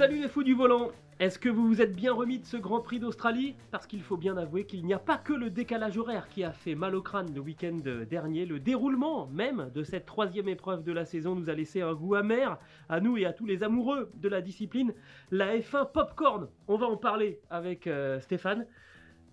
Salut 0.00 0.22
les 0.22 0.28
fous 0.28 0.42
du 0.42 0.54
volant 0.54 0.92
Est-ce 1.18 1.38
que 1.38 1.50
vous 1.50 1.68
vous 1.68 1.82
êtes 1.82 1.94
bien 1.94 2.14
remis 2.14 2.38
de 2.38 2.46
ce 2.46 2.56
Grand 2.56 2.80
Prix 2.80 3.00
d'Australie? 3.00 3.54
Parce 3.70 3.86
qu'il 3.86 4.00
faut 4.00 4.16
bien 4.16 4.38
avouer 4.38 4.64
qu'il 4.64 4.82
n'y 4.86 4.94
a 4.94 4.98
pas 4.98 5.18
que 5.18 5.34
le 5.34 5.50
décalage 5.50 5.98
horaire 5.98 6.26
qui 6.30 6.42
a 6.42 6.52
fait 6.52 6.74
mal 6.74 6.94
au 6.94 7.02
crâne 7.02 7.34
le 7.34 7.40
week-end 7.42 7.76
dernier, 8.08 8.46
le 8.46 8.60
déroulement 8.60 9.26
même 9.26 9.70
de 9.74 9.82
cette 9.82 10.06
troisième 10.06 10.48
épreuve 10.48 10.84
de 10.84 10.92
la 10.92 11.04
saison 11.04 11.34
nous 11.34 11.50
a 11.50 11.52
laissé 11.52 11.82
un 11.82 11.92
goût 11.92 12.14
amer 12.14 12.58
à 12.88 13.00
nous 13.00 13.18
et 13.18 13.26
à 13.26 13.34
tous 13.34 13.44
les 13.44 13.62
amoureux 13.62 14.10
de 14.14 14.28
la 14.30 14.40
discipline. 14.40 14.94
La 15.30 15.54
F1 15.58 15.92
Popcorn, 15.92 16.48
on 16.66 16.78
va 16.78 16.86
en 16.86 16.96
parler 16.96 17.38
avec 17.50 17.86
euh, 17.86 18.20
Stéphane. 18.20 18.66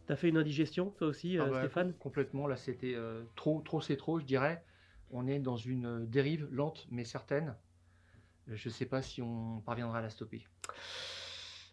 T'as 0.06 0.18
fait 0.18 0.28
une 0.28 0.38
indigestion 0.38 0.90
toi 0.98 1.08
aussi 1.08 1.38
Ah 1.38 1.44
euh, 1.44 1.50
bah, 1.50 1.60
Stéphane? 1.60 1.94
Complètement, 1.94 2.46
là 2.46 2.58
c'était 2.58 2.94
euh, 2.94 3.24
trop, 3.38 3.62
trop 3.62 3.80
c'est 3.80 3.96
trop, 3.96 4.20
je 4.20 4.26
dirais. 4.26 4.62
On 5.12 5.28
est 5.28 5.40
dans 5.40 5.56
une 5.56 6.06
dérive 6.06 6.46
lente 6.52 6.90
mais 6.92 7.06
certaine. 7.06 7.56
Euh, 8.50 8.56
Je 8.56 8.70
ne 8.70 8.74
sais 8.74 8.86
pas 8.86 9.02
si 9.02 9.22
on 9.22 9.62
parviendra 9.62 10.00
à 10.00 10.02
la 10.02 10.10
stopper. 10.10 10.46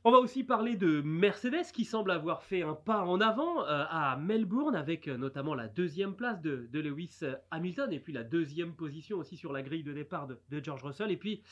On 0.06 0.10
va 0.10 0.18
aussi 0.18 0.44
parler 0.44 0.76
de 0.76 1.00
Mercedes 1.00 1.72
qui 1.72 1.86
semble 1.86 2.10
avoir 2.10 2.42
fait 2.42 2.60
un 2.60 2.74
pas 2.74 3.04
en 3.04 3.22
avant 3.22 3.64
euh, 3.64 3.84
à 3.88 4.18
Melbourne 4.18 4.76
avec 4.76 5.08
euh, 5.08 5.16
notamment 5.16 5.54
la 5.54 5.66
deuxième 5.66 6.14
place 6.14 6.42
de, 6.42 6.68
Lewis 6.74 7.20
Hamilton 7.50 7.90
et 7.90 8.00
puis 8.00 8.12
la 8.12 8.22
deuxième 8.22 8.74
position 8.74 9.16
aussi 9.16 9.38
sur 9.38 9.50
la 9.50 9.62
grille 9.62 9.82
de 9.82 9.94
départ 9.94 10.26
de, 10.26 10.60
George 10.62 10.82
Russell. 10.82 11.10
Et 11.10 11.16
puis 11.16 11.42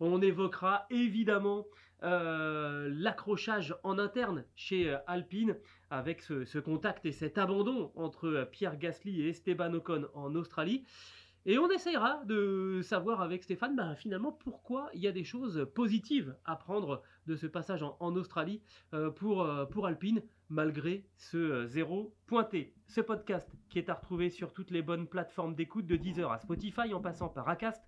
on 0.00 0.20
évoquera 0.22 0.86
évidemment 0.90 1.66
euh, 2.02 2.88
l'accrochage 2.90 3.74
en 3.82 3.98
interne 3.98 4.44
chez 4.56 4.88
euh, 4.88 4.96
Alpine 5.06 5.56
avec 5.90 6.22
ce, 6.22 6.46
ce 6.46 6.58
contact 6.58 7.04
et 7.04 7.12
cet 7.12 7.36
abandon 7.36 7.92
entre 7.94 8.26
euh, 8.26 8.44
Pierre 8.46 8.78
Gasly 8.78 9.20
et 9.20 9.28
Esteban 9.28 9.74
Ocon 9.74 10.06
en 10.14 10.34
Australie. 10.34 10.84
Et 11.46 11.58
on 11.58 11.70
essayera 11.70 12.22
de 12.26 12.80
savoir 12.82 13.22
avec 13.22 13.42
Stéphane 13.42 13.74
ben, 13.74 13.94
finalement 13.94 14.30
pourquoi 14.30 14.90
il 14.92 15.00
y 15.00 15.08
a 15.08 15.12
des 15.12 15.24
choses 15.24 15.66
positives 15.74 16.36
à 16.44 16.54
prendre 16.54 17.02
de 17.26 17.34
ce 17.34 17.46
passage 17.46 17.82
en, 17.82 18.14
Australie 18.14 18.60
euh, 18.92 19.10
pour, 19.10 19.42
euh, 19.42 19.64
pour 19.64 19.86
Alpine 19.86 20.22
malgré 20.50 21.06
ce 21.16 21.38
euh, 21.38 21.66
zéro 21.66 22.14
pointé. 22.26 22.74
Ce 22.88 23.00
podcast 23.00 23.48
qui 23.70 23.78
est 23.78 23.88
à 23.88 23.94
retrouver 23.94 24.28
sur 24.28 24.52
toutes 24.52 24.70
les 24.70 24.82
bonnes 24.82 25.06
plateformes 25.06 25.54
d'écoute 25.54 25.86
de 25.86 25.96
Deezer 25.96 26.30
à 26.30 26.38
Spotify 26.38 26.92
en 26.92 27.00
passant 27.00 27.30
par 27.30 27.48
Acast 27.48 27.82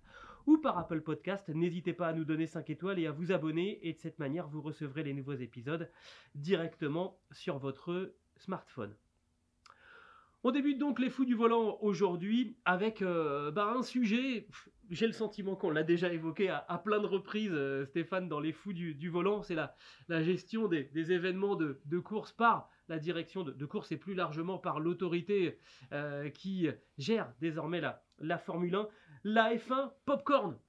ou 0.47 0.57
par 0.57 0.79
Apple 0.79 1.01
Podcast. 1.01 1.47
N'hésitez 1.49 1.93
pas 1.93 2.07
à 2.07 2.13
nous 2.13 2.25
donner 2.25 2.47
5 2.47 2.67
étoiles 2.71 2.97
et 2.97 3.05
à 3.05 3.11
vous 3.11 3.31
abonner 3.31 3.87
et 3.87 3.93
de 3.93 3.99
cette 3.99 4.17
manière 4.17 4.47
vous 4.47 4.61
recevrez 4.61 5.03
les 5.03 5.13
nouveaux 5.13 5.33
épisodes 5.33 5.91
directement 6.33 7.19
sur 7.31 7.59
votre 7.59 8.15
smartphone. 8.37 8.95
On 10.45 10.51
débute 10.51 10.77
donc 10.77 10.99
les 10.99 11.09
fous 11.09 11.23
du 11.23 11.35
volant 11.35 11.77
aujourd'hui 11.79 12.57
avec 12.65 13.01
euh, 13.01 13.49
bah, 13.49 13.73
un 13.77 13.81
sujet, 13.81 14.45
j'ai 14.89 15.07
le 15.07 15.13
sentiment 15.13 15.55
qu'on 15.55 15.69
l'a 15.69 15.83
déjà 15.83 16.11
évoqué 16.11 16.49
à, 16.49 16.81
plein 16.83 16.99
de 16.99 17.05
reprises, 17.05 17.53
euh, 17.53 17.85
Stéphane, 17.85 18.27
dans 18.27 18.41
les 18.41 18.51
fous 18.51 18.73
du, 18.73 19.09
volant, 19.09 19.41
c'est 19.41 19.55
la, 19.55 19.73
gestion 20.21 20.67
des, 20.67 20.89
événements 21.13 21.55
de, 21.55 21.99
course 21.99 22.33
par 22.33 22.69
la 22.89 22.99
direction 22.99 23.43
de, 23.43 23.53
de 23.53 23.65
course 23.65 23.93
et 23.93 23.97
plus 23.97 24.15
largement 24.15 24.57
par 24.57 24.81
l'autorité 24.81 25.59
euh, 25.93 26.29
qui 26.29 26.67
gère 26.97 27.31
désormais 27.39 27.79
la, 27.79 28.03
la 28.19 28.37
Formule 28.37 28.75
1, 28.75 28.89
la 29.23 29.55
F1 29.55 29.93
Popcorn, 30.05 30.59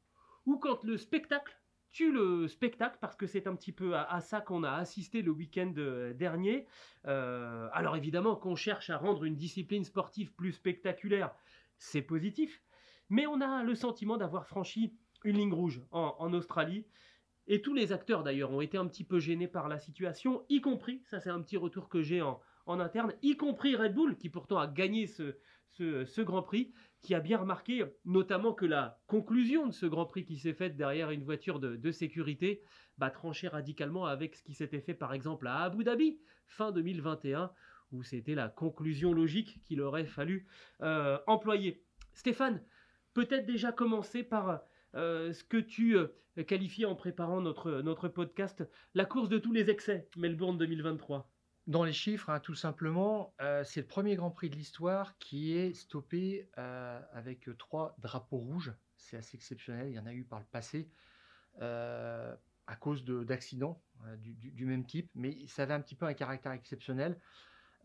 ou 0.46 0.56
quand 0.56 0.84
le 0.84 0.96
spectacle 0.96 1.58
tue 1.94 2.12
le 2.12 2.48
spectacle 2.48 2.98
parce 3.00 3.14
que 3.14 3.26
c'est 3.26 3.46
un 3.46 3.54
petit 3.54 3.72
peu 3.72 3.96
à, 3.96 4.20
ça 4.20 4.40
qu'on 4.40 4.64
a 4.64 4.72
assisté 4.72 5.22
le 5.22 5.30
week-end 5.30 5.72
euh, 5.78 6.12
dernier. 6.12 6.66
Euh, 7.06 7.68
alors 7.72 7.96
évidemment 7.96 8.34
qu'on 8.34 8.56
cherche 8.56 8.90
à 8.90 8.98
rendre 8.98 9.24
une 9.24 9.36
discipline 9.36 9.84
sportive 9.84 10.34
plus 10.34 10.52
spectaculaire, 10.52 11.32
c'est 11.78 12.02
positif, 12.02 12.60
mais 13.08 13.26
on 13.28 13.40
a 13.40 13.62
le 13.62 13.74
sentiment 13.76 14.16
d'avoir 14.16 14.46
franchi 14.46 14.98
une 15.22 15.36
ligne 15.36 15.54
rouge 15.54 15.82
en, 15.92 16.32
Australie. 16.34 16.84
Et 17.46 17.62
tous 17.62 17.74
les 17.74 17.92
acteurs 17.92 18.24
d'ailleurs 18.24 18.50
ont 18.50 18.60
été 18.60 18.76
un 18.76 18.86
petit 18.86 19.04
peu 19.04 19.20
gênés 19.20 19.48
par 19.48 19.68
la 19.68 19.78
situation, 19.78 20.44
y 20.48 20.60
compris, 20.60 21.02
ça 21.10 21.20
c'est 21.20 21.30
un 21.30 21.40
petit 21.40 21.56
retour 21.56 21.88
que 21.88 22.02
j'ai 22.02 22.22
en, 22.22 22.40
interne, 22.66 23.14
y 23.22 23.36
compris 23.36 23.76
Red 23.76 23.94
Bull 23.94 24.16
qui 24.16 24.30
pourtant 24.30 24.58
a 24.58 24.66
gagné 24.66 25.06
ce 25.06 26.20
Grand 26.22 26.42
Prix, 26.42 26.72
qui 27.04 27.14
a 27.14 27.20
bien 27.20 27.36
remarqué 27.36 27.84
notamment 28.06 28.54
que 28.54 28.64
la 28.64 28.98
conclusion 29.06 29.66
de 29.66 29.72
ce 29.72 29.84
Grand 29.84 30.06
Prix 30.06 30.24
qui 30.24 30.38
s'est 30.38 30.54
faite 30.54 30.74
derrière 30.74 31.10
une 31.10 31.22
voiture 31.22 31.60
de, 31.60 31.92
sécurité 31.92 32.62
bah, 32.96 33.10
tranchait 33.10 33.48
radicalement 33.48 34.06
avec 34.06 34.34
ce 34.34 34.42
qui 34.42 34.54
s'était 34.54 34.80
fait 34.80 34.94
par 34.94 35.12
exemple 35.12 35.46
à 35.46 35.60
Abu 35.60 35.84
Dhabi 35.84 36.18
fin 36.46 36.72
2021 36.72 37.52
où 37.92 38.02
c'était 38.02 38.34
la 38.34 38.48
conclusion 38.48 39.12
logique 39.12 39.62
qu'il 39.64 39.82
aurait 39.82 40.06
fallu 40.06 40.48
euh, 40.80 41.18
employer. 41.26 41.84
Stéphane, 42.14 42.62
peut-être 43.12 43.44
déjà 43.44 43.70
commencer 43.70 44.22
par 44.22 44.62
euh, 44.94 45.32
ce 45.34 45.44
que 45.44 45.58
tu 45.58 45.98
euh, 45.98 46.08
qualifies 46.46 46.86
en 46.86 46.94
préparant 46.94 47.42
notre, 47.42 47.82
notre 47.82 48.08
podcast, 48.08 48.64
la 48.94 49.04
course 49.04 49.28
de 49.28 49.38
tous 49.38 49.52
les 49.52 49.68
excès, 49.68 50.08
Melbourne 50.16 50.56
2023. 50.56 51.30
Dans 51.66 51.84
les 51.84 51.94
chiffres, 51.94 52.28
hein, 52.28 52.40
tout 52.40 52.54
simplement, 52.54 53.34
euh, 53.40 53.64
c'est 53.64 53.80
le 53.80 53.86
premier 53.86 54.16
Grand 54.16 54.30
Prix 54.30 54.50
de 54.50 54.56
l'histoire 54.56 55.16
qui 55.18 55.56
est 55.56 55.72
stoppé 55.72 56.50
euh, 56.58 57.00
avec 57.12 57.48
trois 57.56 57.96
drapeaux 57.98 58.36
rouges. 58.36 58.74
C'est 58.98 59.16
assez 59.16 59.36
exceptionnel, 59.36 59.88
il 59.88 59.94
y 59.94 59.98
en 59.98 60.04
a 60.06 60.12
eu 60.12 60.24
par 60.24 60.40
le 60.40 60.44
passé 60.44 60.90
euh, 61.62 62.36
à 62.66 62.76
cause 62.76 63.04
de- 63.04 63.24
d'accidents 63.24 63.82
euh, 64.06 64.16
du, 64.18 64.66
même 64.66 64.86
type, 64.86 65.10
mais 65.14 65.46
ça 65.46 65.62
avait 65.64 65.74
un 65.74 65.80
petit 65.80 65.96
peu 65.96 66.06
un 66.06 66.14
caractère 66.14 66.52
exceptionnel. 66.52 67.20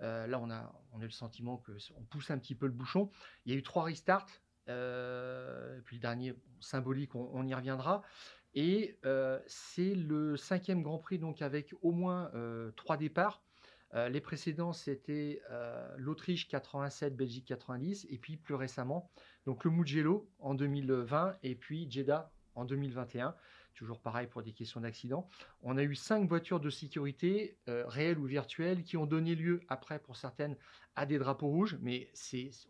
Euh, 0.02 0.28
là, 0.28 0.40
on 0.40 0.50
a, 0.52 0.74
on 0.94 1.02
a 1.02 1.06
le 1.06 1.10
sentiment 1.12 1.58
que 1.58 1.78
c- 1.80 1.94
on 1.98 2.04
pousse 2.04 2.32
un 2.32 2.40
petit 2.40 2.56
peu 2.56 2.68
le 2.68 2.74
bouchon. 2.74 3.12
Il 3.46 3.54
y 3.54 3.56
a 3.56 3.60
eu 3.60 3.64
trois 3.64 3.84
restarts, 3.86 4.28
euh, 4.70 5.82
puis 5.86 5.98
le 5.98 6.02
dernier 6.02 6.36
symbolique, 6.60 7.16
on, 7.16 7.46
y 7.48 7.54
reviendra. 7.54 8.04
Et 8.54 9.00
euh, 9.06 9.42
c'est 9.48 9.96
le 9.96 10.38
cinquième 10.38 10.82
Grand 10.84 11.00
Prix, 11.00 11.20
donc 11.20 11.42
avec 11.42 11.74
au 11.82 11.92
moins 11.92 12.32
euh, 12.36 12.72
trois 12.72 12.98
départs. 12.98 13.44
Euh, 13.96 14.10
les 14.10 14.22
précédents, 14.22 14.74
c'était 14.74 15.42
euh, 15.50 15.88
l'Autriche 15.98 16.48
87, 16.48 17.16
Belgique 17.16 17.46
90, 17.46 18.08
et 18.10 18.18
puis 18.18 18.38
plus 18.38 18.56
récemment, 18.56 19.10
donc 19.46 19.64
le 19.64 19.72
Mugello 19.72 20.30
en 20.40 20.54
2020, 20.54 21.38
et 21.44 21.56
puis 21.56 21.90
Jeddah 21.90 22.32
en 22.56 22.66
2021. 22.66 23.36
Toujours 23.74 24.00
pareil 24.00 24.28
pour 24.28 24.44
des 24.44 24.52
questions 24.52 24.82
d'accident. 24.82 25.28
On 25.62 25.78
a 25.78 25.84
eu 25.84 25.96
cinq 25.96 26.28
voitures 26.28 26.60
de 26.60 26.70
sécurité, 26.70 27.58
euh, 27.68 27.86
réelles 27.88 28.20
ou 28.20 28.26
virtuelles, 28.26 28.84
qui 28.84 28.98
ont 28.98 29.06
donné 29.06 29.36
lieu 29.36 29.62
après, 29.70 30.00
pour 30.00 30.18
certaines, 30.18 30.56
à 30.96 31.06
des 31.06 31.18
drapeaux 31.18 31.48
rouges, 31.48 31.78
mais 31.82 32.12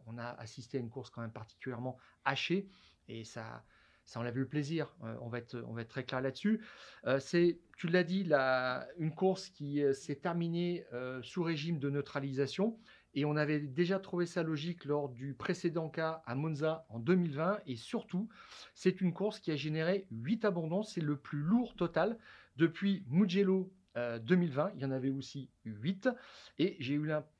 on 0.06 0.18
a 0.18 0.25
assisté 0.25 0.78
à 0.78 0.81
une 0.81 0.90
course 0.90 1.09
quand 1.09 1.22
même 1.22 1.34
particulièrement 1.34 1.97
hachée, 2.25 2.69
et 3.07 3.24
ça, 3.24 3.63
ça 4.09 4.20
enlève 4.20 4.38
le 4.38 4.47
plaisir. 4.47 4.96
Euh, 5.03 5.16
on, 5.22 5.30
va 5.30 5.38
être, 5.38 5.64
on 5.68 5.74
va 5.74 5.84
être 5.84 5.90
très 5.90 6.03
clair 6.03 6.20
là-dessus. 6.20 6.66
Euh, 7.06 7.20
c'est, 7.20 7.59
tu 7.78 7.88
l'as 7.88 8.03
dit, 8.03 8.24
la- 8.24 8.88
une 8.97 9.14
course 9.14 9.50
qui 9.50 9.84
euh, 9.84 9.94
s'est 9.94 10.16
terminée 10.16 10.84
sous 11.22 11.44
régime 11.44 11.78
de 11.78 11.90
neutralisation. 11.92 12.80
Et 13.14 13.24
on 13.25 13.36
avait 13.36 13.59
déjà 13.59 14.00
trouvé 14.00 14.25
ça 14.25 14.42
logique 14.42 14.86
lors 14.86 15.09
du 15.09 15.36
précédent 15.36 15.90
cas 15.90 16.24
à 16.25 16.34
Monza 16.34 16.86
en 16.89 16.98
2020. 17.00 17.60
Et 17.68 17.75
surtout, 17.75 18.30
c'est 18.74 19.00
une 19.00 19.13
course 19.13 19.39
qui 19.39 19.51
a 19.51 19.56
généré 19.56 20.07
8 20.10 20.44
abandons. 20.44 20.81
C'est 20.81 21.01
le 21.01 21.16
plus 21.16 21.39
lourd 21.42 21.75
total 21.75 22.18
depuis 22.56 23.06
Mugello 23.10 23.72
euh, 23.95 24.18
2020. 24.18 24.72
Il 24.75 24.81
y 24.81 24.86
en 24.86 24.92
avait 24.92 25.12
aussi 25.12 25.51
8. 25.66 26.10
Et 26.57 26.78
j'ai 26.80 26.95
eu 26.95 27.06
l'impression 27.06 27.38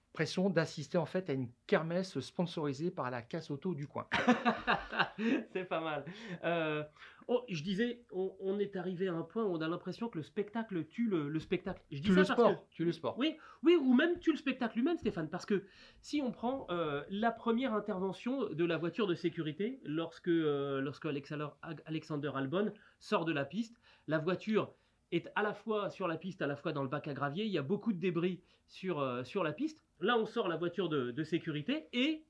d'assister 0.50 0.98
en 0.98 1.06
fait 1.06 1.30
à 1.30 1.33
une 1.33 1.50
kermesse 1.68 2.19
sponsorisée 2.19 2.92
par 2.92 3.10
la 3.12 3.21
casse 3.21 3.51
auto 3.51 3.74
du 3.74 3.88
coin. 3.88 4.07
c'est 5.54 5.66
pas 5.66 5.80
mal. 5.81 6.06
Euh, 6.44 6.83
oh, 7.27 7.44
je 7.50 7.62
disais, 7.63 8.01
on, 8.12 8.36
on 8.39 8.60
est 8.60 8.75
arrivé 8.75 9.07
à 9.07 9.13
un 9.13 9.21
point 9.24 9.44
où 9.44 9.54
on 9.56 9.62
a 9.62 9.68
l'impression 9.68 10.10
que 10.10 10.18
le 10.18 10.24
spectacle 10.24 10.86
tue 10.86 11.07
le, 11.07 11.30
le 11.30 11.39
spectacle. 11.39 11.81
Je 11.92 11.98
dis 11.98 12.04
Tu 12.10 12.13
ça 12.13 12.19
le 12.21 12.25
parce 12.25 12.39
sport, 12.39 12.56
que- 12.66 12.69
tu 12.75 12.86
le 12.86 12.92
sport. 12.92 13.18
Oui, 13.18 13.38
oui, 13.63 13.75
ou 13.81 13.94
même 13.94 14.19
tue 14.19 14.31
le 14.31 14.38
spectacle 14.38 14.77
lui-même, 14.77 14.98
Stéphane, 14.98 15.30
parce 15.30 15.45
que 15.45 15.63
si 16.01 16.21
on 16.21 16.31
prend 16.31 16.68
euh, 16.69 17.04
la 17.10 17.31
première 17.31 17.74
intervention 17.74 18.50
de 18.50 18.66
la 18.66 18.77
voiture 18.77 19.07
de 19.07 19.16
sécurité 19.16 19.80
lorsque, 19.83 20.27
euh, 20.27 20.81
lorsque 20.81 21.06
Alexander, 21.06 21.48
Alexander 21.86 22.31
Albon 22.36 22.71
sort 23.00 23.25
de 23.25 23.31
la 23.31 23.45
piste, 23.45 23.80
la 24.07 24.18
voiture 24.19 24.74
est 25.11 25.29
à 25.35 25.44
la 25.44 25.53
fois 25.53 25.89
sur 25.89 26.07
la 26.07 26.17
piste, 26.17 26.41
à 26.41 26.47
la 26.47 26.56
fois 26.56 26.71
dans 26.71 26.83
le 26.83 26.89
bac 26.89 27.07
à 27.07 27.13
gravier. 27.13 27.45
Il 27.45 27.51
y 27.51 27.57
a 27.57 27.63
beaucoup 27.63 27.94
de 27.94 28.00
débris 28.00 28.41
sur, 28.67 29.00
euh, 29.00 29.23
sur 29.23 29.44
la 29.44 29.53
piste. 29.53 29.83
Là, 30.00 30.17
on 30.17 30.25
sort 30.25 30.47
la 30.47 30.57
voiture 30.57 30.89
de, 30.89 31.23
sécurité 31.23 31.88
et 31.94 32.23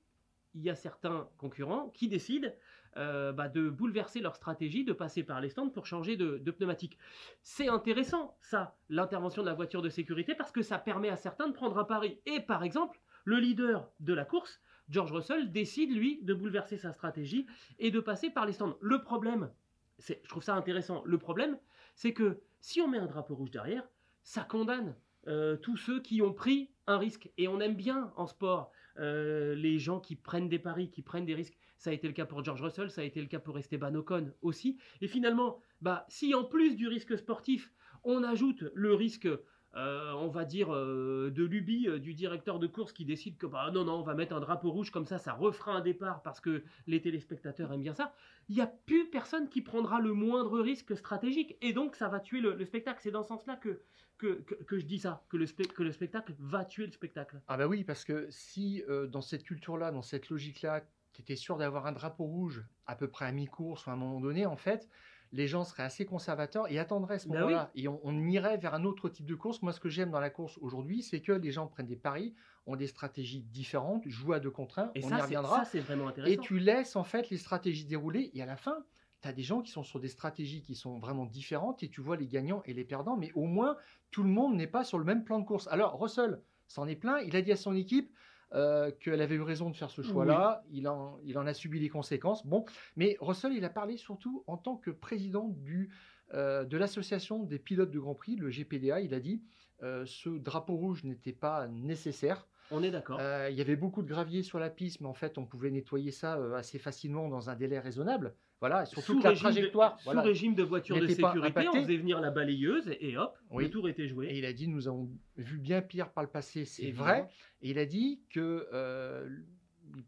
il 0.56 0.62
y 0.62 0.70
a 0.70 0.76
certains 0.76 1.30
concurrents 1.38 1.90
qui 1.90 2.08
décident 2.08 2.50
euh, 2.98 3.32
bah, 3.32 3.50
de 3.50 3.70
bouleverser 3.70 4.20
leur 4.20 4.36
stratégie, 4.36 4.84
de 4.84 4.94
passer 4.94 5.24
par 5.24 5.42
les 5.42 5.50
stands 5.50 5.70
pour 5.70 5.86
changer 5.86 6.18
de, 6.18 6.40
de 6.40 6.52
pneumatique. 6.52 6.98
C'est 7.44 7.68
intéressant, 7.68 8.36
ça, 8.42 8.76
l'intervention 8.90 9.44
de 9.44 9.48
la 9.48 9.54
voiture 9.54 9.82
de 9.82 9.90
sécurité, 9.90 10.34
parce 10.34 10.52
que 10.52 10.64
ça 10.64 10.80
permet 10.80 11.10
à 11.10 11.18
certains 11.18 11.48
de 11.48 11.54
prendre 11.54 11.78
un 11.78 11.84
pari. 11.84 12.20
Et 12.26 12.40
par 12.40 12.64
exemple, 12.64 13.00
le 13.26 13.38
leader 13.38 13.92
de 14.00 14.14
la 14.14 14.26
course, 14.26 14.60
George 14.90 15.12
Russell, 15.12 15.52
décide, 15.52 15.92
lui, 15.92 16.20
de 16.24 16.34
bouleverser 16.34 16.78
sa 16.78 16.92
stratégie 16.94 17.46
et 17.78 17.92
de 17.92 18.00
passer 18.00 18.32
par 18.32 18.46
les 18.46 18.54
stands. 18.54 18.76
Le 18.82 19.02
problème, 19.02 19.52
je 20.00 20.16
trouve 20.28 20.44
ça 20.44 20.56
intéressant, 20.56 21.04
le 21.06 21.18
problème, 21.18 21.58
c'est 22.00 22.14
que 22.14 22.40
si 22.62 22.80
on 22.80 22.88
met 22.88 22.98
un 22.98 23.08
drapeau 23.08 23.36
rouge 23.36 23.52
derrière, 23.52 23.86
ça 24.24 24.46
condamne 24.46 24.96
euh, 25.28 25.58
tous 25.58 25.76
ceux 25.76 26.02
qui 26.02 26.22
ont 26.22 26.32
pris 26.32 26.72
un 26.88 26.98
risque. 26.98 27.30
Et 27.38 27.50
on 27.50 27.60
aime 27.60 27.76
bien 27.76 28.14
en 28.16 28.26
sport 28.26 28.72
euh, 29.00 29.54
les 29.54 29.80
gens 29.80 30.00
qui 30.00 30.16
prennent 30.16 30.48
des 30.48 30.60
paris, 30.60 30.90
qui 30.90 31.02
prennent 31.02 31.26
des 31.26 31.36
risques. 31.36 31.58
Ça 31.78 31.90
a 31.90 31.94
été 31.94 32.08
le 32.08 32.14
cas 32.14 32.26
pour 32.26 32.42
George 32.42 32.62
Russell, 32.62 32.90
ça 32.90 33.02
a 33.02 33.04
été 33.04 33.20
le 33.20 33.28
cas 33.28 33.40
pour 33.40 33.60
Esteban 33.60 33.94
Ocon 33.96 34.32
aussi. 34.42 34.80
Et 35.02 35.10
finalement, 35.10 35.60
bah, 35.82 36.06
si 36.08 36.34
en 36.34 36.46
plus 36.46 36.78
du 36.78 36.88
risque 36.88 37.18
sportif, 37.18 37.70
on 38.06 38.24
ajoute 38.24 38.64
le 38.74 38.94
risque 38.94 39.28
euh, 39.76 40.14
on 40.14 40.30
va 40.30 40.46
dire, 40.46 40.74
euh, 40.74 41.32
de 41.32 41.44
lubie 41.44 41.88
euh, 41.88 42.00
du 42.00 42.16
directeur 42.16 42.58
de 42.58 42.66
course 42.66 42.92
qui 42.92 43.06
décide 43.06 43.38
que 43.38 43.46
bah, 43.46 43.70
non, 43.72 43.86
non, 43.86 44.00
on 44.00 44.02
va 44.02 44.16
mettre 44.16 44.36
un 44.36 44.40
drapeau 44.40 44.72
rouge 44.72 44.90
comme 44.90 45.06
ça, 45.06 45.20
ça 45.20 45.34
refera 45.34 45.74
un 45.74 45.82
départ 45.82 46.24
parce 46.24 46.40
que 46.40 46.64
les 46.88 47.02
téléspectateurs 47.02 47.72
aiment 47.72 47.84
bien 47.84 47.94
ça. 47.94 48.16
Il 48.50 48.56
n'y 48.56 48.62
a 48.62 48.68
plus 48.68 49.08
personne 49.12 49.48
qui 49.48 49.62
prendra 49.62 50.00
le 50.00 50.14
moindre 50.14 50.60
risque 50.60 50.98
stratégique 50.98 51.56
et 51.62 51.72
donc 51.72 51.96
ça 51.96 52.08
va 52.08 52.20
tuer 52.20 52.42
le, 52.42 52.66
spectacle. 52.66 53.00
C'est 53.04 53.12
dans 53.12 53.22
ce 53.22 53.28
sens-là 53.28 53.58
que 53.58 53.82
que, 54.18 54.44
je 54.78 54.86
dis 54.86 55.00
ça, 55.00 55.24
que 55.30 55.38
le, 55.38 55.46
que 55.46 55.82
le 55.82 55.94
spectacle 55.94 56.36
va 56.40 56.66
tuer 56.66 56.86
le 56.86 56.92
spectacle. 56.92 57.40
Ah 57.48 57.56
bah 57.56 57.68
oui, 57.68 57.86
parce 57.86 58.04
que 58.04 58.28
si 58.30 58.84
dans 59.08 59.22
cette 59.22 59.44
culture-là, 59.44 59.92
dans 59.92 60.02
cette 60.02 60.30
logique-là, 60.30 60.82
tu 61.14 61.22
étais 61.22 61.38
sûr 61.38 61.56
d'avoir 61.56 61.86
un 61.86 61.94
drapeau 61.94 62.26
rouge 62.26 62.66
à 62.86 62.98
peu 62.98 63.08
près 63.08 63.24
à 63.24 63.32
mi-course 63.32 63.86
ou 63.86 63.92
à 63.92 63.94
un 63.94 63.96
moment 63.96 64.20
donné, 64.20 64.46
en 64.46 64.58
fait, 64.58 64.90
les 65.32 65.48
gens 65.48 65.64
seraient 65.64 65.84
assez 65.84 66.06
conservateurs 66.06 66.72
et 66.72 66.80
attendraient 66.80 67.20
ce 67.20 67.28
ben 67.28 67.40
moment-là. 67.40 67.72
Et 67.76 67.88
on, 67.88 68.28
irait 68.28 68.58
vers 68.58 68.74
un 68.74 68.84
autre 68.84 69.10
type 69.10 69.26
de 69.26 69.36
course. 69.36 69.62
Moi, 69.62 69.74
ce 69.74 69.80
que 69.80 69.90
j'aime 69.90 70.12
dans 70.12 70.20
la 70.20 70.30
course 70.30 70.58
aujourd'hui, 70.60 71.04
c'est 71.04 71.22
que 71.22 71.32
les 71.32 71.52
gens 71.52 71.68
prennent 71.68 71.86
des 71.86 71.96
paris, 71.96 72.34
ont 72.66 72.76
des 72.76 72.88
stratégies 72.88 73.42
différentes, 73.42 74.08
jouent 74.08 74.34
à 74.34 74.40
deux 74.40 74.52
contre 74.52 74.80
un. 74.80 74.92
Et 74.96 75.04
on 75.04 75.10
ça, 75.10 75.20
y 75.20 75.22
reviendra. 75.22 75.66
c'est 75.66 75.80
vraiment 75.80 76.08
intéressant. 76.08 76.34
Et 76.34 76.38
tu 76.38 76.60
laisses 76.60 76.96
en 76.96 77.04
fait 77.04 77.30
les 77.30 77.38
stratégies 77.38 77.86
dérouler. 77.86 78.32
Et 78.34 78.42
à 78.42 78.46
la 78.46 78.58
fin, 78.58 78.84
tu 79.22 79.28
as 79.28 79.34
des 79.34 79.44
gens 79.44 79.62
qui 79.62 79.72
sont 79.72 79.84
sur 79.84 80.00
des 80.00 80.08
stratégies 80.08 80.64
qui 80.64 80.76
sont 80.76 80.98
vraiment 81.00 81.26
différentes 81.26 81.84
et 81.84 81.90
tu 81.90 82.02
vois 82.02 82.18
les 82.18 82.28
gagnants 82.28 82.64
et 82.66 82.74
les 82.74 82.86
perdants. 82.86 83.18
Mais 83.18 83.32
au 83.36 83.46
moins, 83.46 83.78
tout 84.12 84.24
le 84.24 84.30
monde 84.30 84.56
n'est 84.56 84.68
pas 84.68 84.84
sur 84.84 84.98
le 84.98 85.06
même 85.06 85.24
plan 85.24 85.40
de 85.40 85.46
course. 85.46 85.68
Alors, 85.68 86.00
Russell 86.00 86.42
s'en 86.68 86.88
est 86.88 86.96
plein. 86.96 87.20
Il 87.20 87.36
a 87.36 87.42
dit 87.42 87.52
à 87.52 87.56
son 87.56 87.76
équipe 87.76 88.12
euh, 88.54 88.92
qu'elle 89.00 89.22
avait 89.22 89.36
eu 89.36 89.42
raison 89.42 89.70
de 89.70 89.76
faire 89.76 89.92
ce 89.92 90.02
choix-là. 90.02 90.64
Il, 90.72 90.88
en, 90.88 91.20
il 91.24 91.38
en 91.38 91.46
a 91.46 91.54
subi 91.54 91.80
les 91.80 91.90
conséquences. 91.90 92.46
Bon, 92.46 92.66
mais 92.96 93.16
Russell, 93.20 93.54
il 93.54 93.64
a 93.64 93.70
parlé 93.70 93.98
surtout 93.98 94.44
en 94.48 94.58
tant 94.58 94.76
que 94.76 94.90
président 94.90 95.50
du, 95.50 95.92
euh, 96.34 96.64
de 96.64 96.78
l'association 96.78 97.44
des 97.44 97.60
pilotes 97.60 97.92
de 97.92 98.00
Grand 98.00 98.16
Prix, 98.16 98.36
le 98.36 98.50
GPDA. 98.50 99.02
Il 99.02 99.14
a 99.14 99.20
dit 99.20 99.44
euh, 99.84 100.04
ce 100.06 100.30
drapeau 100.30 100.76
rouge 100.76 101.04
n'était 101.04 101.34
pas 101.34 101.68
nécessaire. 101.68 102.48
On 102.72 102.84
est 102.84 102.92
d'accord. 102.92 103.20
il 103.50 103.56
y 103.56 103.62
avait 103.62 103.76
beaucoup 103.76 104.04
de 104.04 104.08
gravier 104.08 104.44
sur 104.44 104.60
la 104.60 104.70
piste, 104.70 105.02
mais 105.02 105.08
en 105.08 105.14
fait, 105.14 105.38
on 105.38 105.46
pouvait 105.46 105.72
nettoyer 105.72 106.12
ça 106.12 106.40
assez 106.56 106.80
facilement 106.80 107.28
dans 107.30 107.50
un 107.50 107.56
délai 107.56 107.80
raisonnable. 107.80 108.36
Voilà, 108.60 108.86
surtout 108.86 109.14
sous 109.14 109.20
que 109.20 109.28
la 109.28 109.36
trajectoire. 109.36 109.98
De, 109.98 110.12
sous 110.12 110.22
régime 110.22 110.54
de 110.54 110.64
voiture 110.64 111.00
de 111.00 111.08
sécurité, 111.08 111.68
on 111.70 111.74
faisait 111.74 111.98
venir 111.98 112.20
la 112.20 112.30
balayeuse 112.30 112.90
et 113.00 113.18
hop, 113.18 113.38
le 113.56 113.70
tour 113.70 113.88
était 113.88 114.08
joué. 114.08 114.28
Et 114.28 114.38
il 114.38 114.46
a 114.46 114.54
dit 114.54 114.68
nous 114.68 114.88
avons 114.88 115.10
vu 115.38 115.58
bien 115.58 115.82
pire 115.82 116.12
par 116.12 116.24
le 116.24 116.30
passé, 116.30 116.66
c'est 116.66 116.92
vrai. 116.92 117.28
Et 117.62 117.70
il 117.70 117.80
a 117.80 117.86
dit 117.86 118.22
que 118.30 118.68
euh, 118.74 119.30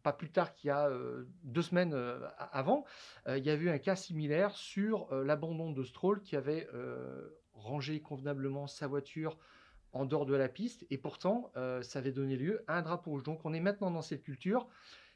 pas 0.04 0.12
plus 0.12 0.30
tard 0.30 0.54
qu'il 0.54 0.68
y 0.68 0.72
a 0.72 0.88
euh, 0.90 1.24
deux 1.44 1.62
semaines 1.62 1.94
euh, 1.94 2.20
avant, 2.38 2.84
il 3.28 3.44
y 3.44 3.50
a 3.50 3.56
eu 3.56 3.70
un 3.70 3.78
cas 3.78 3.96
similaire 3.96 4.56
sur 4.56 5.14
l'abandon 5.16 5.72
de 5.72 5.84
Stroll 5.84 6.22
qui 6.22 6.36
avait 6.36 6.68
rangé 7.54 8.02
convenablement 8.02 8.68
sa 8.68 8.88
voiture 8.88 9.38
en 9.94 10.06
dehors 10.06 10.26
de 10.26 10.36
la 10.36 10.50
piste 10.50 10.86
et 10.90 10.98
pourtant 10.98 11.52
ça 11.82 12.00
avait 12.00 12.12
donné 12.12 12.36
lieu 12.38 12.64
à 12.68 12.78
un 12.78 12.82
drapeau 12.82 13.12
rouge. 13.12 13.24
Donc 13.24 13.42
on 13.46 13.54
est 13.54 13.60
maintenant 13.60 13.92
dans 13.92 14.02
cette 14.02 14.24
culture 14.24 14.68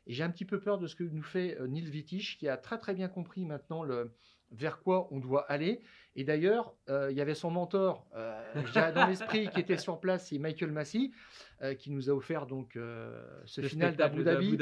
et 0.08 0.14
j'ai 0.14 0.24
un 0.24 0.30
petit 0.30 0.46
peu 0.46 0.60
peur 0.60 0.78
de 0.78 0.88
ce 0.88 0.96
que 0.96 1.04
nous 1.04 1.24
fait 1.24 1.60
euh, 1.60 1.68
Neil 1.68 1.90
Wittich, 1.90 2.38
qui 2.38 2.48
a 2.48 2.58
très 2.58 2.78
très 2.78 2.94
bien 2.94 3.08
compris 3.08 3.46
maintenant 3.46 3.84
le, 3.84 4.12
vers 4.52 4.80
quoi 4.80 5.08
on 5.12 5.20
doit 5.20 5.50
aller. 5.52 5.82
Et 6.18 6.24
d'ailleurs, 6.24 6.74
euh, 6.90 7.12
il 7.12 7.18
y 7.18 7.22
avait 7.22 7.36
son 7.36 7.52
mentor, 7.52 8.08
euh, 8.16 8.42
dans 8.94 9.08
l'esprit, 9.08 9.50
qui 9.50 9.60
était 9.60 9.78
sur 9.78 10.00
place, 10.00 10.28
c'est 10.30 10.38
Michael 10.38 10.72
Massey, 10.72 11.12
euh, 11.62 11.74
qui 11.74 11.92
nous 11.92 12.10
a 12.10 12.14
offert 12.14 12.46
donc 12.46 12.78
ce 13.46 13.62
final 13.62 13.96
d'Abu 13.96 14.24
Dhabi, 14.24 14.58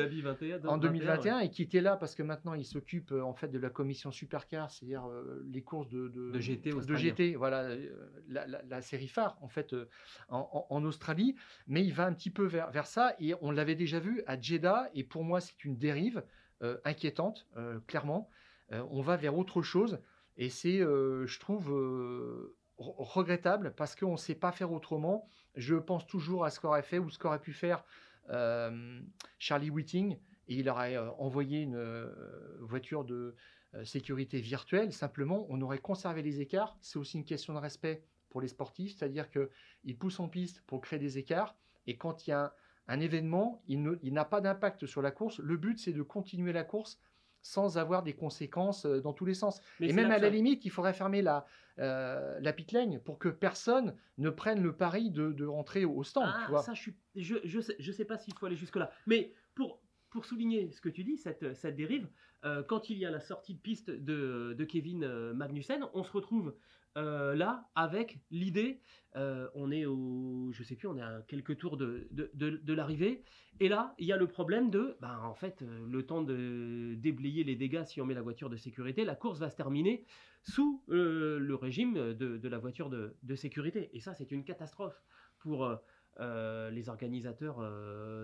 en 0.66 0.78
2021 0.78 1.40
et 1.40 1.50
qui 1.50 1.62
était 1.64 1.82
là 1.82 1.96
parce 1.96 2.16
que 2.16 2.24
maintenant 2.24 2.54
il 2.54 2.66
s'occupe 2.66 3.12
en 3.12 3.34
fait 3.34 3.48
de 3.50 3.60
la 3.60 3.70
commission 3.70 4.12
Supercar, 4.12 4.72
c'est-à-dire 4.72 5.08
les 5.46 5.62
courses 5.62 5.90
de, 5.90 6.08
de, 6.08 6.40
GT, 6.40 6.72
de 6.72 6.96
GT, 6.96 7.36
voilà, 7.36 7.76
la, 8.30 8.82
série 8.82 9.08
phare 9.08 9.38
en 9.42 9.48
fait 9.48 9.76
en, 10.30 10.84
Australie. 10.86 11.36
Mais 11.68 11.84
il 11.84 11.94
va 11.94 12.06
un 12.06 12.14
petit 12.14 12.32
peu 12.32 12.46
vers, 12.46 12.72
vers 12.72 12.88
ça 12.88 13.16
et 13.20 13.34
on 13.42 13.52
l'avait 13.52 13.76
déjà 13.76 14.00
vu 14.00 14.24
à 14.26 14.40
Jeddah 14.40 14.90
et 14.94 15.04
pour 15.04 15.24
moi 15.24 15.40
c'est 15.40 15.64
une 15.66 15.78
dérive 15.78 16.24
inquiétante, 16.84 17.48
clairement. 17.88 18.30
Euh, 18.72 18.84
on 18.92 19.02
va 19.02 19.18
vers 19.18 19.38
autre 19.38 19.62
chose. 19.62 20.00
Et 20.38 20.50
c'est, 20.50 20.80
euh, 20.80 21.26
je 21.28 21.40
trouve, 21.40 21.72
euh, 21.72 22.56
regrettable 22.78 23.74
parce 23.76 23.96
qu'on 23.96 24.14
ne 24.14 24.18
sait 24.18 24.36
pas 24.36 24.52
faire 24.52 24.72
autrement. 24.72 25.28
Je 25.56 25.76
pense 25.76 26.08
toujours 26.08 26.46
à 26.46 26.50
ce 26.50 26.60
qu'aurait 26.60 26.84
fait 26.84 27.00
ou 27.00 27.10
ce 27.10 27.20
qu'aurait 27.20 27.42
pu 27.42 27.54
faire 27.54 27.84
Charlie 29.38 29.70
Whiting. 29.70 30.18
Et 30.48 30.56
il 30.56 30.70
aurait 30.70 30.98
envoyé 30.98 31.62
une 31.62 32.12
voiture 32.60 33.06
de 33.06 33.36
sécurité 33.84 34.40
virtuelle. 34.40 34.92
Simplement, 34.92 35.46
on 35.50 35.62
aurait 35.62 35.80
conservé 35.80 36.22
les 36.22 36.42
écarts. 36.42 36.78
C'est 36.82 36.98
aussi 36.98 37.18
une 37.18 37.26
question 37.26 37.54
de 37.54 37.60
respect 37.60 38.04
pour 38.34 38.42
les 38.42 38.48
sportifs, 38.48 38.98
c'est-à-dire 38.98 39.30
qu'ils 39.30 39.98
poussent 39.98 40.20
en 40.20 40.28
piste 40.28 40.62
pour 40.62 40.82
créer 40.82 41.00
des 41.00 41.20
écarts. 41.20 41.56
Et 41.86 41.98
quand 41.98 42.26
il 42.26 42.32
y 42.32 42.34
a 42.34 42.56
un, 42.88 43.00
événement, 43.00 43.64
il 43.68 44.14
n'a 44.14 44.26
pas 44.26 44.42
d'impact 44.42 44.86
sur 44.88 45.02
la 45.02 45.12
course. 45.12 45.40
Le 45.40 45.56
but, 45.56 45.80
c'est 45.80 45.94
de 45.94 46.02
continuer 46.02 46.52
la 46.52 46.64
course 46.64 47.00
sans 47.44 47.78
avoir 47.78 48.02
des 48.02 48.14
conséquences 48.14 48.86
euh, 48.86 49.02
dans 49.02 49.14
tous 49.14 49.26
les 49.26 49.34
sens. 49.36 49.62
et 49.80 49.94
même 49.94 50.12
à 50.12 50.18
la 50.18 50.30
limite, 50.30 50.66
il 50.66 50.72
faudrait 50.72 50.94
fermer 50.94 51.22
la, 51.22 51.46
euh, 51.78 52.40
la 52.40 52.54
pit 52.54 52.72
lane 52.72 53.00
pour 53.00 53.20
que 53.20 53.30
personne 53.30 53.96
ne 54.18 54.30
prenne 54.30 54.64
le 54.64 54.76
pari 54.76 55.12
de, 55.12 55.46
rentrer 55.46 55.86
au 55.86 56.04
stand. 56.04 56.26
Ah, 56.26 56.62
ça, 56.62 56.74
je, 56.74 56.82
suis, 56.82 56.96
je, 57.16 57.36
je, 57.44 57.60
sais, 57.60 57.76
je 57.78 57.92
sais 57.92 58.06
pas 58.06 58.18
s'il 58.18 58.34
faut 58.34 58.46
aller 58.46 58.56
jusque-là. 58.56 58.92
Mais 59.06 59.34
pour, 59.54 59.82
pour 60.10 60.26
souligner 60.26 60.72
ce 60.72 60.82
que 60.82 60.90
tu 60.90 61.04
dis, 61.04 61.18
cette, 61.18 61.54
cette 61.54 61.76
dérive, 61.76 62.08
euh, 62.46 62.64
quand 62.64 62.90
il 62.90 62.98
y 62.98 63.06
a 63.06 63.12
la 63.12 63.20
sortie 63.20 63.54
de 63.54 63.60
piste 63.60 63.92
de, 63.92 64.56
de 64.58 64.64
Kevin 64.64 65.34
Magnussen, 65.34 65.86
on 65.94 66.04
se 66.04 66.12
retrouve 66.12 66.56
euh, 66.96 67.34
là 67.34 67.68
avec 67.74 68.20
l'idée, 68.30 68.80
euh, 69.16 69.48
on 69.56 69.72
est 69.72 69.86
au, 69.86 70.52
je 70.52 70.62
sais 70.62 70.76
plus, 70.76 70.88
on 70.88 70.96
est 70.96 71.02
à 71.02 71.24
quelques 71.28 71.58
tours 71.58 71.76
de, 71.76 72.08
l'arrivée, 72.74 73.24
et 73.60 73.68
là 73.68 73.96
il 73.98 74.06
y 74.06 74.14
a 74.14 74.18
le 74.18 74.28
problème 74.28 74.70
de, 74.70 74.96
ben, 75.02 75.18
en 75.24 75.34
fait, 75.34 75.64
euh, 75.64 75.88
le 75.90 76.06
temps 76.06 76.22
de 76.22 76.94
déblayer 76.96 77.44
les 77.44 77.56
dégâts 77.56 77.84
si 77.86 78.00
on 78.00 78.06
met 78.06 78.14
la 78.14 78.22
voiture 78.22 78.50
de 78.50 78.58
sécurité, 78.58 79.06
la 79.06 79.16
course 79.16 79.40
va 79.40 79.50
se 79.50 79.56
terminer 79.56 80.06
sous 80.44 80.84
le 80.88 81.56
régime 81.56 82.14
de, 82.14 82.48
la 82.48 82.60
voiture 82.60 82.90
de, 82.90 83.36
sécurité, 83.36 83.90
et 83.94 84.00
ça 84.00 84.14
c'est 84.14 84.32
une 84.32 84.44
catastrophe 84.44 85.02
pour 85.40 85.68
les 86.20 86.90
organisateurs 86.90 87.60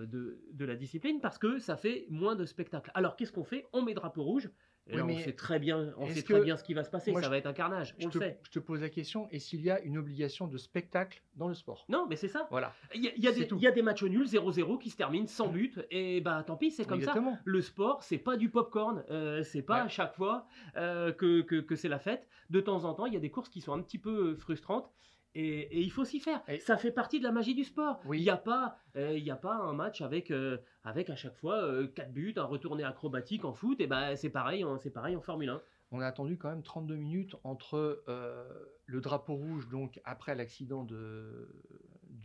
de, 0.06 0.38
la 0.60 0.76
discipline 0.76 1.18
parce 1.20 1.38
que 1.38 1.58
ça 1.58 1.76
fait 1.76 2.06
moins 2.08 2.36
de 2.36 2.44
spectacles. 2.44 2.92
Alors 2.94 3.16
qu'est-ce 3.16 3.32
qu'on 3.32 3.42
fait? 3.42 3.66
On 3.72 3.82
met 3.82 3.94
drapeau 3.94 4.22
rouge 4.22 4.50
on 4.92 5.18
sait 5.18 5.32
très 5.32 5.58
bien, 5.58 5.92
on 5.96 6.08
sait 6.08 6.22
très 6.22 6.40
bien 6.40 6.56
ce 6.56 6.64
qui 6.64 6.74
va 6.74 6.84
se 6.84 6.90
passer. 6.90 7.12
ça 7.14 7.28
va 7.28 7.36
être 7.36 7.46
un 7.46 7.52
carnage. 7.52 7.94
Je, 7.98 8.08
te, 8.08 8.18
je 8.42 8.50
te 8.50 8.58
pose 8.58 8.80
la 8.80 8.88
question 8.88 9.28
est 9.30 9.38
s'il 9.38 9.62
y 9.62 9.70
a 9.70 9.80
une 9.80 9.98
obligation 9.98 10.46
de 10.46 10.58
spectacle 10.58 11.22
dans 11.36 11.48
le 11.48 11.54
sport? 11.54 11.84
Non, 11.88 12.06
mais 12.08 12.16
c'est 12.16 12.28
ça. 12.28 12.46
Voilà. 12.50 12.72
Il 12.94 13.02
y, 13.02 13.66
a, 13.66 13.70
des 13.70 13.82
matchs 13.82 14.04
nuls 14.04 14.26
0-0 14.26 14.78
qui 14.78 14.90
se 14.90 14.96
terminent 14.96 15.26
sans 15.26 15.48
but. 15.48 15.80
Et 15.90 16.20
bah 16.20 16.42
tant 16.46 16.56
pis, 16.56 16.70
c'est 16.70 16.86
comme 16.86 17.02
ça. 17.02 17.14
Le 17.44 17.62
sport, 17.62 18.02
c'est 18.02 18.18
pas 18.18 18.36
du 18.36 18.50
popcorn. 18.50 19.04
Euh, 19.10 19.42
c'est 19.42 19.62
pas 19.62 19.82
à 19.82 19.88
chaque 19.88 20.14
fois 20.14 20.46
euh, 20.76 21.12
que, 21.12 21.40
que 21.42 21.76
c'est 21.76 21.88
la 21.88 21.98
fête. 21.98 22.26
De 22.50 22.60
temps 22.60 22.84
en 22.84 22.94
temps, 22.94 23.06
il 23.06 23.14
y 23.14 23.16
a 23.16 23.20
des 23.20 23.30
courses 23.30 23.48
qui 23.48 23.60
sont 23.60 23.72
un 23.72 23.82
petit 23.82 23.98
peu 23.98 24.34
frustrantes. 24.36 24.90
Et, 25.34 25.80
il 25.80 25.90
faut 25.90 26.04
s'y 26.04 26.20
faire. 26.20 26.42
Et 26.48 26.58
ça 26.58 26.76
fait 26.76 26.90
partie 26.90 27.18
de 27.18 27.24
la 27.24 27.32
magie 27.32 27.54
du 27.54 27.64
sport. 27.64 28.00
Il 28.12 28.20
n'y 28.20 28.30
a, 28.30 28.36
pas, 28.36 28.78
euh, 28.96 29.16
il 29.16 29.30
a 29.30 29.36
pas 29.36 29.54
un 29.54 29.72
match 29.72 30.00
avec, 30.00 30.30
euh, 30.30 30.58
avec 30.84 31.10
à 31.10 31.16
chaque 31.16 31.36
fois 31.36 31.62
euh, 31.62 31.86
4 31.86 32.12
buts, 32.12 32.34
un 32.36 32.44
retourné 32.44 32.84
acrobatique 32.84 33.44
en 33.44 33.52
foot. 33.52 33.80
Et 33.80 33.86
ben 33.86 34.16
c'est 34.16 34.30
pareil, 34.30 34.64
c'est 34.78 34.90
pareil 34.90 35.16
en 35.16 35.20
Formule 35.20 35.50
1. 35.50 35.62
On 35.92 36.00
a 36.00 36.06
attendu 36.06 36.36
quand 36.38 36.48
même 36.48 36.62
32 36.62 36.96
minutes 36.96 37.36
entre 37.42 38.04
euh, 38.08 38.44
le 38.86 39.00
drapeau 39.00 39.34
rouge, 39.34 39.68
donc 39.68 40.00
après 40.04 40.34
l'accident 40.36 40.84
de, 40.84 41.48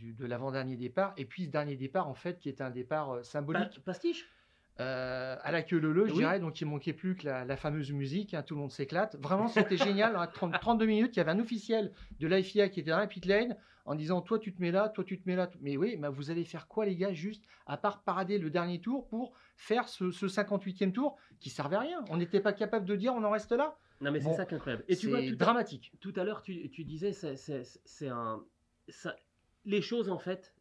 de 0.02 0.26
l'avant-dernier 0.26 0.76
départ, 0.76 1.14
et 1.16 1.24
puis 1.24 1.46
ce 1.46 1.50
dernier 1.50 1.76
départ, 1.76 2.08
en 2.08 2.14
fait, 2.14 2.38
qui 2.38 2.48
est 2.48 2.60
un 2.60 2.70
départ 2.70 3.24
symbolique. 3.24 3.82
pastiche 3.84 4.28
euh, 4.80 5.36
à 5.42 5.52
la 5.52 5.62
queue 5.62 5.78
leu 5.78 5.92
leu, 5.92 6.06
je 6.06 6.12
Oui. 6.12 6.18
dirais. 6.18 6.38
Donc, 6.40 6.60
il 6.60 6.66
manquait 6.66 6.92
plus 6.92 7.16
que 7.16 7.24
la, 7.26 7.44
la 7.44 7.56
fameuse 7.56 7.92
musique. 7.92 8.34
hein, 8.34 8.42
tout 8.42 8.54
le 8.54 8.60
monde 8.60 8.70
s'éclate. 8.72 9.16
Vraiment, 9.20 9.48
c'était 9.48 9.76
génial. 9.78 10.14
À 10.16 10.26
30 10.26 10.58
32 10.60 10.84
minutes, 10.86 11.16
il 11.16 11.18
y 11.18 11.20
avait 11.20 11.30
un 11.30 11.38
officiel 11.40 11.92
de 12.20 12.26
l'IFIA 12.26 12.68
qui 12.68 12.80
était 12.80 12.90
dans 12.90 12.98
la 12.98 13.06
pit 13.06 13.24
lane 13.24 13.56
en 13.86 13.94
disant 13.94 14.20
Toi, 14.20 14.38
tu 14.38 14.52
te 14.54 14.60
mets 14.60 14.70
là, 14.72 14.88
toi, 14.90 15.02
tu 15.04 15.18
te 15.20 15.28
mets 15.28 15.36
là. 15.36 15.50
Mais 15.60 15.76
oui, 15.76 15.96
mais 15.98 16.08
vous 16.08 16.30
allez 16.30 16.44
faire 16.44 16.68
quoi, 16.68 16.84
les 16.84 16.96
gars, 16.96 17.12
juste 17.12 17.42
à 17.66 17.76
part 17.76 18.02
parader 18.02 18.38
le 18.38 18.50
dernier 18.50 18.80
tour 18.80 19.06
pour 19.08 19.32
faire 19.56 19.88
ce, 19.88 20.10
ce 20.10 20.26
58e 20.26 20.92
tour 20.92 21.16
qui 21.40 21.48
servait 21.50 21.76
à 21.76 21.80
rien? 21.80 22.04
On 22.10 22.16
n'était 22.18 22.40
pas 22.40 22.52
capable 22.52 22.84
de 22.84 22.96
dire 22.96 23.14
On 23.14 23.24
en 23.24 23.30
reste 23.30 23.52
là? 23.52 23.76
Non, 24.02 24.10
mais 24.12 24.20
c'est 24.20 24.34
ça 24.34 24.44
qui 24.44 24.52
est 24.52 24.56
incroyable. 24.58 24.84
Et 24.88 24.96
tu 24.96 25.08
vois, 25.08 25.22
tout 25.22 25.28
à- 25.32 25.36
dramatique. 25.36 25.90
tout 26.00 26.12
à 26.16 26.24
l'heure, 26.24 26.42
tu, 26.42 26.68
tu 26.70 26.84
disais, 26.84 27.12
c'est- 27.12 27.36
c'est 27.36 27.62
c'est 27.86 28.08
un. 28.08 28.42
ça- 28.90 29.16
les 29.64 29.80
choses, 29.80 30.10
en 30.10 30.18
fait, 30.18 30.52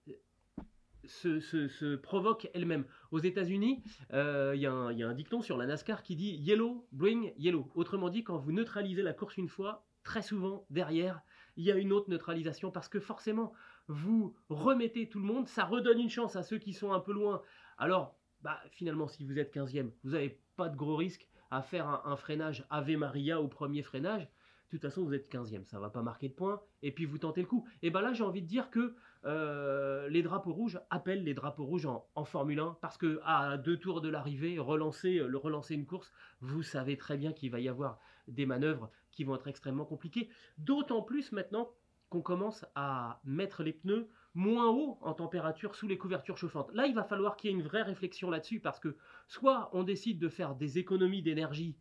se, 1.05 1.39
se- 1.39 1.67
se 1.67 1.95
provoquent 1.95 2.49
elles-mêmes. 2.53 2.85
Aux 3.15 3.19
États-Unis, 3.19 3.81
euh, 4.11 4.51
il 4.55 4.61
y, 4.61 4.65
a 4.65 4.73
un- 4.73 5.13
dicton 5.13 5.41
sur 5.41 5.55
la 5.55 5.65
NASCAR 5.65 6.03
qui 6.03 6.17
dit 6.17 6.35
Yellow, 6.35 6.85
bring 6.91 7.31
yellow. 7.37 7.71
Autrement 7.73 8.09
dit, 8.09 8.25
quand 8.25 8.35
vous 8.35 8.51
neutralisez 8.51 9.03
la 9.03 9.13
course 9.13 9.37
une 9.37 9.47
fois, 9.47 9.85
très 10.03 10.21
souvent, 10.21 10.65
derrière, 10.69 11.21
il 11.55 11.63
y 11.63 11.71
a 11.71 11.77
une 11.77 11.93
autre 11.93 12.09
neutralisation 12.09 12.71
parce 12.71 12.89
que 12.89 12.99
forcément, 12.99 13.53
vous 13.87 14.35
remettez 14.49 15.07
tout 15.07 15.19
le 15.19 15.25
monde, 15.25 15.47
ça 15.47 15.63
redonne 15.63 16.01
une 16.01 16.09
chance 16.09 16.35
à 16.35 16.43
ceux 16.43 16.57
qui 16.57 16.73
sont 16.73 16.91
un 16.91 16.99
peu 16.99 17.13
loin. 17.13 17.41
Alors, 17.77 18.19
bah, 18.41 18.59
finalement, 18.71 19.07
si 19.07 19.23
vous 19.23 19.39
êtes 19.39 19.55
15e, 19.55 19.91
vous 20.03 20.11
n'avez 20.11 20.37
pas 20.57 20.67
de 20.67 20.75
gros 20.75 20.97
risque 20.97 21.29
à 21.51 21.61
faire 21.61 21.87
un, 21.87 22.17
freinage 22.17 22.65
Ave 22.69 22.97
Maria 22.97 23.39
au 23.39 23.47
premier 23.47 23.81
freinage. 23.81 24.23
De 24.23 24.71
toute 24.71 24.81
façon, 24.81 25.05
vous 25.05 25.13
êtes 25.13 25.31
15e, 25.31 25.63
ça 25.63 25.79
va 25.79 25.89
pas 25.89 26.01
marquer 26.01 26.27
de 26.27 26.33
points, 26.33 26.59
et 26.81 26.91
puis 26.91 27.05
vous 27.05 27.19
tentez 27.19 27.39
le 27.39 27.47
coup. 27.47 27.65
Et 27.81 27.91
ben 27.91 28.01
là, 28.01 28.11
j'ai 28.11 28.25
envie 28.25 28.41
de 28.41 28.47
dire 28.47 28.69
que 28.69 28.93
euh, 29.25 30.07
les 30.09 30.21
drapeaux 30.21 30.53
rouges 30.53 30.79
appellent 30.89 31.23
les 31.23 31.33
drapeaux 31.33 31.65
rouges 31.65 31.87
en, 31.87 32.25
Formule 32.25 32.59
1, 32.59 32.77
parce 32.81 32.97
que 32.97 33.19
à 33.23 33.57
deux 33.57 33.77
tours 33.77 34.01
de 34.01 34.09
l'arrivée, 34.09 34.59
relancer, 34.59 35.19
le 35.19 35.37
relancer 35.37 35.73
une 35.73 35.85
course, 35.85 36.11
vous 36.41 36.63
savez 36.63 36.97
très 36.97 37.17
bien 37.17 37.33
qu'il 37.33 37.51
va 37.51 37.59
y 37.59 37.69
avoir 37.69 37.99
des 38.27 38.45
manœuvres 38.45 38.89
qui 39.11 39.23
vont 39.23 39.35
être 39.35 39.47
extrêmement 39.47 39.85
compliquées. 39.85 40.29
D'autant 40.57 41.01
plus 41.01 41.31
maintenant 41.31 41.71
qu'on 42.09 42.21
commence 42.21 42.65
à 42.75 43.19
mettre 43.23 43.63
les 43.63 43.73
pneus 43.73 44.09
moins 44.35 44.69
haut 44.69 44.99
en 45.01 45.13
température 45.13 45.75
sous 45.75 45.87
les 45.87 45.97
couvertures 45.97 46.37
chauffantes. 46.37 46.71
Là, 46.73 46.85
il 46.87 46.93
va 46.93 47.03
falloir 47.03 47.37
qu'il 47.37 47.49
y 47.49 47.53
ait 47.53 47.57
une 47.57 47.63
vraie 47.63 47.81
réflexion 47.81 48.29
là-dessus, 48.29 48.59
parce 48.59 48.79
que 48.79 48.97
soit 49.27 49.69
on 49.73 49.83
décide 49.83 50.19
de 50.19 50.29
faire 50.29 50.55
des 50.55 50.77
économies 50.77 51.21
d'énergie 51.21 51.77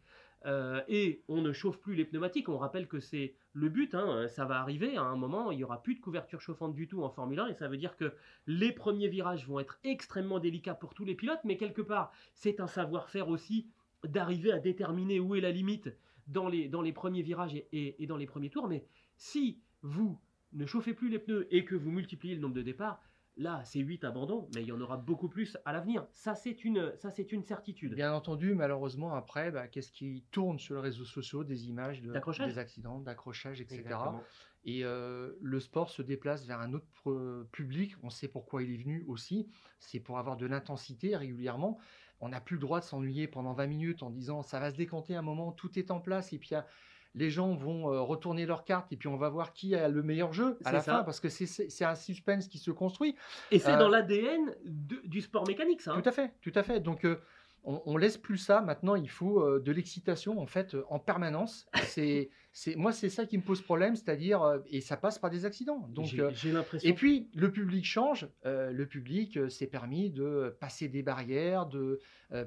euh, 0.46 0.80
et 0.88 1.22
on 1.28 1.40
ne 1.40 1.52
chauffe 1.52 1.78
plus 1.78 1.94
les 1.94 2.04
pneumatiques. 2.04 2.48
On 2.48 2.58
rappelle 2.58 2.86
que 2.86 3.00
c'est 3.00 3.34
le 3.52 3.68
but, 3.68 3.94
hein, 3.94 4.26
ça 4.28 4.44
va 4.44 4.60
arriver 4.60 4.96
à 4.96 5.02
un 5.02 5.16
moment, 5.16 5.50
il 5.50 5.58
n'y 5.58 5.64
aura 5.64 5.82
plus 5.82 5.94
de 5.94 6.00
couverture 6.00 6.40
chauffante 6.40 6.74
du 6.74 6.88
tout 6.88 7.02
en 7.02 7.10
Formule 7.10 7.40
1 7.40 7.48
et 7.48 7.54
ça 7.54 7.68
veut 7.68 7.76
dire 7.76 7.96
que 7.96 8.12
les 8.46 8.72
premiers 8.72 9.08
virages 9.08 9.46
vont 9.46 9.60
être 9.60 9.78
extrêmement 9.84 10.40
délicats 10.40 10.74
pour 10.74 10.94
tous 10.94 11.04
les 11.04 11.14
pilotes, 11.14 11.40
mais 11.44 11.56
quelque 11.56 11.82
part, 11.82 12.12
c'est 12.34 12.60
un 12.60 12.66
savoir-faire 12.66 13.28
aussi 13.28 13.68
d'arriver 14.04 14.52
à 14.52 14.58
déterminer 14.58 15.20
où 15.20 15.34
est 15.34 15.40
la 15.40 15.50
limite 15.50 15.88
dans 16.26 16.48
les, 16.48 16.68
dans 16.68 16.82
les 16.82 16.92
premiers 16.92 17.22
virages 17.22 17.54
et 17.72 18.06
dans 18.06 18.16
les 18.16 18.26
premiers 18.26 18.50
tours. 18.50 18.68
Mais 18.68 18.84
si 19.16 19.60
vous 19.82 20.18
ne 20.52 20.66
chauffez 20.66 20.94
plus 20.94 21.08
les 21.08 21.18
pneus 21.18 21.46
et 21.50 21.64
que 21.64 21.74
vous 21.74 21.90
multipliez 21.90 22.34
le 22.34 22.40
nombre 22.40 22.54
de 22.54 22.62
départs, 22.62 23.00
là, 23.36 23.62
c'est 23.64 23.80
8 23.80 24.04
abandons, 24.04 24.48
mais 24.54 24.62
il 24.62 24.68
y 24.68 24.72
en 24.72 24.80
aura 24.80 24.96
beaucoup 24.96 25.28
plus 25.28 25.56
à 25.64 25.72
l'avenir. 25.72 26.06
Ça, 26.12 26.34
c'est 26.34 26.64
une, 26.64 26.92
ça, 26.96 27.10
c'est 27.10 27.32
une 27.32 27.42
certitude. 27.42 27.94
Bien 27.94 28.12
entendu, 28.14 28.54
malheureusement, 28.54 29.14
après, 29.14 29.50
bah, 29.50 29.66
qu'est-ce 29.68 29.90
qui 29.92 30.24
tourne 30.30 30.58
sur 30.58 30.76
les 30.76 30.80
réseaux 30.80 31.04
sociaux 31.04 31.44
Des 31.44 31.68
images 31.68 32.00
de- 32.02 32.12
des 32.48 32.58
accidents, 32.58 33.00
d'accrochage, 33.00 33.60
etc. 33.60 33.80
Exactement. 33.80 34.22
Et 34.66 34.84
euh, 34.84 35.32
le 35.42 35.60
sport 35.60 35.90
se 35.90 36.00
déplace 36.00 36.46
vers 36.46 36.60
un 36.60 36.72
autre 36.72 36.86
pro- 36.94 37.44
public. 37.52 37.94
On 38.02 38.08
sait 38.10 38.28
pourquoi 38.28 38.62
il 38.62 38.72
est 38.72 38.82
venu 38.82 39.04
aussi. 39.08 39.46
C'est 39.78 40.00
pour 40.00 40.18
avoir 40.18 40.36
de 40.36 40.46
l'intensité 40.46 41.16
régulièrement. 41.16 41.78
On 42.20 42.28
n'a 42.30 42.40
plus 42.40 42.54
le 42.56 42.60
droit 42.60 42.80
de 42.80 42.84
s'ennuyer 42.84 43.26
pendant 43.28 43.52
20 43.52 43.66
minutes 43.66 44.02
en 44.02 44.08
disant 44.10 44.42
ça 44.42 44.60
va 44.60 44.70
se 44.70 44.76
décanter 44.76 45.16
un 45.16 45.22
moment, 45.22 45.52
tout 45.52 45.78
est 45.78 45.90
en 45.90 46.00
place. 46.00 46.32
Et 46.32 46.38
puis 46.38 46.50
il 46.50 46.54
y 46.54 46.56
a- 46.56 46.66
les 47.14 47.30
gens 47.30 47.54
vont 47.54 47.92
euh, 47.92 48.00
retourner 48.00 48.44
leurs 48.46 48.64
cartes 48.64 48.92
et 48.92 48.96
puis 48.96 49.08
on 49.08 49.16
va 49.16 49.28
voir 49.28 49.52
qui 49.52 49.74
a 49.74 49.88
le 49.88 50.02
meilleur 50.02 50.32
jeu 50.32 50.58
à 50.64 50.72
la 50.72 50.80
ça. 50.80 50.96
fin 50.98 51.04
parce 51.04 51.20
que 51.20 51.28
c'est- 51.28 51.84
un 51.84 51.94
suspense 51.94 52.48
qui 52.48 52.58
se 52.58 52.70
construit. 52.70 53.14
Et 53.50 53.58
c'est 53.58 53.72
Euh, 53.74 53.78
dans 53.78 53.88
l'ADN 53.88 54.54
de- 54.64 55.00
du 55.04 55.20
sport 55.20 55.46
mécanique, 55.46 55.80
ça. 55.80 55.92
hein. 55.92 56.00
Tout 56.00 56.08
à 56.08 56.12
fait, 56.12 56.32
tout 56.42 56.52
à 56.54 56.62
fait. 56.62 56.80
Donc, 56.80 57.04
euh, 57.04 57.20
on, 57.64 57.82
on 57.86 57.96
laisse 57.96 58.16
plus 58.18 58.38
ça. 58.38 58.60
Maintenant, 58.60 58.94
il 58.94 59.08
faut 59.10 59.40
euh, 59.42 59.60
de 59.60 59.72
l'excitation 59.72 60.38
en 60.40 60.46
fait 60.46 60.74
euh, 60.74 60.84
en 60.90 60.98
permanence. 60.98 61.66
C'est, 61.84 62.30
c'est, 62.52 62.76
moi, 62.76 62.92
c'est 62.92 63.08
ça 63.08 63.26
qui 63.26 63.36
me 63.38 63.42
pose 63.42 63.62
problème, 63.62 63.96
c'est-à-dire 63.96 64.42
euh, 64.42 64.58
et 64.68 64.80
ça 64.80 64.96
passe 64.96 65.18
par 65.18 65.30
des 65.30 65.44
accidents. 65.46 65.86
Donc, 65.90 66.06
J'ai 66.06 66.22
j'ai 66.34 66.52
l'impression. 66.52 66.88
et 66.88 66.92
puis 66.92 67.28
le 67.34 67.50
public 67.50 67.84
change. 67.84 68.28
Le 68.44 68.84
public 68.84 69.38
s'est 69.50 69.66
permis 69.66 70.10
de 70.10 70.56
passer 70.60 70.88
des 70.88 71.02
barrières, 71.02 71.66
de 71.66 72.00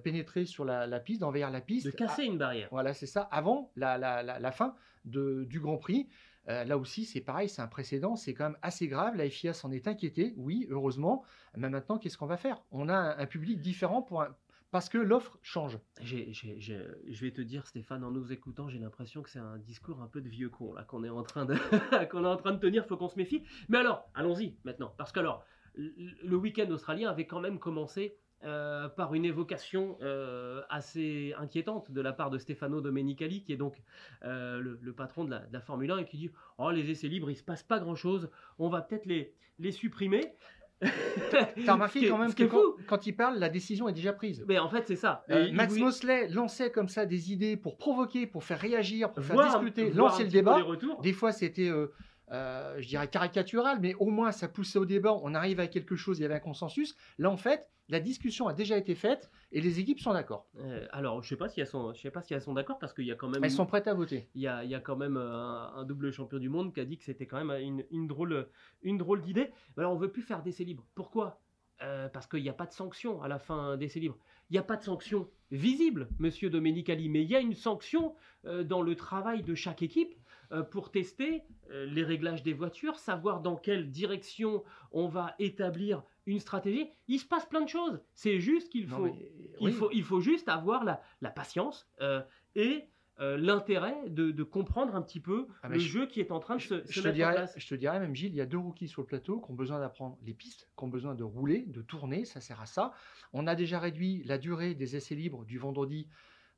pénétrer 0.04 0.46
sur 0.46 0.66
la, 0.66 0.86
la 0.88 1.00
piste, 1.00 1.22
d'envahir 1.22 1.50
la 1.50 1.62
piste. 1.62 1.86
de 1.88 1.92
casser 1.92 2.24
une 2.24 2.38
barrière. 2.38 2.68
Voilà, 2.72 2.94
c'est 2.94 3.06
ça. 3.08 3.22
Avant 3.32 3.72
la, 3.76 3.98
la- 3.98 4.24
la- 4.24 4.40
la 4.40 4.52
fin 4.52 4.76
de- 5.06 5.46
du 5.50 5.60
Grand 5.60 5.78
Prix, 5.78 6.08
euh, 6.50 6.64
là 6.64 6.78
aussi, 6.78 7.04
c'est 7.06 7.20
pareil, 7.22 7.50
c'est 7.50 7.62
un 7.62 7.68
précédent, 7.68 8.16
c'est 8.16 8.34
quand 8.34 8.46
même 8.46 8.58
assez 8.62 8.88
grave. 8.88 9.16
La 9.16 9.30
FIA 9.30 9.54
s'en 9.54 9.72
est 9.72 9.88
inquiétée, 9.88 10.34
oui, 10.38 10.66
heureusement. 10.70 11.24
Mais 11.58 11.70
maintenant, 11.70 11.98
qu'est-ce 11.98 12.18
qu'on 12.18 12.26
va 12.28 12.38
faire? 12.38 12.64
On 12.72 12.88
a 12.88 12.94
un, 12.96 13.18
un 13.20 13.26
public 13.26 13.60
différent 13.60 14.02
pour 14.02 14.22
un- 14.22 14.34
parce 14.72 14.90
que 14.90 14.98
l'offre 14.98 15.38
change. 15.42 15.80
Je 16.02 17.22
vais 17.22 17.32
te 17.32 17.42
dire, 17.42 17.66
Stéphane, 17.68 18.04
en 18.04 18.12
nous 18.12 18.32
écoutant, 18.32 18.70
j'ai 18.70 18.80
l'impression 18.80 19.22
que 19.22 19.30
c'est 19.30 19.40
un 19.40 19.58
discours 19.58 20.02
un 20.02 20.08
peu 20.08 20.22
de 20.22 20.30
vieux 20.30 20.50
con 20.50 20.74
là 20.74 20.84
qu'on 20.84 21.04
est 21.04 21.10
en 21.10 21.24
train 21.24 21.46
de 21.46 21.56
qu'on 22.12 22.24
est 22.24 22.28
en 22.28 22.38
train 22.38 22.52
de 22.52 22.60
tenir. 22.60 22.86
Faut 22.86 22.98
qu'on 22.98 23.10
se 23.10 23.18
méfie. 23.18 23.44
Mais 23.70 23.78
alors, 23.78 24.10
allons-y 24.14 24.58
maintenant, 24.64 24.94
parce 24.98 25.12
que 25.12 25.20
alors, 25.20 25.44
le 25.76 26.36
week-end 26.36 26.70
australien 26.72 27.10
avait 27.10 27.28
quand 27.28 27.40
même 27.40 27.60
commencé. 27.60 28.18
euh, 28.44 28.88
par 28.88 29.16
une 29.16 29.26
évocation 29.26 29.98
euh, 30.02 30.62
assez 30.70 31.34
inquiétante 31.40 31.92
de 31.92 32.02
la 32.02 32.14
part 32.14 32.30
de 32.30 32.38
Stefano 32.38 32.82
Domenicali, 32.82 33.42
qui 33.44 33.52
est 33.52 33.58
donc 33.58 33.82
euh, 34.24 34.60
le, 34.60 34.94
patron 34.94 35.26
de 35.26 35.36
la, 35.52 35.60
Formule 35.60 35.90
1, 35.90 35.98
et 35.98 36.06
qui 36.06 36.18
dit 36.18 36.32
Oh, 36.60 36.70
les 36.70 36.90
essais 36.92 37.08
libres, 37.08 37.32
il 37.32 37.36
se 37.36 37.44
passe 37.44 37.64
pas 37.64 37.80
grand 37.80 37.96
chose, 37.96 38.30
on 38.60 38.70
va 38.70 38.82
peut-être 38.82 39.08
les, 39.08 39.34
les 39.58 39.72
supprimer. 39.72 40.36
T'as 41.66 41.74
remarqué 41.74 42.08
quand 42.08 42.18
même 42.18 42.34
que 42.34 42.44
quand, 42.86 43.08
il 43.08 43.16
parle, 43.16 43.40
la 43.40 43.50
décision 43.50 43.90
est 43.90 43.94
déjà 43.94 44.14
prise. 44.14 44.46
Mais 44.48 44.60
en 44.60 44.70
fait, 44.70 44.84
c'est 44.88 44.96
ça. 44.96 45.26
Euh, 45.30 45.52
Max 45.52 45.76
Mosley 45.76 46.28
lançait 46.30 46.72
comme 46.72 46.88
ça 46.88 47.06
des 47.06 47.32
idées 47.32 47.58
pour 47.58 47.78
provoquer, 47.78 48.28
pour 48.28 48.44
faire 48.44 48.60
réagir, 48.60 49.12
pour 49.12 49.24
faire 49.24 49.36
voir 49.36 49.60
discuter, 49.60 49.92
lancer 49.92 50.24
le 50.24 50.30
débat. 50.30 50.60
Des 51.02 51.14
fois, 51.14 51.32
c'était, 51.32 51.70
euh, 51.70 51.92
euh, 52.32 52.76
je 52.80 52.88
dirais, 52.88 53.08
caricatural, 53.08 53.80
mais 53.80 53.94
au 53.96 54.08
moins, 54.10 54.32
ça 54.32 54.48
poussait 54.48 54.80
au 54.80 54.86
débat. 54.86 55.14
On 55.24 55.34
arrive 55.34 55.60
à 55.60 55.68
quelque 55.68 55.96
chose, 55.96 56.20
il 56.20 56.24
y 56.24 56.26
avait 56.26 56.36
un 56.36 56.40
consensus. 56.40 56.96
Là, 57.18 57.30
en 57.30 57.38
fait, 57.38 57.68
la 57.90 58.00
discussion 58.02 58.48
a 58.48 58.54
déjà 58.54 58.78
été 58.78 58.96
faite 58.96 59.32
et 59.54 59.62
les 59.62 59.80
équipes 59.80 60.00
sont 60.02 60.12
d'accord. 60.14 60.46
Euh, 60.60 60.86
alors, 60.92 61.24
je 61.24 61.30
sais 61.30 61.38
pas 61.38 61.48
si 61.48 61.62
elles 61.62 61.68
sont, 61.68 61.94
je 61.94 62.02
sais 62.02 62.12
pas 62.12 62.22
si 62.22 62.34
elles 62.34 62.42
sont 62.42 62.54
d'accord 62.54 62.80
parce 62.80 62.94
qu'il 62.94 63.06
y 63.06 63.12
a 63.12 63.16
quand 63.16 63.30
même, 63.30 63.42
Elles 63.44 63.52
sont 63.52 63.66
prêtes 63.66 63.88
à 63.88 63.94
voter. 63.94 64.28
il 64.36 64.42
y 64.42 64.48
a, 64.48 64.64
il 64.66 64.70
y 64.70 64.76
a 64.76 64.82
quand 64.82 64.98
même 64.98 65.16
euh, 65.16 65.32
un, 65.34 65.74
un 65.78 65.84
double 65.86 66.12
champion 66.12 66.38
du 66.38 66.50
monde 66.50 66.74
qui 66.74 66.82
a 66.82 66.86
dit 66.86 66.98
que 66.98 67.06
c'était 67.06 67.28
quand 67.28 67.44
même 67.44 67.62
une, 67.62 67.86
une 67.92 68.08
drôle, 68.08 68.50
une 68.82 68.98
drôle 68.98 69.22
d'idée. 69.22 69.52
Alors, 69.78 69.94
on 69.94 69.98
veut 69.98 70.12
plus 70.12 70.22
faire 70.22 70.44
d'essais 70.44 70.66
libres. 70.66 70.86
Pourquoi? 70.96 71.40
Euh, 71.84 72.10
Parce 72.10 72.26
qu'il 72.28 72.42
n'y 72.42 72.50
a 72.50 72.54
pas 72.54 72.66
de 72.66 72.74
sanction 72.74 73.22
à 73.22 73.28
la 73.28 73.38
fin 73.40 73.78
d'essais 73.78 74.00
libres. 74.00 74.18
Il 74.50 74.54
n'y 74.54 74.58
a 74.60 74.64
pas 74.64 74.78
de 74.78 74.84
sanction 74.84 75.30
visible, 75.52 76.10
Monsieur 76.20 76.50
Domenicali, 76.50 77.08
mais 77.08 77.22
il 77.24 77.30
y 77.30 77.36
a 77.36 77.40
une 77.40 77.54
sanction 77.54 78.16
euh, 78.46 78.64
dans 78.64 78.82
le 78.82 78.96
travail 78.96 79.44
de 79.44 79.54
chaque 79.56 79.82
équipe 79.84 80.14
pour 80.64 80.92
tester 80.92 81.44
euh, 81.72 81.86
les 81.86 82.04
réglages 82.04 82.44
des 82.44 82.54
voitures, 82.54 82.98
savoir 83.00 83.42
dans 83.42 83.56
quelle 83.56 83.90
direction 83.90 84.64
on 84.92 85.08
va 85.08 85.36
établir 85.40 86.04
une 86.26 86.40
stratégie. 86.40 86.90
Il 87.08 87.20
se 87.20 87.26
passe 87.26 87.46
plein 87.46 87.62
de 87.62 87.70
choses. 87.70 88.00
C'est 88.14 88.40
juste 88.40 88.70
qu'il 88.72 88.88
faut. 88.88 89.06
mais, 89.06 89.32
Il, 89.60 89.66
oui. 89.68 89.72
faut, 89.72 89.90
il 89.92 90.04
faut 90.04 90.20
juste 90.22 90.50
avoir 90.50 90.84
la, 90.84 91.02
la 91.22 91.30
patience 91.32 91.90
euh, 92.02 92.22
et 92.56 92.86
euh, 93.20 93.36
l'intérêt 93.36 94.10
de, 94.10 94.30
de 94.30 94.44
comprendre 94.44 94.94
un 94.96 95.02
petit 95.02 95.20
peu 95.20 95.48
Ah, 95.64 95.70
le 95.70 95.80
je- 95.80 95.88
jeu 95.90 96.06
qui 96.06 96.20
est 96.20 96.32
en 96.32 96.40
train 96.40 96.58
de 96.58 96.62
se, 96.62 96.86
se 96.86 96.92
Je 96.92 97.02
te, 97.02 97.08
mettre 97.08 97.28
en 97.28 97.32
place. 97.32 97.54
je 97.58 97.68
te 97.68 97.74
dirais 97.74 98.00
même, 98.00 98.14
Gilles, 98.16 98.30
il 98.34 98.36
y 98.36 98.42
a 98.42 98.46
deux 98.46 98.60
rookies 98.60 98.88
sur 98.88 99.02
le 99.02 99.08
plateau 99.08 99.42
qui 99.42 99.50
ont 99.52 99.56
besoin 99.56 99.80
d'apprendre 99.80 100.18
les 100.24 100.36
pistes, 100.36 100.70
qui 100.78 100.84
ont 100.84 100.88
besoin 100.88 101.16
de 101.16 101.24
rouler, 101.24 101.66
de 101.68 101.82
tourner, 101.82 102.26
ça 102.26 102.42
sert 102.42 102.62
à 102.62 102.68
ça. 102.68 102.94
On 103.34 103.48
a 103.48 103.56
déjà 103.56 103.80
réduit 103.80 104.22
la 104.26 104.38
durée 104.38 104.76
des 104.76 104.96
essais 104.96 105.16
libres 105.16 105.46
du 105.46 105.58
vendredi 105.58 106.08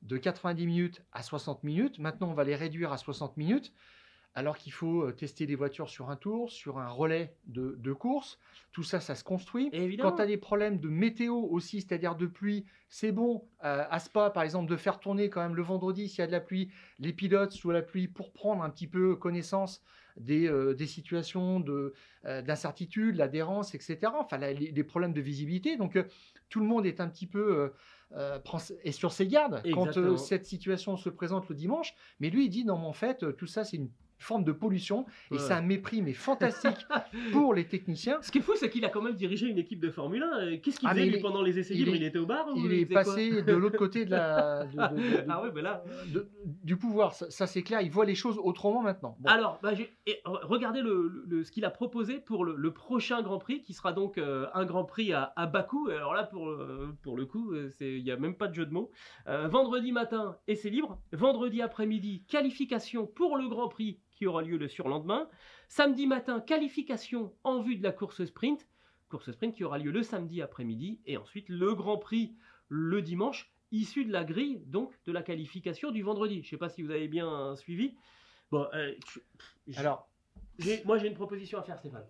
de 0.02 0.18
90 0.18 0.66
minutes 0.66 1.02
à 1.12 1.24
60 1.24 1.64
minutes. 1.64 2.00
Maintenant, 2.00 2.30
on 2.30 2.34
va 2.34 2.44
les 2.44 2.56
réduire 2.56 2.92
à 2.94 2.98
60 2.98 3.38
minutes, 3.38 3.74
alors 4.36 4.58
qu'il 4.58 4.72
faut 4.72 5.02
euh, 5.04 5.12
tester 5.12 5.46
les 5.46 5.56
voitures 5.56 5.90
sur 5.90 6.10
un 6.10 6.16
tour, 6.16 6.52
sur 6.52 6.78
un 6.80 6.88
relais 6.90 7.36
de, 7.48 7.76
de 7.80 7.94
course. 7.94 8.40
Tout 8.72 8.84
ça, 8.84 9.00
ça 9.00 9.16
se 9.16 9.24
construit. 9.24 9.70
Quand 9.98 10.14
tu 10.14 10.22
as 10.22 10.26
des 10.28 10.38
problèmes 10.38 10.80
de 10.80 10.88
météo 10.88 11.34
aussi, 11.36 11.82
c'est-à-dire 11.82 12.16
de 12.16 12.28
pluie, 12.28 12.66
c'est 12.88 13.12
bon 13.12 13.44
euh, 13.66 13.84
à 13.90 14.00
Spa, 14.00 14.30
par 14.30 14.44
exemple, 14.44 14.70
de 14.70 14.78
faire 14.78 15.00
tourner 15.00 15.30
quand 15.30 15.42
même 15.42 15.56
le 15.56 15.64
vendredi 15.64 16.08
s'il 16.08 16.20
y 16.20 16.22
a 16.22 16.28
de 16.28 16.32
la 16.32 16.40
pluie, 16.40 16.72
les 17.00 17.12
pilotes 17.12 17.52
sous 17.52 17.72
la 17.72 17.82
pluie 17.82 18.08
pour 18.08 18.32
prendre 18.32 18.64
un 18.64 18.70
petit 18.70 18.88
peu 18.88 19.16
connaissance 19.16 19.82
des, 20.16 20.48
euh, 20.48 20.74
des 20.74 20.88
situations 20.88 21.60
de, 21.60 21.94
euh, 22.26 22.42
d'incertitude, 22.42 23.16
l'adhérence, 23.16 23.74
etc. 23.74 24.00
Enfin, 24.16 24.38
la- 24.38 24.54
les, 24.54 24.72
les 24.72 24.84
problèmes 24.84 25.14
de 25.14 25.22
visibilité. 25.22 25.76
Donc, 25.76 25.96
euh, 25.96 26.04
tout 26.50 26.60
le 26.60 26.66
monde 26.68 26.86
est 26.86 27.00
un 27.02 27.08
petit 27.10 27.28
peu 27.28 27.72
euh, 28.16 28.40
prend- 28.40 28.60
est 28.84 28.92
sur 28.92 29.12
ses 29.12 29.28
gardes 29.28 29.62
quand 29.74 29.86
euh, 29.98 30.18
cette 30.18 30.46
situation 30.46 30.98
se 30.98 31.10
présente 31.10 31.48
le 31.50 31.56
dimanche. 31.56 31.94
Mais 32.20 32.30
lui, 32.30 32.46
il 32.46 32.50
dit 32.50 32.66
non, 32.66 32.78
mais 32.80 32.86
en 32.88 32.94
fait, 32.94 33.24
euh, 33.24 33.32
tout 33.32 33.48
ça, 33.48 33.64
c'est 33.64 33.78
une 33.78 33.90
forme 34.20 34.44
de 34.44 34.52
pollution. 34.52 35.06
Et 35.32 35.36
Ouais. 35.36 35.40
c'est 35.40 35.54
un 35.54 35.62
mépris, 35.62 36.02
mais 36.02 36.14
fantastique 36.14 36.86
pour 37.32 37.54
les 37.54 37.66
techniciens. 37.66 38.20
Ce 38.22 38.32
qui 38.32 38.38
est 38.38 38.42
fou, 38.42 38.54
c'est 38.56 38.70
qu'il 38.70 38.86
a 38.86 38.90
quand 38.90 39.02
même 39.02 39.16
dirigé 39.16 39.48
une 39.48 39.58
équipe 39.58 39.80
de 39.80 39.90
Formule 39.90 40.24
1. 40.24 40.40
Euh, 40.40 40.58
Qu'est-ce 40.62 40.80
qu'il 40.80 40.88
Ah, 40.90 40.94
faisait 40.94 41.06
lui, 41.08 41.20
pendant 41.22 41.42
les 41.42 41.58
essais 41.60 41.74
libres? 41.74 41.96
Il 41.96 42.04
était 42.04 42.20
au 42.20 42.26
bar 42.26 42.48
ou 42.50 42.58
Il 42.58 42.74
est 42.74 42.86
passé 42.86 43.42
de 43.42 43.54
l'autre 43.54 43.78
côté 43.78 44.06
de 44.06 44.12
la, 44.12 44.66
de- 44.66 44.72
de- 44.72 44.76
de- 45.02 45.18
de- 45.18 45.26
Ah 45.30 45.42
ouais, 45.42 45.50
mais 45.54 45.62
là. 45.62 45.84
du 46.64 46.78
pouvoir. 46.78 47.14
Ça, 47.14 47.30
ça, 47.30 47.48
c'est 47.48 47.64
clair. 47.64 47.82
Il 47.82 47.92
voit 47.92 48.06
les 48.06 48.16
choses 48.16 48.38
autrement 48.42 48.82
maintenant. 48.82 49.16
Bon. 49.20 49.30
Alors, 49.30 49.60
bah, 49.64 49.72
et, 50.06 50.22
regardez 50.26 50.82
le, 50.82 51.24
le- 51.28 51.44
ce 51.44 51.52
qu'il 51.52 51.66
a 51.66 51.70
proposé 51.72 52.18
pour 52.20 52.46
le, 52.46 52.56
le 52.56 52.74
prochain 52.74 53.22
Grand 53.22 53.40
Prix, 53.40 53.62
qui 53.62 53.74
sera 53.74 53.94
donc 53.94 54.18
euh, 54.18 54.48
un 54.54 54.66
Grand 54.66 54.84
Prix 54.86 55.14
à, 55.14 55.34
à 55.36 55.46
Bakou. 55.48 55.88
Alors 55.90 56.14
là, 56.14 56.24
pour, 56.24 56.50
euh, 56.50 56.96
pour 57.04 57.18
le 57.18 57.26
coup, 57.26 57.54
euh, 57.54 57.70
il 57.80 58.04
n'y 58.04 58.12
a 58.12 58.18
même 58.18 58.36
pas 58.36 58.48
de 58.48 58.56
jeu 58.56 58.66
de 58.66 58.72
mots. 58.74 58.92
Euh, 59.28 59.48
vendredi 59.48 59.92
matin, 59.92 60.38
essai 60.48 60.70
libre. 60.70 61.00
Vendredi 61.14 61.62
après-midi, 61.62 62.24
qualification 62.28 63.06
pour 63.08 63.38
le 63.38 63.48
Grand 63.48 63.68
Prix 63.70 64.00
qui 64.20 64.28
aura 64.28 64.42
lieu 64.44 64.58
le 64.58 64.68
surlendemain. 64.68 65.30
Samedi 65.70 66.06
matin, 66.06 66.42
qualification 66.42 67.34
en 67.46 67.62
vue 67.62 67.78
de 67.78 67.84
la 67.84 67.94
course 67.94 68.26
sprint. 68.26 68.68
Course 69.08 69.32
sprint 69.32 69.56
qui 69.56 69.64
aura 69.64 69.78
lieu 69.80 69.92
le 69.92 70.04
samedi 70.04 70.42
après-midi. 70.42 71.00
Et 71.06 71.16
ensuite, 71.18 71.48
le 71.48 71.74
Grand 71.74 71.98
Prix 71.98 72.36
le 72.68 73.02
dimanche, 73.02 73.52
issu 73.72 74.04
de 74.06 74.12
la 74.12 74.24
grille 74.26 74.62
donc 74.68 74.94
de 75.08 75.12
la 75.14 75.24
qualification 75.24 75.90
du 75.92 76.04
vendredi. 76.04 76.36
Je 76.36 76.48
ne 76.48 76.50
sais 76.50 76.58
pas 76.58 76.70
si 76.70 76.84
vous 76.84 76.92
avez 76.92 77.08
bien 77.08 77.56
suivi. 77.56 77.96
Bon, 78.52 78.68
euh, 78.74 78.94
pff, 78.94 79.20
Alors, 79.78 80.08
j'ai- 80.60 80.84
moi 80.84 80.98
j'ai 80.98 81.08
une 81.08 81.14
proposition 81.16 81.58
à 81.58 81.64
faire, 81.64 81.80
Stéphane. 81.80 82.06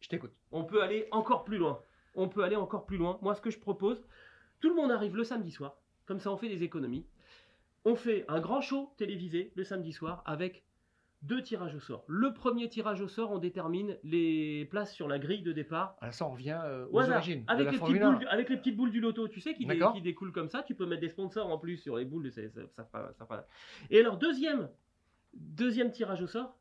je 0.00 0.08
t'écoute. 0.08 0.32
On 0.52 0.64
peut 0.64 0.82
aller 0.82 1.06
encore 1.12 1.44
plus 1.44 1.58
loin. 1.58 1.80
On 2.16 2.28
peut 2.28 2.42
aller 2.42 2.56
encore 2.56 2.86
plus 2.86 2.96
loin. 2.96 3.18
Moi, 3.22 3.34
ce 3.36 3.40
que 3.40 3.50
je 3.50 3.58
propose, 3.58 4.04
tout 4.60 4.68
le 4.68 4.74
monde 4.74 4.90
arrive 4.90 5.16
le 5.16 5.22
samedi 5.24 5.50
soir. 5.52 5.76
Comme 6.06 6.18
ça, 6.18 6.30
on 6.32 6.36
fait 6.36 6.48
des 6.48 6.62
économies. 6.64 7.06
On 7.84 7.94
fait 7.94 8.24
un 8.28 8.40
grand 8.40 8.60
show 8.60 8.92
télévisé 8.96 9.52
le 9.54 9.62
samedi 9.64 9.92
soir 9.92 10.22
avec 10.26 10.64
deux 11.26 11.42
tirages 11.42 11.74
au 11.74 11.80
sort. 11.80 12.04
Le 12.06 12.32
premier 12.32 12.68
tirage 12.68 13.00
au 13.00 13.08
sort, 13.08 13.30
on 13.32 13.38
détermine 13.38 13.96
les 14.04 14.64
places 14.66 14.94
sur 14.94 15.08
la 15.08 15.18
grille 15.18 15.42
de 15.42 15.52
départ. 15.52 15.96
Alors, 16.00 16.14
ça, 16.14 16.26
on 16.26 16.30
revient 16.30 16.58
euh, 16.64 16.86
Au 16.92 17.00
aux 17.02 17.10
origines 17.10 17.44
avec, 17.48 17.70
les 17.72 17.78
petites 17.78 18.02
1. 18.02 18.10
boules, 18.10 18.18
du- 18.20 18.26
avec 18.26 18.48
les 18.48 18.56
petites 18.56 18.76
boules 18.76 18.90
du 18.90 19.00
loto, 19.00 19.28
tu 19.28 19.40
sais, 19.40 19.54
qui, 19.54 19.66
dé- 19.66 19.78
qui 19.94 20.02
découlent 20.02 20.32
comme 20.32 20.48
ça. 20.48 20.62
Tu 20.62 20.74
peux 20.74 20.86
mettre 20.86 21.00
des 21.02 21.08
sponsors 21.08 21.48
en 21.50 21.58
plus 21.58 21.76
sur 21.78 21.96
les 21.96 22.04
boules. 22.04 22.30
ça, 22.32 22.42
ça 22.76 22.84
fera- 22.84 23.12
ça 23.12 23.26
fera- 23.26 23.44
Et 23.90 24.00
alors, 24.00 24.16
deuxième, 24.16 24.68
deuxième 25.34 25.90
tirage 25.90 26.22
au 26.22 26.26
sort. 26.26 26.56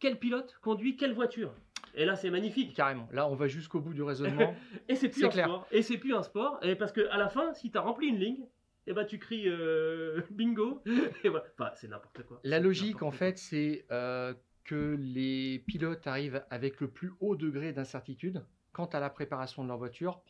Quel 0.00 0.18
pilote 0.18 0.56
conduit 0.62 0.96
quelle 0.96 1.12
voiture? 1.12 1.52
Et 1.94 2.04
là, 2.04 2.14
c'est 2.14 2.30
magnifique. 2.30 2.74
Carrément. 2.74 3.08
Là, 3.12 3.28
on 3.28 3.34
va 3.34 3.48
jusqu'au 3.48 3.80
bout 3.80 3.92
du 3.94 4.02
raisonnement. 4.02 4.54
Et 4.88 4.94
c'est 4.94 5.08
plus 5.08 5.24
un 5.24 5.28
clair. 5.30 5.46
sport. 5.46 5.66
Et 5.72 5.82
c'est 5.82 5.98
plus 5.98 6.14
un 6.14 6.22
sport. 6.22 6.58
Et 6.62 6.76
parce 6.76 6.92
que 6.92 7.08
à 7.10 7.16
la 7.16 7.28
fin, 7.28 7.52
si 7.54 7.70
tu 7.70 7.78
as 7.78 7.80
rempli 7.80 8.06
une 8.08 8.18
ligne, 8.18 8.46
et 8.88 8.94
ben 8.94 9.04
tu 9.04 9.18
cries 9.18 9.44
euh, 9.48 10.20
bingo. 10.30 10.82
Et 11.24 11.30
c'est 11.76 11.88
n'importe 11.88 12.22
quoi. 12.24 12.40
La 12.44 12.58
logique, 12.58 13.02
en 13.02 13.10
fait, 13.10 13.38
c'est 13.38 13.84
euh, 13.90 14.34
que 14.64 14.96
les 14.98 15.60
pilotes 15.66 16.06
arrivent 16.06 16.42
avec 16.50 16.80
le 16.80 16.88
plus 16.88 17.12
haut 17.20 17.36
degré 17.36 17.72
d'incertitude 17.72 18.44
quant 18.72 18.86
à 18.86 19.00
la 19.00 19.10
préparation 19.10 19.62
de 19.62 19.68
leur 19.68 19.78
voiture, 19.78 20.22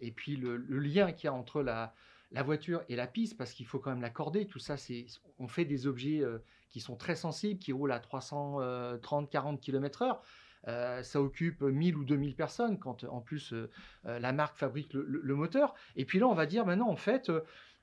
et 0.00 0.10
puis 0.10 0.36
le, 0.36 0.56
le 0.56 0.78
lien 0.78 1.12
qu'il 1.12 1.24
y 1.26 1.28
a 1.28 1.32
entre 1.32 1.62
la, 1.62 1.94
la 2.32 2.42
voiture 2.42 2.82
et 2.88 2.96
la 2.96 3.06
piste, 3.06 3.36
parce 3.38 3.52
qu'il 3.52 3.66
faut 3.66 3.78
quand 3.78 3.90
même 3.90 4.02
l'accorder. 4.02 4.46
Tout 4.46 4.58
ça, 4.58 4.76
c'est, 4.76 5.06
on 5.38 5.48
fait 5.48 5.64
des 5.64 5.86
objets 5.86 6.20
euh, 6.20 6.38
qui 6.68 6.80
sont 6.80 6.96
très 6.96 7.16
sensibles, 7.16 7.58
qui 7.58 7.72
roulent 7.72 7.92
à 7.92 8.00
330, 8.00 9.30
40 9.30 9.60
km/h. 9.60 10.18
Euh, 10.66 11.02
ça 11.02 11.20
occupe 11.20 11.60
1000 11.62 11.94
ou 11.96 12.04
2000 12.04 12.34
personnes 12.36 12.78
quand 12.78 13.04
en 13.04 13.20
plus 13.20 13.52
euh, 13.52 13.68
la 14.04 14.32
marque 14.32 14.56
fabrique 14.56 14.94
le, 14.94 15.04
le- 15.06 15.20
le 15.22 15.34
moteur. 15.34 15.74
Et 15.96 16.04
puis 16.06 16.18
là, 16.18 16.26
on 16.26 16.34
va 16.34 16.46
dire 16.46 16.64
maintenant, 16.64 16.88
en 16.88 16.96
fait, 16.96 17.30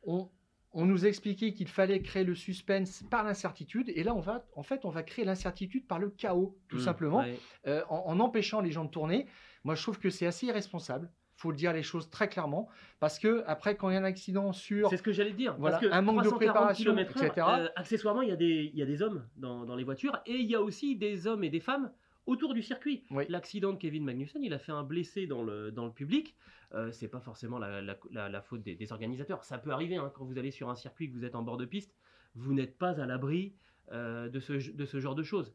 on, 0.04 0.30
on 0.74 0.86
nous 0.86 1.06
a 1.06 1.08
expliqué 1.08 1.54
qu'il 1.54 1.68
fallait 1.68 2.02
créer 2.02 2.24
le 2.24 2.36
suspense 2.36 3.04
par 3.10 3.24
l'incertitude, 3.24 3.90
et 3.94 4.04
là, 4.04 4.14
on 4.16 4.22
va, 4.22 4.46
en 4.56 4.64
fait, 4.64 4.86
on 4.86 4.90
va 4.90 5.04
créer 5.04 5.26
l'incertitude 5.26 5.86
par 5.88 6.00
le 6.00 6.10
chaos, 6.10 6.58
tout 6.70 6.78
Mmh, 6.78 6.80
simplement, 6.80 7.20
ouais. 7.20 7.38
euh, 7.68 7.82
en, 7.90 8.04
en 8.08 8.20
empêchant 8.20 8.62
les 8.62 8.72
gens 8.72 8.86
de 8.86 8.90
tourner. 8.90 9.28
Moi, 9.64 9.76
je 9.76 9.82
trouve 9.82 10.00
que 10.00 10.10
c'est 10.10 10.26
assez 10.26 10.46
irresponsable. 10.48 11.12
Faut 11.36 11.50
le 11.52 11.58
dire 11.58 11.74
les 11.74 11.82
choses 11.84 12.10
très 12.10 12.30
clairement, 12.30 12.70
parce 13.00 13.18
que 13.18 13.44
après, 13.48 13.76
quand 13.76 13.90
il 13.90 13.94
y 13.94 13.98
a 13.98 14.00
un 14.00 14.04
accident 14.04 14.54
sur 14.54 14.90
C'est 14.90 14.98
ce 14.98 15.04
que 15.04 15.12
j'allais 15.12 15.32
te 15.32 15.38
dire. 15.38 15.56
Voilà, 15.58 15.78
parce 15.80 15.90
que 15.90 15.94
un 15.94 16.02
manque 16.04 16.24
de 16.24 16.30
340 16.30 16.38
préparation, 16.54 16.92
km/h, 16.94 17.26
etc. 17.26 17.48
euh, 17.62 17.68
accessoirement, 17.76 18.22
il 18.22 18.30
y, 18.30 18.32
a 18.32 18.36
des, 18.36 18.70
il 18.72 18.78
y 18.78 18.82
a 18.84 18.86
des 18.86 19.02
hommes 19.02 19.28
dans, 19.38 19.66
dans 19.66 19.76
les 19.76 19.84
voitures 19.84 20.22
et 20.28 20.36
il 20.36 20.46
y 20.46 20.54
a 20.56 20.62
aussi 20.62 20.96
des 20.96 21.26
hommes 21.28 21.44
et 21.44 21.50
des 21.50 21.60
femmes 21.60 21.92
autour 22.26 22.54
du 22.54 22.62
circuit. 22.62 23.04
Oui. 23.12 23.24
L'accident 23.30 23.74
de 23.74 23.78
Kevin 23.78 24.04
Magnussen, 24.04 24.44
il 24.44 24.54
a 24.54 24.60
fait 24.60 24.72
un 24.72 24.84
blessé 24.84 25.28
dans 25.28 25.44
le, 25.44 25.72
dans 25.72 25.86
le 25.86 25.92
public. 25.92 26.36
Euh, 26.74 26.92
c'est 26.92 27.08
pas 27.10 27.20
forcément 27.20 27.58
la, 27.60 27.82
la- 27.82 27.98
la- 28.12 28.30
la 28.30 28.42
faute 28.42 28.64
des, 28.64 28.76
des 28.76 28.92
organisateurs. 28.92 29.44
Ça 29.44 29.58
peut 29.58 29.72
arriver 29.72 29.98
hein, 29.98 30.12
quand 30.16 30.24
vous 30.26 30.38
allez 30.38 30.52
sur 30.52 30.70
un 30.70 30.76
circuit, 30.76 31.10
que 31.10 31.14
vous 31.16 31.26
êtes 31.26 31.36
en 31.36 31.44
bord 31.44 31.58
de 31.58 31.66
piste, 31.66 31.94
vous 32.36 32.54
n'êtes 32.54 32.78
pas 32.78 33.02
à 33.02 33.06
l'abri 33.06 33.56
euh, 33.92 34.30
de, 34.30 34.40
ce, 34.40 34.54
de 34.72 34.86
ce 34.86 35.00
genre 35.00 35.16
de 35.16 35.24
choses. 35.24 35.54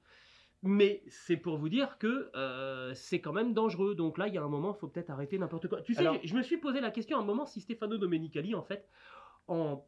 Mais 0.63 1.03
c'est 1.09 1.37
pour 1.37 1.57
vous 1.59 1.69
dire 1.69 1.97
que 1.99 2.31
euh, 2.35 2.93
c'est 2.95 3.21
quand 3.21 3.33
même 3.33 3.55
dangereux. 3.55 3.95
Donc 3.95 4.19
là, 4.19 4.27
il 4.29 4.35
y 4.35 4.39
a 4.39 4.43
un 4.43 4.49
moment, 4.49 4.75
il 4.75 4.79
faut 4.81 4.89
peut-être 4.89 5.11
arrêter 5.11 5.39
n'importe 5.39 5.69
quoi. 5.69 5.81
Tu 5.83 5.95
sais, 5.95 6.01
Alors- 6.01 6.19
je 6.23 6.35
me 6.35 6.43
suis 6.43 6.57
posé 6.59 6.81
la 6.81 6.91
question 6.91 7.19
à 7.19 7.23
un 7.23 7.25
moment 7.25 7.47
si 7.47 7.61
Stefano 7.61 7.97
Domenicali, 7.99 8.55
en 8.55 8.63
fait, 8.63 8.87
en 9.49 9.87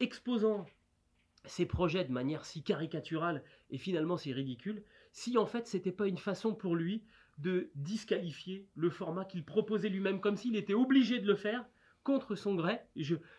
exposant 0.00 0.66
ses 1.44 1.66
projets 1.66 2.04
de 2.04 2.12
manière 2.12 2.44
si 2.44 2.62
caricaturale 2.62 3.42
et 3.70 3.78
finalement 3.78 4.16
c'est 4.16 4.32
ridicule, 4.32 4.82
si 5.16 5.38
en 5.38 5.46
fait 5.46 5.66
c'était 5.66 5.92
pas 5.92 6.06
une 6.06 6.18
façon 6.18 6.54
pour 6.54 6.76
lui 6.76 7.02
de 7.38 7.70
disqualifier 7.74 8.68
le 8.74 8.90
format 8.90 9.24
qu'il 9.24 9.44
proposait 9.44 9.88
lui-même, 9.88 10.20
comme 10.20 10.36
s'il 10.36 10.56
était 10.56 10.74
obligé 10.74 11.20
de 11.20 11.26
le 11.26 11.36
faire 11.36 11.64
contre 12.02 12.34
son 12.34 12.54
gré. 12.54 12.80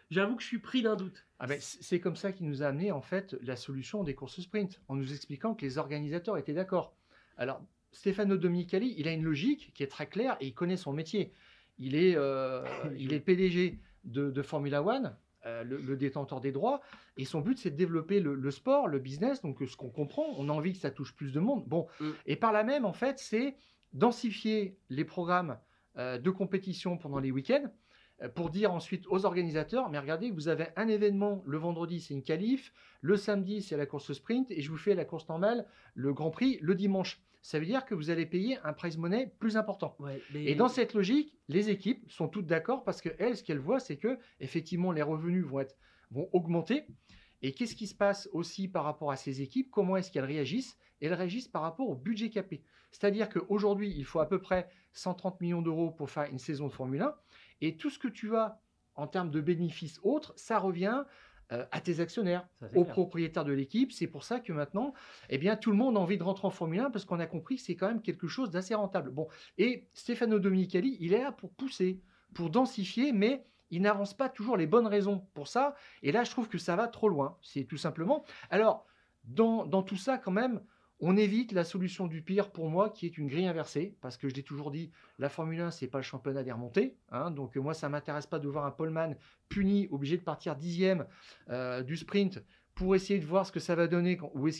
J'avoue 0.09 0.35
que 0.35 0.41
je 0.41 0.47
suis 0.47 0.57
pris 0.57 0.81
d'un 0.81 0.95
doute. 0.95 1.27
Ah 1.37 1.45
ben, 1.45 1.59
c'est 1.61 1.99
comme 1.99 2.15
ça 2.15 2.31
qu'il 2.31 2.47
nous 2.47 2.63
a 2.63 2.67
amené 2.67 2.91
en 2.91 3.01
fait 3.01 3.37
la 3.43 3.55
solution 3.55 4.03
des 4.03 4.15
courses 4.15 4.41
sprint, 4.41 4.81
en 4.87 4.95
nous 4.95 5.13
expliquant 5.13 5.53
que 5.53 5.65
les 5.65 5.77
organisateurs 5.77 6.39
étaient 6.39 6.53
d'accord. 6.53 6.95
Alors, 7.37 7.63
Stefano 7.91 8.37
Domenicali, 8.37 8.95
il 8.97 9.07
a 9.07 9.11
une 9.13 9.23
logique 9.23 9.71
qui 9.75 9.83
est 9.83 9.87
très 9.87 10.07
claire 10.07 10.35
et 10.39 10.47
il 10.47 10.55
connaît 10.55 10.77
son 10.77 10.93
métier. 10.93 11.31
Il 11.77 11.95
est, 11.95 12.15
euh, 12.15 12.65
il 12.97 13.13
est 13.13 13.19
PDG 13.19 13.79
de, 14.03 14.31
de 14.31 14.41
Formula 14.41 14.81
One, 14.81 15.15
euh, 15.47 15.63
le, 15.63 15.77
le 15.77 15.95
détenteur 15.97 16.39
des 16.41 16.51
droits, 16.51 16.81
et 17.17 17.25
son 17.25 17.41
but 17.41 17.57
c'est 17.57 17.71
de 17.71 17.75
développer 17.77 18.19
le, 18.19 18.35
le 18.35 18.51
sport, 18.51 18.87
le 18.87 18.99
business, 18.99 19.41
donc 19.41 19.57
ce 19.67 19.75
qu'on 19.75 19.89
comprend, 19.89 20.25
on 20.37 20.49
a 20.49 20.51
envie 20.51 20.73
que 20.73 20.79
ça 20.79 20.91
touche 20.91 21.15
plus 21.15 21.31
de 21.33 21.39
monde. 21.39 21.63
Bon, 21.67 21.87
Mm. 21.99 22.09
et 22.25 22.35
par 22.35 22.51
là 22.51 22.63
même, 22.63 22.85
en 22.85 22.93
fait, 22.93 23.17
c'est 23.17 23.55
densifier 23.93 24.77
les 24.89 25.05
programmes 25.05 25.57
euh, 25.97 26.17
de 26.19 26.29
compétition 26.29 26.97
pendant 26.97 27.19
les 27.19 27.31
week-ends 27.31 27.71
euh, 28.21 28.29
pour 28.29 28.49
dire 28.49 28.71
ensuite 28.73 29.05
aux 29.07 29.25
organisateurs, 29.25 29.89
mais 29.89 29.97
regardez, 29.99 30.29
vous 30.31 30.47
avez 30.47 30.67
un 30.75 30.87
événement 30.87 31.41
le 31.45 31.57
vendredi, 31.57 32.01
c'est 32.01 32.13
une 32.13 32.23
qualif, 32.23 32.73
le 33.01 33.15
samedi, 33.17 33.61
c'est 33.61 33.77
la 33.77 33.85
course 33.85 34.13
sprint, 34.13 34.51
et 34.51 34.61
je 34.61 34.69
vous 34.69 34.77
fais 34.77 34.93
la 34.95 35.05
course 35.05 35.27
normale, 35.29 35.65
le 35.95 36.13
Grand 36.13 36.29
Prix, 36.31 36.59
le 36.61 36.75
dimanche. 36.75 37.21
Ça 37.41 37.59
veut 37.59 37.65
dire 37.65 37.85
que 37.85 37.95
vous 37.95 38.09
allez 38.09 38.25
payer 38.25 38.57
un 38.63 38.73
prize 38.73 38.97
money 38.97 39.31
plus 39.39 39.55
important. 39.57 39.95
Ouais, 39.99 40.21
mais- 40.33 40.45
Et 40.45 40.55
dans 40.55 40.67
cette 40.67 40.93
logique, 40.93 41.37
les 41.47 41.69
équipes 41.69 42.09
sont 42.11 42.27
toutes 42.27 42.47
d'accord 42.47 42.83
parce 42.83 43.01
que 43.01 43.09
elles, 43.19 43.37
ce 43.37 43.43
qu'elles 43.43 43.59
voient, 43.59 43.79
c'est 43.79 43.97
que 43.97 44.17
effectivement 44.39 44.91
les 44.91 45.01
revenus 45.01 45.45
vont 45.45 45.59
être 45.61 45.75
vont 46.11 46.29
augmenter. 46.33 46.85
Et 47.41 47.51
qu'est-ce 47.53 47.75
qui 47.75 47.85
se 47.87 47.93
passe 47.95 48.27
aussi 48.33 48.67
par 48.67 48.83
rapport 48.83 49.11
à 49.11 49.15
ces 49.17 49.41
équipes? 49.41 49.69
Comment 49.69 49.97
est-ce 49.97 50.11
qu'elles 50.11 50.25
réagissent? 50.25 50.77
Elles 51.01 51.13
réagissent 51.13 51.47
par 51.47 51.61
rapport 51.61 51.87
au 51.89 51.95
budget 51.95 52.29
capé. 52.29 52.63
C'est-à-dire 52.91 53.29
qu'aujourd'hui, 53.29 53.93
il 53.95 54.05
faut 54.05 54.19
à 54.19 54.27
peu 54.27 54.39
près 54.39 54.67
130 54.93 55.39
millions 55.41 55.61
d'euros 55.61 55.91
pour 55.91 56.09
faire 56.09 56.23
une 56.31 56.39
saison 56.39 56.67
de 56.67 56.73
Formule 56.73 57.01
1. 57.01 57.13
Et 57.61 57.77
tout 57.77 57.89
ce 57.91 57.99
que 57.99 58.07
tu 58.07 58.35
as 58.35 58.59
en 58.95 59.05
termes 59.05 59.29
de 59.29 59.39
bénéfices 59.41 59.99
autres, 60.01 60.33
ça 60.37 60.57
revient 60.57 61.03
euh, 61.51 61.65
à 61.71 61.79
tes 61.79 61.99
actionnaires, 62.01 62.45
Ça, 62.59 62.67
aux 62.75 62.83
clair. 62.83 62.93
propriétaires 62.93 63.45
de 63.45 63.53
l'équipe. 63.53 63.91
C'est 63.91 64.07
pour 64.07 64.23
ça 64.23 64.39
que 64.39 64.51
maintenant, 64.51 64.93
eh 65.29 65.37
bien, 65.37 65.55
tout 65.55 65.71
le 65.71 65.77
monde 65.77 65.95
a 65.95 65.99
envie 65.99 66.17
de 66.17 66.23
rentrer 66.23 66.47
en 66.47 66.51
Formule 66.51 66.79
1 66.79 66.91
parce 66.91 67.05
qu'on 67.05 67.19
a 67.19 67.25
compris 67.27 67.55
que 67.55 67.61
c'est 67.61 67.75
quand 67.75 67.87
même 67.87 68.01
quelque 68.01 68.27
chose 68.27 68.51
d'assez 68.51 68.75
rentable. 68.75 69.11
Bon, 69.11 69.27
et 69.57 69.87
Stefano 69.93 70.39
Domenicali, 70.39 70.97
il 70.99 71.13
est 71.13 71.21
là 71.21 71.31
pour 71.31 71.51
pousser, 71.51 72.01
pour 72.33 72.49
densifier, 72.49 73.13
mais 73.13 73.45
il 73.69 73.81
n'avance 73.81 74.13
pas 74.13 74.29
toujours 74.29 74.57
les 74.57 74.67
bonnes 74.67 74.87
raisons 74.87 75.25
pour 75.33 75.47
ça. 75.47 75.75
Et 76.03 76.11
là, 76.11 76.23
je 76.23 76.31
trouve 76.31 76.47
que 76.49 76.57
ça 76.57 76.75
va 76.75 76.87
trop 76.87 77.09
loin. 77.09 77.37
C'est 77.41 77.63
tout 77.63 77.77
simplement. 77.77 78.23
Alors, 78.49 78.85
dans, 79.25 79.65
dans 79.65 79.83
tout 79.83 79.97
ça, 79.97 80.17
quand 80.17 80.31
même, 80.31 80.61
on 80.99 81.15
évite 81.15 81.51
la 81.51 81.63
solution 81.63 82.07
du 82.07 82.21
pire 82.21 82.51
pour 82.51 82.69
moi, 82.69 82.89
qui 82.89 83.05
est 83.05 83.17
une 83.17 83.27
grille 83.27 83.47
inversée, 83.47 83.95
parce 84.01 84.17
que 84.17 84.29
je 84.29 84.33
l'ai 84.33 84.43
toujours 84.43 84.71
dit, 84.71 84.91
la 85.19 85.29
Formule 85.29 85.61
1, 85.61 85.71
c'est 85.71 85.87
pas 85.87 85.99
le 85.99 86.03
championnat 86.03 86.43
des 86.43 86.51
remontées. 86.51 86.97
hein. 87.11 87.29
donc 87.31 87.55
euh, 87.55 87.61
moi, 87.61 87.73
ça 87.73 87.87
m'intéresse 87.89 88.25
pas 88.25 88.39
de 88.39 88.47
voir 88.47 88.65
un 88.65 88.71
Poleman 88.71 89.15
puni, 89.47 89.87
obligé 89.91 90.17
de 90.17 90.23
partir 90.23 90.55
dixième 90.55 91.05
euh, 91.49 91.83
du 91.83 91.97
sprint 91.97 92.43
pour 92.73 92.95
essayer 92.95 93.19
de 93.19 93.25
voir 93.25 93.45
ce 93.45 93.51
que 93.51 93.59
ça 93.59 93.75
va 93.75 93.87
donner, 93.87 94.19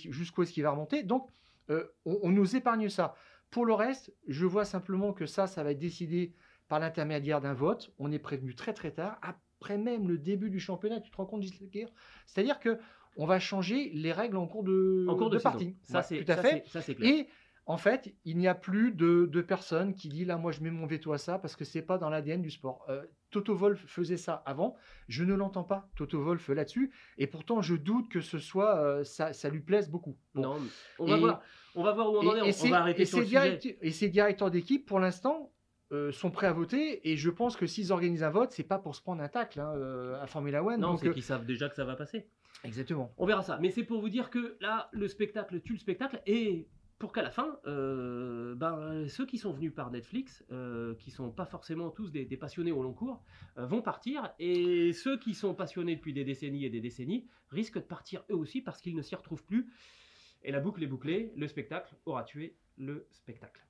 jusqu'où 0.10 0.44
est-ce 0.44 0.52
qu'il 0.52 0.64
va 0.64 0.72
remonter. 0.72 1.04
Donc, 1.04 1.30
euh, 1.70 1.86
on, 2.06 2.30
nous 2.32 2.56
épargne 2.56 2.90
ça. 2.90 3.16
Pour 3.52 3.66
le 3.66 3.74
reste, 3.74 4.14
je 4.28 4.46
vois 4.46 4.66
simplement 4.66 5.14
que 5.14 5.26
ça, 5.26 5.48
ça 5.48 5.64
va 5.64 5.72
être 5.72 5.80
décidé 5.80 6.34
par 6.68 6.80
l'intermédiaire 6.80 7.42
d'un 7.42 7.54
vote. 7.54 7.94
On 8.00 8.12
est 8.12 8.20
prévenu 8.20 8.56
très 8.56 8.74
très 8.74 8.92
tard, 8.92 9.20
après 9.22 9.78
même 9.78 10.08
le 10.08 10.18
début 10.18 10.50
du 10.50 10.60
championnat. 10.60 11.00
Tu 11.00 11.12
te 11.12 11.18
rends 11.18 11.26
compte, 11.26 11.44
C'est-à-dire 12.26 12.60
que 12.60 12.80
on 13.18 13.26
va 13.26 13.40
changer 13.40 13.92
les 13.94 14.12
règles 14.14 14.38
en 14.38 14.48
cours 14.48 14.64
de, 14.64 15.06
en 15.10 15.16
cours 15.16 15.30
de, 15.30 15.38
saison. 15.38 15.50
partie. 15.50 15.76
Ça, 15.84 15.98
Ouais, 16.00 16.04
c'est 16.04 16.24
tout 16.24 16.32
à 16.32 16.36
ça, 16.36 16.42
fait. 16.44 16.64
ça, 16.68 16.82
clair. 16.94 17.10
Et 17.12 17.28
En 17.70 17.76
fait, 17.76 18.16
il 18.24 18.38
n'y 18.38 18.48
a 18.48 18.56
plus 18.56 18.94
de, 18.94 19.26
de 19.30 19.42
personne 19.42 19.94
qui 19.94 20.08
dit 20.08 20.24
là, 20.24 20.38
moi, 20.38 20.54
je 20.54 20.62
mets 20.62 20.72
mon 20.72 20.86
veto 20.86 21.12
à 21.12 21.18
ça 21.18 21.38
parce 21.38 21.58
que 21.58 21.66
c'est 21.66 21.82
pas 21.82 21.98
dans 21.98 22.10
l'ADN 22.10 22.42
du 22.42 22.50
sport. 22.50 22.86
Euh, 22.88 23.04
Toto 23.30 23.54
Wolf 23.56 23.84
faisait 23.88 24.16
ça 24.16 24.42
avant. 24.46 24.78
Je 25.10 25.26
ne 25.26 25.34
l'entends 25.34 25.66
pas, 25.66 25.90
Toto 25.98 26.22
Wolf 26.24 26.48
là-dessus. 26.48 26.94
Et 27.18 27.28
pourtant, 27.28 27.62
je 27.62 27.76
doute 27.76 28.08
que 28.10 28.22
ce 28.22 28.38
soit 28.38 28.78
euh, 28.78 29.04
ça, 29.04 29.34
ça 29.34 29.50
lui 29.50 29.60
plaise 29.60 29.90
beaucoup. 29.90 30.16
Bon. 30.34 30.44
Non, 30.44 30.56
on 31.00 31.06
va 31.08 31.18
Et- 31.18 31.20
voir. 31.20 31.42
On 31.76 31.84
va 31.84 31.92
voir 31.92 32.10
où 32.14 32.16
on 32.16 32.28
en 32.30 32.36
est. 32.38 32.64
On- 32.66 32.70
va 32.70 32.80
arrêter 32.80 33.02
et 33.02 33.06
sur 33.06 33.20
sujet. 33.22 33.60
et 33.82 33.92
ces 33.92 34.08
directeurs 34.08 34.50
d'équipe, 34.50 34.86
pour 34.86 35.02
l'instant, 35.02 35.52
euh, 35.92 36.14
sont 36.14 36.32
prêts 36.32 36.48
à 36.48 36.54
voter. 36.54 37.10
Et 37.12 37.18
je 37.18 37.30
pense 37.30 37.58
que 37.58 37.68
s'ils 37.68 37.92
organisent 37.92 38.24
un 38.24 38.30
vote, 38.30 38.54
c'est 38.54 38.64
pas 38.64 38.80
pour 38.80 38.96
se 38.96 39.02
prendre 39.02 39.22
un 39.22 39.28
tacle 39.30 39.60
hein, 39.60 39.74
euh, 39.76 40.22
à 40.22 40.26
Formula 40.28 40.64
One. 40.64 40.80
Non, 40.80 40.96
c'est 40.96 41.12
qu'ils 41.12 41.22
savent 41.22 41.46
déjà 41.46 41.68
que 41.68 41.76
ça 41.76 41.84
va 41.84 41.98
passer. 41.98 42.28
Exactement. 42.64 43.14
On 43.18 43.26
verra 43.26 43.44
ça. 43.44 43.58
Mais 43.62 43.72
c'est 43.72 43.84
pour 43.84 44.02
vous 44.02 44.10
dire 44.10 44.30
que 44.30 44.58
là, 44.62 44.90
le 44.92 45.08
spectacle 45.08 45.62
tue 45.62 45.74
le 45.74 45.80
spectacle. 45.80 46.22
Et 46.26 46.68
pour 47.00 47.14
qu'à 47.14 47.22
la 47.22 47.30
fin, 47.30 47.60
euh, 47.68 48.56
ben, 48.56 49.08
ceux 49.08 49.26
qui 49.26 49.38
sont 49.38 49.52
venus 49.52 49.74
par 49.74 49.92
Netflix, 49.92 50.44
euh, 50.52 50.96
qui 50.96 51.12
sont 51.12 51.30
pas 51.30 51.46
forcément 51.46 51.92
tous 51.92 52.12
des, 52.12 52.26
passionnés 52.38 52.72
au 52.72 52.82
long 52.82 52.94
cours, 52.94 53.24
euh, 53.58 53.66
vont 53.66 53.82
partir. 53.82 54.34
Et 54.40 54.94
ceux 54.94 55.18
qui 55.20 55.36
sont 55.36 55.54
passionnés 55.54 55.96
depuis 55.96 56.14
des 56.14 56.24
décennies 56.24 56.66
et 56.66 56.70
des 56.70 56.82
décennies 56.82 57.28
risquent 57.52 57.78
de 57.78 57.82
partir 57.82 58.24
eux 58.32 58.36
aussi 58.36 58.62
parce 58.62 58.82
qu'ils 58.82 58.96
ne 58.96 59.02
s'y 59.02 59.16
retrouvent 59.16 59.46
plus. 59.46 59.72
Et 60.44 60.52
la 60.52 60.60
boucle 60.60 60.84
est 60.84 60.88
bouclée. 60.88 61.32
Le 61.36 61.48
spectacle 61.48 61.96
aura 62.06 62.24
tué 62.24 62.56
le 62.78 63.08
spectacle. 63.12 63.67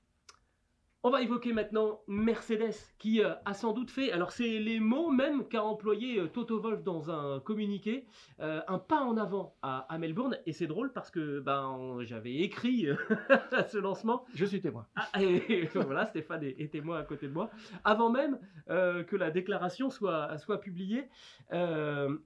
On 1.08 1.10
va 1.10 1.22
évoquer 1.22 1.54
maintenant 1.54 2.02
Mercedes 2.10 2.76
qui 3.00 3.24
euh, 3.24 3.34
a 3.46 3.54
sans 3.54 3.72
doute 3.72 3.89
fait, 3.89 4.12
alors 4.12 4.34
c'est 4.34 4.60
les 4.60 4.82
mots 4.82 5.10
même 5.10 5.48
qu'a 5.48 5.63
employé 5.63 6.20
euh, 6.20 6.28
Toto 6.28 6.60
Wolff 6.60 6.84
dans 6.84 7.10
un 7.10 7.39
communiqué, 7.39 8.06
euh, 8.41 8.60
un 8.67 8.78
pas 8.78 9.00
en 9.00 9.15
avant 9.15 9.56
à, 9.62 9.86
à 9.88 9.98
Melbourne. 10.00 10.38
Et 10.46 10.52
c'est 10.52 10.67
drôle 10.67 10.91
parce 10.91 11.10
que 11.10 11.39
ben, 11.39 12.00
j'avais 12.02 12.36
écrit 12.39 12.88
ce 13.70 13.78
lancement. 13.78 14.26
Je 14.34 14.43
suis 14.43 14.60
témoin. 14.60 14.86
Ah, 14.98 15.08
et 15.24 15.70
voilà, 15.76 16.08
Stéphane 16.08 16.43
est, 16.43 16.60
est 16.60 16.74
témoin 16.74 17.00
à 17.00 17.04
côté 17.04 17.30
de 17.30 17.34
moi. 17.34 17.52
Avant 17.86 18.10
même 18.10 18.38
que 18.67 19.15
la 19.15 19.32
déclaration 19.32 19.89
soit, 19.89 20.38
soit 20.39 20.60
publiée, 20.60 21.08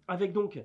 avec 0.07 0.33
donc 0.33 0.59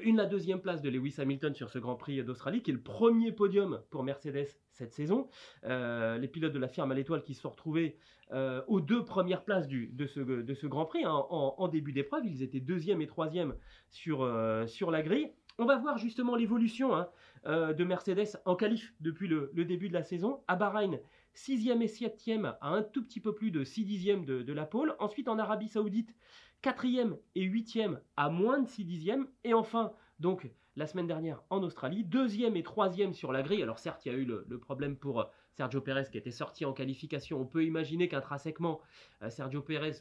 une 0.00 0.16
la 0.16 0.26
deuxième 0.26 0.60
place 0.60 0.80
de 0.82 0.88
Lewis 0.88 1.16
Hamilton 1.18 1.54
sur 1.54 1.70
ce 1.70 1.78
Grand 1.78 1.96
Prix 1.96 2.22
d'Australie, 2.24 2.62
qui 2.62 2.70
est 2.70 2.74
le 2.74 2.80
premier 2.80 3.32
podium 3.32 3.82
pour 3.90 4.02
Mercedes 4.02 4.48
cette 4.70 4.92
saison. 4.92 5.28
Euh, 5.64 6.18
les 6.18 6.28
pilotes 6.28 6.52
de 6.52 6.58
la 6.58 6.68
firme 6.68 6.90
à 6.92 6.94
l'étoile 6.94 7.22
qui 7.22 7.34
se 7.34 7.42
sont 7.42 7.50
retrouvés 7.50 7.98
euh, 8.32 8.62
aux 8.66 8.80
deux 8.80 9.04
premières 9.04 9.44
places 9.44 9.68
de, 9.68 10.06
ce, 10.06 10.66
Grand 10.66 10.86
Prix 10.86 11.04
hein, 11.04 11.26
en, 11.30 11.68
début 11.68 11.92
d'épreuve. 11.92 12.24
Ils 12.24 12.42
étaient 12.42 12.60
deuxième 12.60 13.02
et 13.02 13.06
troisième 13.06 13.54
sur, 13.90 14.22
euh, 14.22 14.66
sur 14.66 14.90
la 14.90 15.02
grille. 15.02 15.30
On 15.58 15.66
va 15.66 15.76
voir 15.76 15.98
justement 15.98 16.34
l'évolution 16.34 16.96
hein, 16.96 17.08
euh, 17.46 17.74
de 17.74 17.84
Mercedes 17.84 18.38
en 18.46 18.56
qualif 18.56 18.94
depuis 19.00 19.28
le, 19.28 19.50
début 19.54 19.88
de 19.88 19.92
la 19.92 20.02
saison. 20.02 20.40
À 20.48 20.56
Bahreïn, 20.56 20.98
sixième 21.34 21.82
et 21.82 21.88
septième 21.88 22.54
à 22.62 22.70
un 22.70 22.82
tout 22.82 23.04
petit 23.04 23.20
peu 23.20 23.34
plus 23.34 23.50
de 23.50 23.64
6 23.64 23.84
dixièmes 23.84 24.24
de, 24.24 24.42
de 24.42 24.52
la 24.54 24.64
pole. 24.64 24.96
Ensuite 24.98 25.28
en 25.28 25.38
Arabie 25.38 25.68
Saoudite, 25.68 26.14
quatrième 26.62 27.16
et 27.34 27.42
huitième 27.42 28.00
à 28.16 28.30
moins 28.30 28.60
de 28.60 28.68
6 28.68 28.84
dixièmes. 28.84 29.26
Et 29.44 29.52
enfin, 29.54 29.92
donc 30.20 30.50
la 30.76 30.86
semaine 30.86 31.06
dernière 31.06 31.42
en 31.50 31.62
Australie, 31.62 32.04
deuxième 32.04 32.56
et 32.56 32.62
troisième 32.62 33.12
sur 33.12 33.32
la 33.32 33.42
grille. 33.42 33.62
Alors 33.62 33.78
certes, 33.78 34.06
il 34.06 34.12
y 34.12 34.14
a 34.14 34.18
eu 34.18 34.24
le, 34.24 34.46
le 34.48 34.58
problème 34.58 34.96
pour 34.96 35.20
euh, 35.20 35.24
Sergio 35.52 35.80
Pérez 35.82 36.04
qui 36.10 36.16
était 36.16 36.30
sorti 36.30 36.64
en 36.64 36.72
qualification. 36.72 37.40
On 37.40 37.44
peut 37.46 37.64
imaginer 37.64 38.08
qu'intrinsèquement, 38.08 38.80
euh, 39.22 39.28
Sergio 39.28 39.60
Pérez 39.60 39.92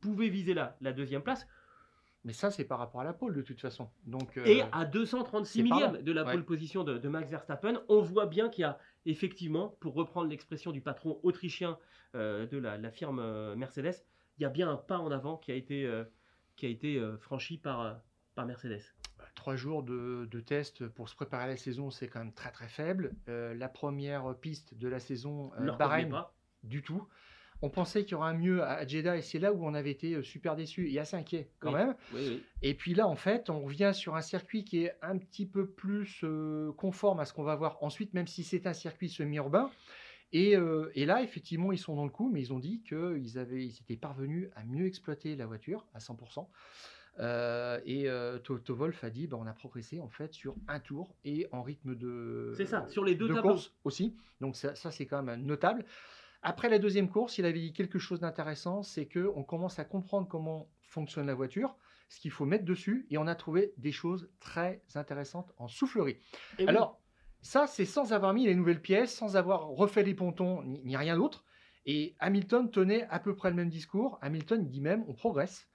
pouvait 0.00 0.28
viser 0.28 0.54
la, 0.54 0.76
la 0.80 0.92
deuxième 0.92 1.22
place. 1.22 1.46
Mais 2.24 2.32
ça, 2.32 2.50
c'est 2.50 2.64
par 2.64 2.78
rapport 2.78 3.00
à 3.00 3.04
la 3.04 3.12
pole 3.12 3.34
de 3.34 3.42
toute 3.42 3.60
façon. 3.60 3.88
Donc, 4.04 4.36
euh, 4.38 4.44
Et 4.44 4.62
à 4.72 4.84
236 4.84 5.62
c'est 5.62 5.68
par 5.68 5.80
là. 5.80 5.88
millièmes 5.88 6.02
de 6.04 6.12
la 6.12 6.24
Ouais. 6.24 6.32
pole 6.32 6.44
position 6.44 6.84
de, 6.84 6.98
de 6.98 7.08
Max 7.08 7.30
Verstappen, 7.30 7.80
on 7.88 8.00
voit 8.00 8.26
bien 8.26 8.48
qu'il 8.48 8.62
y 8.62 8.64
a 8.64 8.78
effectivement, 9.06 9.76
pour 9.80 9.94
reprendre 9.94 10.28
l'expression 10.28 10.72
du 10.72 10.80
patron 10.80 11.20
autrichien 11.22 11.78
euh, 12.14 12.46
de 12.46 12.58
la, 12.58 12.76
la 12.76 12.90
firme 12.90 13.54
Mercedes, 13.54 14.04
il 14.38 14.42
y 14.42 14.46
a 14.46 14.50
bien 14.50 14.70
un 14.70 14.76
pas 14.76 14.98
en 14.98 15.10
avant 15.10 15.36
qui 15.36 15.52
a 15.52 15.54
été, 15.54 15.84
euh, 15.84 16.04
qui 16.56 16.66
a 16.66 16.68
été 16.68 16.96
euh, 16.96 17.16
franchi 17.18 17.58
par, 17.58 17.80
euh, 17.80 17.92
par 18.34 18.46
Mercedes. 18.46 18.82
Trois 19.34 19.56
jours 19.56 19.82
de, 19.82 20.26
de 20.30 20.40
test 20.40 20.86
pour 20.88 21.08
se 21.08 21.14
préparer 21.14 21.44
à 21.44 21.48
la 21.48 21.56
saison, 21.56 21.90
c'est 21.90 22.08
quand 22.08 22.18
même 22.18 22.32
très 22.32 22.50
très 22.50 22.68
faible. 22.68 23.14
La 23.26 23.68
première 23.68 24.34
piste 24.40 24.74
de 24.74 24.88
la 24.88 24.98
saison, 24.98 25.52
Bahreïn, 25.78 26.10
pas. 26.10 26.34
du 26.64 26.82
tout. 26.82 27.06
On 27.62 27.70
pensait 27.70 28.02
qu'il 28.04 28.12
y 28.12 28.14
aurait 28.14 28.30
un 28.30 28.34
mieux 28.34 28.62
à 28.62 28.86
Jeddah 28.86 29.16
et 29.16 29.22
c'est 29.22 29.38
là 29.40 29.52
où 29.52 29.64
on 29.66 29.74
avait 29.74 29.90
été 29.90 30.22
super 30.22 30.54
déçus 30.54 30.90
et 30.92 30.98
assez 31.00 31.16
inquiets 31.16 31.50
quand 31.60 31.72
Oui. 31.72 31.78
même. 31.78 31.94
Oui, 32.14 32.20
oui. 32.28 32.42
Et 32.62 32.74
puis 32.74 32.94
là, 32.94 33.06
en 33.08 33.16
fait, 33.16 33.50
on 33.50 33.60
revient 33.60 33.90
sur 33.94 34.14
un 34.16 34.20
circuit 34.22 34.64
qui 34.64 34.84
est 34.84 34.94
un 35.02 35.18
petit 35.18 35.46
peu 35.46 35.68
plus 35.68 36.20
euh, 36.24 36.72
conforme 36.76 37.18
à 37.20 37.24
ce 37.24 37.32
qu'on 37.32 37.42
va 37.44 37.56
voir 37.56 37.78
ensuite, 37.82 38.14
même 38.14 38.28
si 38.28 38.44
c'est 38.44 38.66
un 38.68 38.72
circuit 38.74 39.08
semi-urbain. 39.08 39.70
Et, 40.32 40.56
euh, 40.56 40.90
et 40.94 41.06
là, 41.06 41.22
effectivement, 41.22 41.72
ils 41.72 41.78
sont 41.78 41.96
dans 41.96 42.04
le 42.04 42.10
coup, 42.10 42.30
mais 42.30 42.40
ils 42.40 42.52
ont 42.52 42.58
dit 42.58 42.82
qu'ils 42.82 43.38
avaient, 43.38 43.64
ils 43.64 43.78
étaient 43.80 43.96
parvenus 43.96 44.48
à 44.56 44.64
mieux 44.64 44.86
exploiter 44.86 45.36
la 45.36 45.46
voiture 45.46 45.86
à 45.94 45.98
100%. 45.98 46.46
Euh, 47.20 47.80
et 47.84 48.08
euh, 48.08 48.38
Toto 48.38 48.74
Wolff 48.74 49.02
a 49.02 49.10
dit, 49.10 49.26
bah, 49.26 49.38
on 49.40 49.46
a 49.46 49.52
progressé 49.52 50.00
en 50.00 50.08
fait 50.08 50.32
sur 50.32 50.54
un 50.68 50.78
tour 50.78 51.16
et 51.24 51.48
en 51.50 51.62
rythme 51.62 51.96
de, 51.96 52.52
C'est 52.56 52.66
ça, 52.66 52.86
sur 52.88 53.04
les 53.04 53.14
deux 53.16 53.28
de 53.28 53.34
tableaux. 53.34 53.52
course 53.52 53.74
aussi. 53.84 54.14
Donc 54.40 54.54
ça, 54.54 54.74
ça, 54.74 54.90
c'est 54.90 55.06
quand 55.06 55.22
même 55.22 55.42
notable. 55.44 55.84
Après 56.42 56.68
la 56.68 56.78
deuxième 56.78 57.08
course, 57.08 57.38
il 57.38 57.44
avait 57.44 57.58
dit 57.58 57.72
quelque 57.72 57.98
chose 57.98 58.20
d'intéressant, 58.20 58.84
c'est 58.84 59.06
que 59.06 59.32
on 59.34 59.42
commence 59.42 59.80
à 59.80 59.84
comprendre 59.84 60.28
comment 60.28 60.70
fonctionne 60.82 61.26
la 61.26 61.34
voiture, 61.34 61.76
ce 62.08 62.20
qu'il 62.20 62.30
faut 62.30 62.46
mettre 62.46 62.64
dessus, 62.64 63.06
et 63.10 63.18
on 63.18 63.26
a 63.26 63.34
trouvé 63.34 63.74
des 63.76 63.92
choses 63.92 64.30
très 64.38 64.82
intéressantes 64.94 65.52
en 65.58 65.66
soufflerie. 65.66 66.18
Et 66.58 66.62
oui, 66.62 66.68
Alors, 66.68 67.00
ça, 67.40 67.66
c'est 67.66 67.84
sans 67.84 68.12
avoir 68.12 68.34
mis 68.34 68.46
les 68.46 68.54
nouvelles 68.54 68.82
pièces, 68.82 69.14
sans 69.14 69.36
avoir 69.36 69.68
refait 69.68 70.02
les 70.02 70.14
pontons, 70.14 70.62
ni, 70.64 70.96
rien 70.96 71.16
d'autre. 71.16 71.44
Et 71.86 72.16
Hamilton 72.18 72.70
tenait 72.70 73.06
à 73.08 73.18
peu 73.18 73.34
près 73.34 73.50
le 73.50 73.56
même 73.56 73.70
discours. 73.70 74.18
Hamilton 74.20 74.62
il 74.62 74.68
dit 74.68 74.80
même, 74.80 75.04
on 75.08 75.14
progresse. 75.14 75.68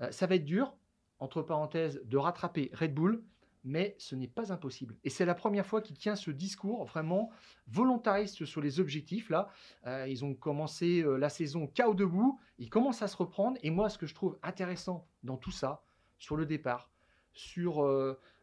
Euh, 0.00 0.10
ça 0.10 0.26
va 0.26 0.36
être 0.36 0.44
dur, 0.44 0.76
entre 1.18 1.42
parenthèses, 1.42 2.00
de 2.04 2.16
rattraper 2.16 2.70
Red 2.74 2.94
Bull, 2.94 3.24
mais 3.64 3.96
ce 3.98 4.14
n'est 4.14 4.28
pas 4.28 4.52
impossible. 4.52 4.96
Et 5.02 5.10
c'est 5.10 5.24
la 5.24 5.34
première 5.34 5.66
fois 5.66 5.80
qu'il 5.80 5.96
tient 5.96 6.14
ce 6.14 6.30
discours 6.30 6.84
vraiment 6.84 7.30
volontariste 7.66 8.44
sur 8.44 8.60
les 8.60 8.78
objectifs. 8.78 9.28
Là, 9.30 9.48
Euh, 9.86 10.06
ils 10.08 10.24
ont 10.24 10.34
commencé 10.34 11.02
euh, 11.02 11.16
la 11.16 11.28
saison 11.28 11.66
KO 11.66 11.94
debout, 11.94 12.38
ils 12.58 12.70
commencent 12.70 13.02
à 13.02 13.08
se 13.08 13.16
reprendre. 13.16 13.58
Et 13.62 13.70
moi, 13.70 13.88
ce 13.88 13.98
que 13.98 14.06
je 14.06 14.14
trouve 14.14 14.38
intéressant 14.42 15.08
dans 15.24 15.36
tout 15.36 15.50
ça, 15.50 15.82
sur 16.18 16.36
le 16.36 16.46
départ, 16.46 16.90
sur 17.32 17.84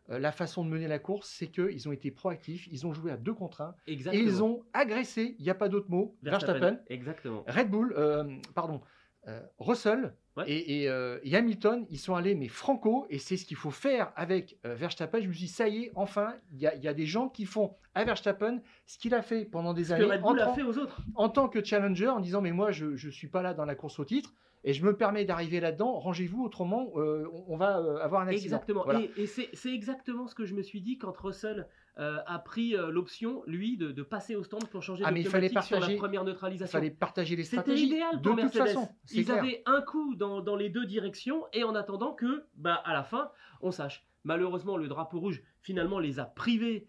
euh, 0.10 0.20
la 0.20 0.32
façon 0.32 0.64
de 0.66 0.70
mener 0.70 0.88
la 0.88 1.00
course, 1.00 1.30
c'est 1.30 1.48
qu'ils 1.48 1.88
ont 1.88 1.92
été 1.92 2.12
proactifs, 2.12 2.68
ils 2.72 2.86
ont 2.86 2.94
joué 2.94 3.12
à 3.12 3.18
deux 3.18 3.34
contre 3.34 3.62
un, 3.62 3.76
et 3.88 3.94
exactement. 3.94 4.24
ils 4.24 4.44
ont 4.44 4.64
agressé, 4.74 5.36
il 5.40 5.44
n'y 5.44 5.50
a 5.50 5.56
pas 5.56 5.70
d'autre 5.70 5.90
mot, 5.90 6.16
Verstappen, 6.24 6.80
Exactement. 6.90 7.44
Red 7.48 7.70
Bull, 7.70 7.94
euh, 7.98 8.24
pardon, 8.54 8.82
euh, 9.28 9.42
Russell 9.60 10.14
Ouais. 10.36 10.46
et, 10.50 10.86
et, 10.86 11.20
et 11.26 11.36
Hamilton, 11.36 11.86
ils 11.92 12.00
sont 12.00 12.16
allés 12.16 12.34
mais 12.34 12.48
franco, 12.48 13.06
et 13.12 13.20
c'est 13.20 13.38
ce 13.38 13.46
qu'il 13.46 13.56
faut 13.56 13.70
faire 13.70 14.12
avec 14.16 14.58
Verstappen. 14.64 15.22
Je 15.22 15.28
me 15.28 15.32
suis 15.32 15.46
dit, 15.46 15.48
ça 15.52 15.68
y 15.68 15.84
est, 15.84 15.92
enfin, 15.94 16.34
il 16.52 16.58
y, 16.60 16.66
a- 16.66 16.74
il 16.74 16.84
y 16.84 16.88
a 16.88 16.94
des 16.96 17.06
gens 17.06 17.30
qui 17.30 17.46
font 17.46 17.76
à 17.94 18.04
Verstappen 18.04 18.60
ce 18.88 18.98
qu'il 18.98 19.14
a 19.14 19.22
fait 19.22 19.46
pendant 19.46 19.76
des 19.76 19.84
Ce 19.84 19.90
que 19.90 19.94
années 20.12 20.20
en, 20.24 20.36
a 20.40 20.52
fait 20.56 20.64
aux 20.64 20.76
autres. 20.80 21.02
en 21.14 21.30
tant 21.30 21.48
que 21.50 21.64
challenger, 21.64 22.08
en 22.08 22.20
disant, 22.20 22.42
mais 22.42 22.52
moi, 22.52 22.72
je 22.72 22.88
ne 22.88 23.12
suis 23.12 23.28
pas 23.28 23.44
là 23.44 23.54
dans 23.54 23.66
la 23.66 23.76
course 23.76 24.00
au 24.00 24.06
titre, 24.06 24.34
et 24.64 24.74
je 24.74 24.84
me 24.86 24.96
permets 24.96 25.26
d'arriver 25.26 25.60
là-dedans, 25.60 26.00
rangez-vous, 26.00 26.44
autrement, 26.44 26.92
euh, 26.96 27.28
on, 27.34 27.46
on 27.50 27.58
va 27.58 27.80
euh, 27.80 27.98
avoir 27.98 28.22
un 28.22 28.28
accident. 28.28 28.46
Exactement. 28.56 28.84
Voilà. 28.84 29.02
Et, 29.02 29.24
et 29.24 29.28
c'est 29.28 29.74
exactement 29.74 30.28
ce 30.28 30.36
que 30.36 30.46
je 30.46 30.54
me 30.56 30.62
suis 30.62 30.82
dit 30.82 30.98
quand 30.98 31.16
Russell 31.18 31.68
euh, 32.00 32.18
a 32.26 32.40
pris 32.40 32.72
l'option, 32.90 33.44
lui, 33.46 33.78
de, 33.78 33.92
de 33.92 34.04
passer 34.04 34.36
au 34.36 34.44
stand 34.44 34.66
pour 34.70 34.82
changer 34.82 35.04
Ah, 35.06 35.12
mais 35.12 35.22
il 35.22 35.28
fallait 35.28 35.48
d'automatique 35.50 35.68
sur 35.68 35.76
la 35.76 35.82
partager- 35.82 35.98
première 35.98 36.22
Il 36.22 36.26
neutralisation. 36.28 36.80
fallait 36.80 36.90
partager 36.92 37.36
les 37.36 37.44
C'était 37.44 37.62
stratégies. 37.62 37.86
idéal 37.88 38.18
de 38.18 38.22
pour 38.22 38.32
toute 38.32 38.44
Mercedes. 38.44 38.66
façon, 38.68 38.90
c'est 39.06 39.18
Ils 39.18 39.26
clair. 39.26 39.40
avaient 39.44 39.62
un 39.66 39.82
coup 39.82 40.16
dans, 40.16 40.42
dans 40.42 40.56
les 40.56 40.70
deux 40.70 40.86
directions 40.86 41.44
et 41.54 41.64
en 41.64 41.76
attendant 41.76 42.14
que, 42.14 42.46
bah, 42.56 42.76
à 42.86 42.94
la 42.94 43.04
fin, 43.04 43.30
on 43.62 43.72
sache. 43.72 44.06
Malheureusement, 44.24 44.78
le 44.78 44.88
drapeau 44.88 45.20
rouge 45.20 45.44
finalement 45.60 46.00
les 46.00 46.20
a 46.20 46.26
privés 46.26 46.88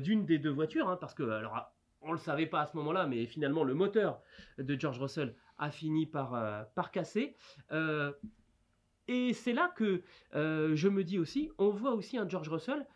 d'une 0.00 0.24
des 0.24 0.38
deux 0.38 0.50
voitures, 0.50 0.88
hein, 0.88 0.96
parce 0.98 1.12
que 1.12 1.22
alors 1.24 1.70
on 2.00 2.12
le 2.12 2.18
savait 2.18 2.46
pas 2.46 2.60
à 2.62 2.66
ce 2.66 2.76
moment-là, 2.76 3.06
mais 3.06 3.26
finalement 3.26 3.62
le 3.64 3.74
moteur 3.74 4.20
de 4.58 4.78
George 4.80 4.98
Russell 5.00 5.34
a 5.58 5.70
fini 5.70 6.06
par, 6.06 6.34
euh, 6.34 6.62
par 6.74 6.90
casser. 6.90 7.36
Euh, 7.72 8.12
et 9.08 9.32
c'est 9.32 9.52
là 9.52 9.72
que 9.76 10.02
euh, 10.34 10.74
je 10.74 10.88
me 10.88 11.04
dis 11.04 11.18
aussi, 11.18 11.50
on 11.58 11.70
voit 11.70 11.92
aussi 11.92 12.18
un 12.18 12.28
George 12.28 12.48
Russell 12.48 12.86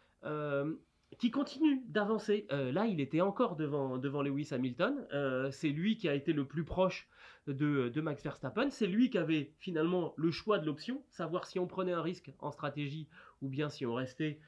qui 1.19 1.31
continue 1.31 1.83
d'avancer. 1.89 2.47
Là, 2.51 2.87
il 2.87 3.01
était 3.01 3.21
encore 3.21 3.57
devant, 3.57 3.97
devant 3.97 4.23
Lewis 4.23 4.49
Hamilton. 4.53 5.07
C'est 5.51 5.71
lui 5.71 5.97
qui 5.97 6.09
a 6.09 6.15
été 6.15 6.33
le 6.33 6.45
plus 6.45 6.65
proche 6.65 7.09
de, 7.47 7.89
de 7.89 8.01
Max 8.01 8.23
Verstappen. 8.23 8.69
C'est 8.71 8.87
lui 8.87 9.09
qui 9.09 9.17
avait 9.19 9.55
finalement 9.59 10.13
le 10.17 10.31
choix 10.31 10.59
de 10.59 10.67
l'option, 10.67 11.03
savoir 11.09 11.47
si 11.47 11.59
on 11.59 11.67
prenait 11.67 11.93
un 11.93 12.03
risque 12.03 12.33
en 12.39 12.51
stratégie 12.51 13.09
ou 13.41 13.49
bien 13.49 13.71
si 13.71 13.87
on 13.87 13.95
restait 13.95 14.41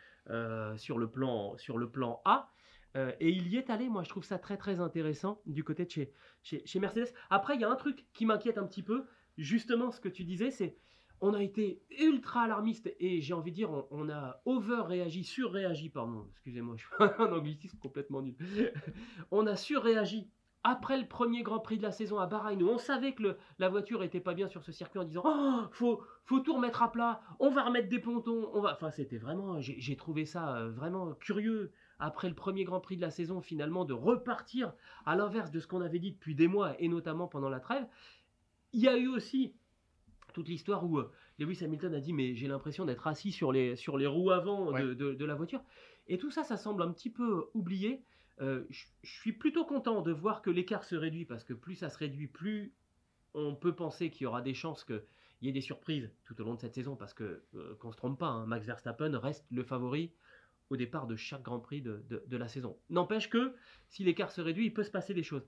sur, 0.77 0.98
le 0.98 1.09
plan, 1.09 1.57
sur 1.57 1.79
le 1.79 1.88
plan 1.88 2.20
A. 2.27 2.51
Euh, 2.96 3.12
et 3.20 3.31
il 3.31 3.48
y 3.48 3.57
est 3.57 3.70
allé, 3.70 3.88
moi 3.88 4.02
je 4.02 4.09
trouve 4.09 4.24
ça 4.24 4.38
très 4.38 4.57
très 4.57 4.81
intéressant 4.81 5.40
du 5.46 5.64
côté 5.64 5.85
de 5.85 5.90
chez, 5.90 6.12
chez, 6.42 6.62
chez 6.66 6.78
Mercedes. 6.78 7.12
Après, 7.31 7.55
il 7.55 7.61
y 7.61 7.64
a 7.64 7.70
un 7.70 7.76
truc 7.76 8.07
qui 8.12 8.26
m'inquiète 8.26 8.59
un 8.59 8.66
petit 8.66 8.83
peu, 8.83 9.07
justement 9.38 9.90
ce 9.90 10.00
que 10.00 10.09
tu 10.09 10.24
disais, 10.24 10.50
c'est 10.50 10.76
on 11.22 11.35
a 11.35 11.42
été 11.42 11.81
ultra 12.00 12.42
alarmiste 12.42 12.92
et 12.98 13.20
j'ai 13.20 13.33
envie 13.33 13.52
de 13.52 13.57
dire, 13.57 13.70
on, 13.92 14.11
a 14.11 14.42
over-réagi, 14.44 15.22
sur-réagi, 15.22 15.88
pardon, 15.88 16.26
excusez-moi, 16.33 16.74
je 16.76 16.83
suis 16.83 16.94
un 17.22 17.33
anglicisme 17.33 17.78
complètement 17.78 18.22
nul. 18.22 18.35
on 19.31 19.46
a 19.46 19.55
surréagi 19.55 20.28
après 20.64 20.98
le 20.98 21.07
premier 21.07 21.42
Grand 21.42 21.61
Prix 21.61 21.78
de 21.78 21.83
la 21.83 21.92
saison 21.92 22.18
à 22.18 22.26
Bahreïn, 22.26 22.62
où 22.62 22.68
on 22.68 22.78
savait 22.78 23.14
que 23.14 23.37
la 23.59 23.68
voiture 23.68 24.02
était 24.02 24.20
pas 24.20 24.35
bien 24.35 24.48
sur 24.48 24.64
ce 24.64 24.72
circuit 24.72 24.98
en 24.98 25.05
disant 25.05 25.22
oh, 25.24 25.62
faut, 25.70 26.02
faut 26.24 26.40
tout 26.40 26.55
remettre 26.55 26.83
à 26.83 26.90
plat, 26.90 27.20
on 27.38 27.50
va 27.50 27.64
remettre 27.64 27.88
des 27.88 28.00
pontons, 28.00 28.50
on 28.52 28.61
va. 28.61 28.72
Enfin, 28.72 28.90
c'était 28.90 29.18
vraiment, 29.18 29.61
j'ai 29.61 29.81
j'ai 29.81 29.96
trouvé 29.96 30.24
ça 30.24 30.57
euh, 30.57 30.70
vraiment 30.70 31.14
curieux 31.14 31.72
après 31.98 32.28
le 32.28 32.35
premier 32.35 32.64
Grand 32.64 32.81
Prix 32.81 32.96
de 32.96 33.00
la 33.02 33.11
saison 33.11 33.40
finalement 33.40 33.85
de 33.85 33.92
repartir 33.92 34.72
à 35.07 35.16
l'inverse 35.16 35.50
de 35.50 35.61
ce 35.61 35.66
qu'on 35.66 35.81
avait 35.81 35.98
dit 35.98 36.12
depuis 36.12 36.35
des 36.35 36.48
mois 36.48 36.74
et 36.81 36.88
notamment 36.88 37.28
pendant 37.28 37.48
la 37.48 37.61
trêve. 37.61 37.87
Il 38.72 38.81
y 38.81 38.88
a 38.88 38.96
eu 38.96 39.09
aussi 39.09 39.55
toute 40.33 40.48
l'histoire 40.48 40.85
où 40.85 40.98
euh, 40.98 41.11
Lewis 41.38 41.62
Hamilton 41.62 41.94
a 41.94 42.00
dit 42.00 42.12
mais 42.12 42.35
j'ai 42.35 42.48
l'impression 42.48 42.85
d'être 42.85 43.07
assis 43.07 43.33
sur 43.33 43.52
les, 43.52 43.76
sur 43.76 43.98
les 43.98 44.07
roues 44.07 44.31
avant 44.31 44.66
de- 44.66 44.72
Ouais. 44.72 44.94
de, 44.94 45.14
de 45.14 45.24
la 45.24 45.35
voiture. 45.35 45.62
Et 46.09 46.18
tout 46.18 46.31
ça, 46.31 46.42
ça 46.42 46.57
semble 46.57 46.83
un 46.83 46.90
petit 46.90 47.11
peu 47.11 47.46
oublié. 47.55 48.02
Euh, 48.40 48.64
je 48.70 48.87
je 49.02 49.12
suis 49.12 49.33
plutôt 49.33 49.64
content 49.64 50.00
de 50.00 50.11
voir 50.11 50.40
que 50.42 50.50
l'écart 50.50 50.85
se 50.85 50.96
réduit 50.96 51.24
parce 51.26 51.44
que 51.44 51.52
plus 51.55 51.74
ça 51.76 51.90
se 51.90 51.98
réduit, 51.98 52.26
plus 52.28 52.72
on 53.35 53.55
peut 53.55 53.74
penser 53.74 54.11
qu'il 54.11 54.24
y 54.24 54.26
aura 54.26 54.40
des 54.42 54.55
chances 54.55 54.85
qu'il 54.85 55.02
y 55.42 55.48
ait 55.48 55.52
des 55.52 55.61
surprises 55.61 56.11
tout 56.24 56.40
au 56.40 56.44
long 56.44 56.55
de 56.55 56.61
cette 56.61 56.74
saison 56.74 56.96
parce 56.96 57.12
que, 57.14 57.42
euh, 57.55 57.74
qu'on 57.76 57.92
se 57.92 57.96
trompe 57.96 58.18
pas, 58.18 58.26
hein, 58.28 58.46
Max 58.46 58.66
Verstappen 58.66 59.16
reste 59.18 59.44
le 59.50 59.62
favori 59.62 60.12
au 60.70 60.77
départ 60.77 61.07
de 61.07 61.16
chaque 61.16 61.42
Grand 61.42 61.61
Prix 61.61 61.83
de, 61.83 62.03
de- 62.09 62.22
de 62.27 62.37
la 62.37 62.48
saison. 62.48 62.77
N'empêche 62.90 63.29
que 63.29 63.55
si 63.88 64.05
l'écart 64.05 64.31
se 64.31 64.40
réduit, 64.40 64.66
il 64.66 64.75
peut 64.75 64.85
se 64.85 64.90
passer 64.90 65.14
des 65.14 65.22
choses. 65.22 65.46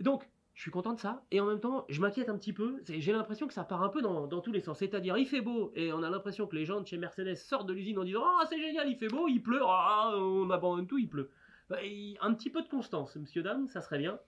Donc, 0.00 0.28
je 0.54 0.60
suis 0.62 0.70
content 0.70 0.92
de 0.92 1.00
ça 1.00 1.24
et 1.30 1.40
en 1.40 1.46
même 1.46 1.60
temps, 1.60 1.86
je 1.88 2.00
m'inquiète 2.00 2.28
un 2.28 2.36
petit 2.36 2.52
peu. 2.52 2.82
J'ai 2.86 3.12
l'impression 3.12 3.46
que 3.48 3.54
ça 3.54 3.64
part 3.64 3.82
un 3.82 3.88
peu 3.88 4.02
dans, 4.02 4.26
dans 4.26 4.40
tous 4.40 4.52
les 4.52 4.60
sens. 4.60 4.78
C'est-à-dire, 4.78 5.16
il 5.16 5.26
fait 5.26 5.40
beau 5.40 5.72
et 5.74 5.92
on 5.92 6.02
a 6.02 6.10
l'impression 6.10 6.46
que 6.46 6.54
les 6.56 6.66
gens 6.66 6.80
de 6.80 6.86
chez 6.86 6.98
Mercedes 6.98 7.36
sortent 7.36 7.66
de 7.66 7.72
l'usine 7.72 7.98
en 7.98 8.04
disant 8.04 8.22
Ah, 8.24 8.44
c'est 8.48 8.60
génial, 8.60 8.88
il 8.88 8.96
fait 8.96 9.08
beau, 9.08 9.28
il 9.28 9.40
pleut, 9.40 9.62
ah, 9.64 10.12
on 10.16 10.50
abandonne 10.50 10.86
tout, 10.86 10.98
il 10.98 11.08
pleut. 11.08 11.30
Bah, 11.70 11.78
et 11.82 12.16
un 12.20 12.34
petit 12.34 12.50
peu 12.50 12.62
de 12.62 12.68
constance, 12.68 13.16
monsieur, 13.16 13.42
dame, 13.42 13.66
ça 13.68 13.80
serait 13.80 13.98
bien. 13.98 14.18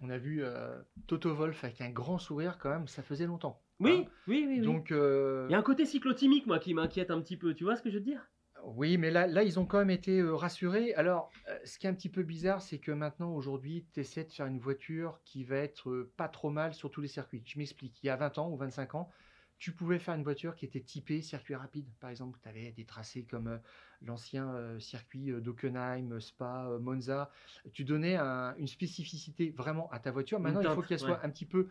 On 0.00 0.08
a 0.10 0.18
vu 0.18 0.42
euh, 0.44 0.80
Toto 1.08 1.34
Wolf 1.34 1.64
avec 1.64 1.80
un 1.80 1.90
grand 1.90 2.18
sourire 2.18 2.58
quand 2.58 2.70
même, 2.70 2.86
ça 2.86 3.02
faisait 3.02 3.26
longtemps. 3.26 3.60
Oui, 3.80 4.04
hein. 4.06 4.10
oui, 4.28 4.44
oui. 4.46 4.58
oui. 4.60 4.60
Donc, 4.60 4.92
euh, 4.92 5.46
Il 5.48 5.52
y 5.52 5.54
a 5.56 5.58
un 5.58 5.62
côté 5.62 5.84
cyclotimique, 5.84 6.46
moi, 6.46 6.60
qui 6.60 6.74
m'inquiète 6.74 7.10
un 7.10 7.20
petit 7.20 7.36
peu. 7.36 7.54
Tu 7.54 7.64
vois 7.64 7.74
ce 7.76 7.82
que 7.82 7.90
je 7.90 7.96
veux 7.98 8.04
dire? 8.04 8.28
Oui, 8.64 8.96
mais 8.98 9.10
là, 9.10 9.26
là, 9.26 9.42
ils 9.42 9.58
ont 9.58 9.66
quand 9.66 9.78
même 9.78 9.90
été 9.90 10.20
euh, 10.20 10.34
rassurés. 10.34 10.94
Alors, 10.94 11.30
euh, 11.48 11.58
ce 11.64 11.78
qui 11.78 11.86
est 11.86 11.90
un 11.90 11.94
petit 11.94 12.08
peu 12.08 12.22
bizarre, 12.22 12.62
c'est 12.62 12.78
que 12.78 12.92
maintenant, 12.92 13.34
aujourd'hui, 13.34 13.86
tu 13.92 14.00
essaies 14.00 14.24
de 14.24 14.30
faire 14.32 14.46
une 14.46 14.58
voiture 14.60 15.20
qui 15.24 15.42
va 15.44 15.56
être 15.56 15.90
euh, 15.90 16.12
pas 16.16 16.28
trop 16.28 16.50
mal 16.50 16.72
sur 16.74 16.90
tous 16.90 17.00
les 17.00 17.08
circuits. 17.08 17.42
Je 17.44 17.58
m'explique. 17.58 18.02
Il 18.02 18.06
y 18.06 18.10
a 18.10 18.16
20 18.16 18.38
ans 18.38 18.50
ou 18.50 18.56
25 18.56 18.94
ans, 18.94 19.10
tu 19.58 19.72
pouvais 19.72 19.98
faire 19.98 20.14
une 20.14 20.22
voiture 20.24 20.54
qui 20.56 20.64
était 20.64 20.80
typée 20.80 21.22
circuit 21.22 21.54
rapide. 21.54 21.86
Par 22.00 22.10
exemple, 22.10 22.38
tu 22.42 22.48
avais 22.48 22.72
des 22.72 22.84
tracés 22.84 23.24
comme 23.24 23.60
l'ancien 24.00 24.78
circuit 24.80 25.30
d'Hockenheim, 25.40 26.18
Spa, 26.20 26.68
Monza. 26.80 27.30
Tu 27.72 27.84
donnais 27.84 28.16
un- 28.16 28.54
une 28.56 28.66
spécificité 28.66 29.50
vraiment 29.50 29.88
à 29.90 30.00
ta 30.00 30.10
voiture. 30.10 30.40
Maintenant, 30.40 30.60
il 30.60 30.74
faut 30.74 30.82
qu'elle 30.88 30.98
soit 30.98 31.24
un 31.24 31.30
petit 31.30 31.46
peu 31.46 31.68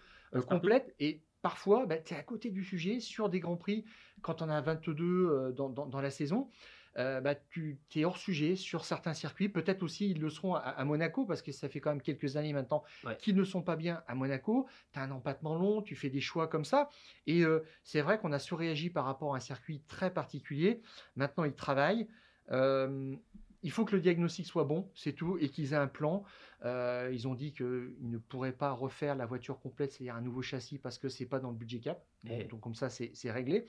complète. 0.47 0.95
Et 0.99 1.21
parfois, 1.41 1.85
tu 2.05 2.13
es 2.13 2.17
à 2.17 2.23
côté 2.23 2.49
du 2.49 2.63
sujet 2.63 3.01
sur 3.01 3.27
des 3.29 3.41
grands 3.41 3.57
prix. 3.57 3.83
Quand 4.21 4.41
on 4.41 4.47
a 4.49 4.61
22 4.61 5.27
euh, 5.29 5.51
dans, 5.51 5.67
dans- 5.69 5.85
dans 5.87 5.99
la 6.01 6.11
saison, 6.11 6.49
euh, 6.97 7.21
bah, 7.21 7.35
tu 7.35 7.77
es 7.95 8.03
hors 8.05 8.17
sujet 8.17 8.55
sur 8.55 8.83
certains 8.85 9.13
circuits. 9.13 9.49
Peut-être 9.49 9.83
aussi 9.83 10.09
ils 10.11 10.19
le 10.19 10.29
seront 10.29 10.55
à, 10.55 10.59
à 10.59 10.83
Monaco 10.85 11.25
parce 11.25 11.41
que 11.41 11.51
ça 11.51 11.69
fait 11.69 11.79
quand 11.79 11.91
même 11.91 12.01
quelques 12.01 12.35
années 12.37 12.53
maintenant 12.53 12.83
Ouais. 13.05 13.15
qu'ils 13.17 13.35
ne 13.35 13.43
sont 13.43 13.61
pas 13.61 13.75
bien 13.75 14.03
à 14.07 14.15
Monaco. 14.15 14.67
Tu 14.93 14.99
as 14.99 15.03
un 15.03 15.11
empattement 15.11 15.55
long, 15.55 15.81
tu 15.81 15.95
fais 15.95 16.09
des 16.09 16.21
choix 16.21 16.47
comme 16.47 16.65
ça. 16.65 16.89
Et 17.27 17.43
euh, 17.43 17.63
c'est 17.83 18.01
vrai 18.01 18.19
qu'on 18.19 18.31
a 18.31 18.39
surréagi 18.39 18.89
par 18.89 19.05
rapport 19.05 19.33
à 19.33 19.37
un 19.37 19.41
circuit 19.41 19.81
très 19.87 20.13
particulier. 20.13 20.81
Maintenant, 21.15 21.43
ils 21.45 21.53
travaillent. 21.53 22.07
Euh, 22.51 23.15
il 23.63 23.69
faut 23.71 23.85
que 23.85 23.95
le 23.95 24.01
diagnostic 24.01 24.47
soit 24.47 24.63
bon, 24.63 24.89
c'est 24.95 25.13
tout, 25.13 25.37
et 25.39 25.47
qu'ils 25.49 25.73
aient 25.73 25.77
un 25.77 25.87
plan. 25.87 26.23
Euh, 26.65 27.09
ils 27.13 27.27
ont 27.27 27.35
dit 27.35 27.53
qu'ils 27.53 27.93
ne 28.01 28.17
pourraient 28.17 28.51
pas 28.53 28.71
refaire 28.71 29.13
la 29.15 29.27
voiture 29.27 29.59
complète, 29.59 29.91
c'est-à-dire 29.91 30.15
un 30.15 30.21
nouveau 30.21 30.41
châssis, 30.41 30.79
parce 30.79 30.97
que 30.97 31.09
c'est 31.09 31.27
pas 31.27 31.39
dans 31.39 31.51
le 31.51 31.55
budget 31.55 31.79
cap. 31.79 32.03
Bon, 32.23 32.35
Eh. 32.39 32.45
donc 32.45 32.59
comme 32.61 32.73
ça, 32.73 32.89
c'est 32.89 33.11
c'est 33.13 33.29
réglé. 33.31 33.65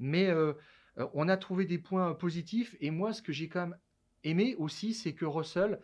Mais 0.00 0.30
euh, 0.30 0.54
euh, 0.98 1.06
on 1.14 1.28
a 1.28 1.36
trouvé 1.36 1.64
des 1.64 1.78
points 1.78 2.14
positifs. 2.14 2.76
Et 2.80 2.90
moi, 2.90 3.12
ce 3.12 3.22
que 3.22 3.32
j'ai 3.32 3.48
quand 3.48 3.66
même 3.68 3.76
aimé 4.24 4.54
aussi, 4.58 4.94
c'est 4.94 5.12
que 5.12 5.24
Russell 5.24 5.80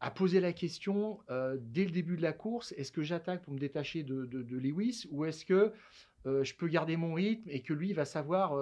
a 0.00 0.10
posé 0.10 0.40
la 0.40 0.52
question 0.52 1.20
euh, 1.30 1.56
dès 1.60 1.84
le 1.84 1.90
début 1.92 2.16
de 2.16 2.22
la 2.22 2.32
course 2.32 2.72
est-ce 2.76 2.90
que 2.90 3.02
j'attaque 3.02 3.42
pour 3.42 3.52
me 3.54 3.58
détacher 3.58 4.02
de, 4.02 4.26
de- 4.26 4.42
de 4.42 4.56
Lewis 4.58 5.06
ou 5.10 5.24
est-ce 5.24 5.44
que 5.44 5.72
euh, 6.26 6.42
je 6.44 6.54
peux 6.54 6.66
garder 6.68 6.96
mon 6.96 7.14
rythme 7.14 7.48
et 7.48 7.62
que 7.62 7.72
lui 7.72 7.92
va 7.92 8.04
savoir 8.04 8.52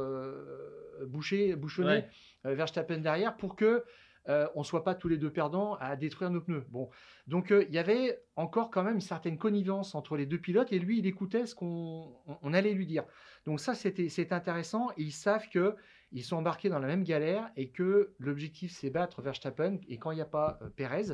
boucher, 1.07 1.57
bouchonner 1.57 2.05
Ouais. 2.45 2.55
Verstappen 2.55 2.99
derrière 2.99 3.37
pour 3.37 3.57
que 3.57 3.85
euh, 4.29 4.47
on 4.55 4.63
soit 4.63 4.85
pas 4.85 4.95
tous 4.95 5.09
les 5.09 5.17
deux 5.17 5.31
perdants 5.33 5.75
à 5.81 5.97
détruire 5.97 6.31
nos 6.31 6.41
pneus. 6.41 6.65
Bon, 6.69 6.91
donc 7.27 7.51
euh, 7.53 7.65
il 7.69 7.75
y 7.75 7.79
avait 7.79 8.21
encore 8.37 8.71
quand 8.71 8.83
même 8.83 8.97
une 8.97 9.01
certaine 9.01 9.39
connivence 9.39 9.95
entre 9.95 10.17
les 10.17 10.27
deux 10.27 10.39
pilotes 10.39 10.73
et 10.73 10.79
lui 10.79 10.99
il 10.99 11.07
écoutait 11.07 11.47
ce 11.47 11.55
qu'on 11.55 12.13
on- 12.27 12.37
on 12.43 12.53
allait 12.55 12.73
lui 12.75 12.87
dire. 12.87 13.05
Donc 13.47 13.61
ça 13.61 13.75
c'était 13.75 14.09
c'est 14.09 14.33
intéressant 14.33 14.91
et 14.99 15.03
ils 15.05 15.13
savent 15.13 15.49
que 15.49 15.75
ils 16.13 16.25
sont 16.25 16.37
embarqués 16.37 16.69
dans 16.69 16.81
la 16.81 16.89
même 16.89 17.05
galère 17.05 17.51
et 17.57 17.69
que 17.71 18.13
l'objectif 18.19 18.73
c'est 18.73 18.91
battre 18.91 19.23
Verstappen 19.23 19.79
et 19.89 19.97
quand 19.97 20.11
il 20.11 20.17
n'y 20.17 20.21
a 20.21 20.25
pas 20.27 20.59
euh, 20.61 20.69
Perez, 20.69 21.13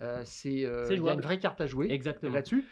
euh, 0.00 0.22
c'est 0.24 0.66
il 0.90 1.02
y 1.02 1.08
a 1.08 1.14
une 1.14 1.20
vraie 1.20 1.38
carte 1.38 1.60
à 1.60 1.66
jouer 1.66 1.86
là-dessus. 2.34 2.64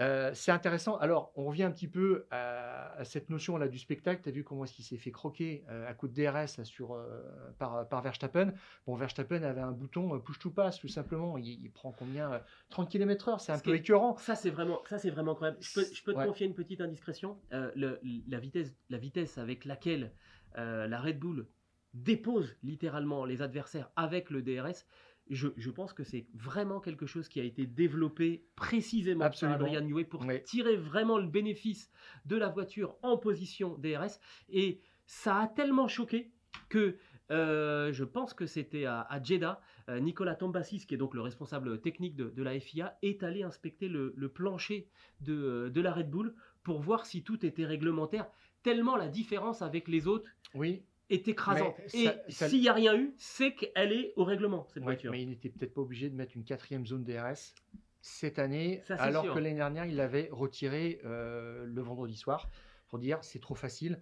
Euh, 0.00 0.30
c'est 0.32 0.52
intéressant. 0.52 0.96
Alors, 0.98 1.32
on 1.34 1.44
revient 1.46 1.64
un 1.64 1.72
petit 1.72 1.88
peu 1.88 2.26
à, 2.30 2.92
à 2.98 3.04
cette 3.04 3.30
notion-là 3.30 3.66
du 3.68 3.78
spectacle. 3.78 4.22
Tu 4.22 4.28
as 4.28 4.32
vu 4.32 4.44
comment 4.44 4.64
est-ce 4.64 4.74
qu'il 4.74 4.84
s'est 4.84 4.96
fait 4.96 5.10
croquer 5.10 5.64
euh, 5.70 5.88
à 5.88 5.94
coup 5.94 6.06
de 6.06 6.14
DRS 6.14 6.56
là, 6.58 6.64
sur, 6.64 6.94
euh, 6.94 7.20
par, 7.58 7.88
par 7.88 8.00
Verstappen. 8.02 8.52
Bon, 8.86 8.94
Verstappen 8.94 9.42
avait 9.42 9.60
un 9.60 9.72
bouton 9.72 10.18
push 10.20 10.38
to 10.38 10.50
pass, 10.50 10.78
tout 10.78 10.86
simplement. 10.88 11.36
Il, 11.36 11.46
il 11.64 11.70
prend 11.72 11.90
combien 11.92 12.32
euh, 12.32 12.38
30 12.70 12.88
km/h, 12.88 13.38
c'est 13.40 13.52
un 13.52 13.58
Ce 13.58 13.62
peu 13.64 13.74
écœurant. 13.74 14.16
Ça, 14.18 14.34
c'est 14.36 14.50
vraiment, 14.50 14.80
ça, 14.88 14.98
c'est 14.98 15.10
vraiment 15.10 15.32
incroyable. 15.32 15.58
Je 15.60 15.74
peux, 15.74 15.86
je 15.92 16.02
peux 16.04 16.12
te 16.12 16.18
Ouais. 16.18 16.26
confier 16.26 16.46
une 16.46 16.54
petite 16.54 16.80
indiscrétion. 16.80 17.38
Le- 17.50 18.00
la, 18.28 18.38
vitesse, 18.38 18.74
la 18.90 18.98
vitesse 18.98 19.36
avec 19.38 19.64
laquelle 19.64 20.12
la 20.56 21.00
Red 21.00 21.18
Bull 21.18 21.46
dépose 21.94 22.56
littéralement 22.62 23.24
les 23.24 23.42
adversaires 23.42 23.90
avec 23.96 24.30
le 24.30 24.42
DRS, 24.42 24.84
je, 25.30 25.48
je 25.56 25.70
pense 25.70 25.92
que 25.92 26.04
c'est 26.04 26.26
vraiment 26.34 26.80
quelque 26.80 27.06
chose 27.06 27.28
qui 27.28 27.40
a 27.40 27.44
été 27.44 27.66
développé 27.66 28.44
précisément 28.56 29.24
Absolument. 29.24 29.58
par 29.58 29.66
Adrian 29.66 29.82
Newey 29.82 30.04
pour 30.04 30.24
tirer 30.44 30.76
vraiment 30.76 31.18
le 31.18 31.26
bénéfice 31.26 31.90
de 32.26 32.36
la 32.36 32.48
voiture 32.48 32.96
en 33.02 33.16
position 33.18 33.76
DRS. 33.78 34.20
Et 34.48 34.80
ça 35.06 35.36
a 35.38 35.46
tellement 35.48 35.88
choqué 35.88 36.30
que 36.68 36.96
euh, 37.30 37.92
je 37.92 38.04
pense 38.04 38.32
que 38.32 38.46
c'était 38.46 38.86
à, 38.86 39.02
à 39.02 39.22
Jeddah, 39.22 39.60
euh, 39.88 40.00
Nicolas 40.00 40.34
Tombassis, 40.34 40.86
qui 40.86 40.94
est 40.94 40.98
donc 40.98 41.14
le 41.14 41.20
responsable 41.20 41.80
technique 41.80 42.16
de, 42.16 42.30
de 42.30 42.42
la 42.42 42.58
FIA, 42.58 42.96
est 43.02 43.22
allé 43.22 43.42
inspecter 43.42 43.88
le, 43.88 44.14
le 44.16 44.28
plancher 44.28 44.88
de, 45.20 45.34
euh, 45.34 45.70
de 45.70 45.80
la 45.80 45.92
Red 45.92 46.10
Bull 46.10 46.34
pour 46.62 46.80
voir 46.80 47.06
si 47.06 47.22
tout 47.22 47.44
était 47.44 47.66
réglementaire, 47.66 48.26
tellement 48.62 48.96
la 48.96 49.08
différence 49.08 49.62
avec 49.62 49.88
les 49.88 50.06
autres 50.06 50.30
Oui, 50.54 50.82
est 51.10 51.26
écrasante. 51.28 51.74
Et 51.94 52.06
ça- 52.30 52.48
s'il 52.48 52.60
n'y 52.60 52.68
a 52.68 52.72
rien 52.72 52.94
eu, 52.96 53.14
c'est 53.16 53.54
qu'elle 53.54 53.92
est 53.92 54.12
au 54.16 54.24
règlement, 54.24 54.66
cette 54.68 54.78
Ouais, 54.82 54.92
voiture. 54.94 55.10
mais 55.12 55.22
il 55.22 55.28
n'était 55.30 55.48
peut-être 55.48 55.74
pas 55.74 55.80
obligé 55.80 56.10
de 56.10 56.14
mettre 56.14 56.32
une 56.36 56.44
quatrième 56.44 56.86
zone 56.86 57.04
DRS 57.04 57.54
cette 58.00 58.38
année, 58.38 58.80
Ça, 58.86 58.94
alors 58.96 59.24
sûr. 59.24 59.34
que 59.34 59.38
l'année 59.38 59.56
dernière, 59.56 59.84
il 59.86 59.96
l'avait 59.96 60.28
retiré 60.30 61.00
euh, 61.04 61.64
le 61.66 61.82
vendredi 61.82 62.16
soir 62.16 62.48
pour 62.88 62.98
dire 62.98 63.18
c'est 63.22 63.40
trop 63.40 63.54
facile. 63.54 64.00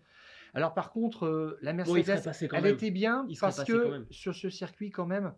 Alors 0.55 0.75
par 0.75 0.91
contre, 0.91 1.27
euh, 1.27 1.59
la 1.63 1.73
Bon, 1.73 1.95
Mercedes, 1.95 2.49
quand 2.49 2.57
elle 2.57 2.63
même. 2.65 2.75
était 2.75 2.91
bien 2.91 3.27
Il 3.29 3.39
parce 3.39 3.65
que 3.65 4.07
sur 4.11 4.35
ce 4.35 4.49
circuit 4.51 4.91
quand 4.91 5.07
même, 5.07 5.35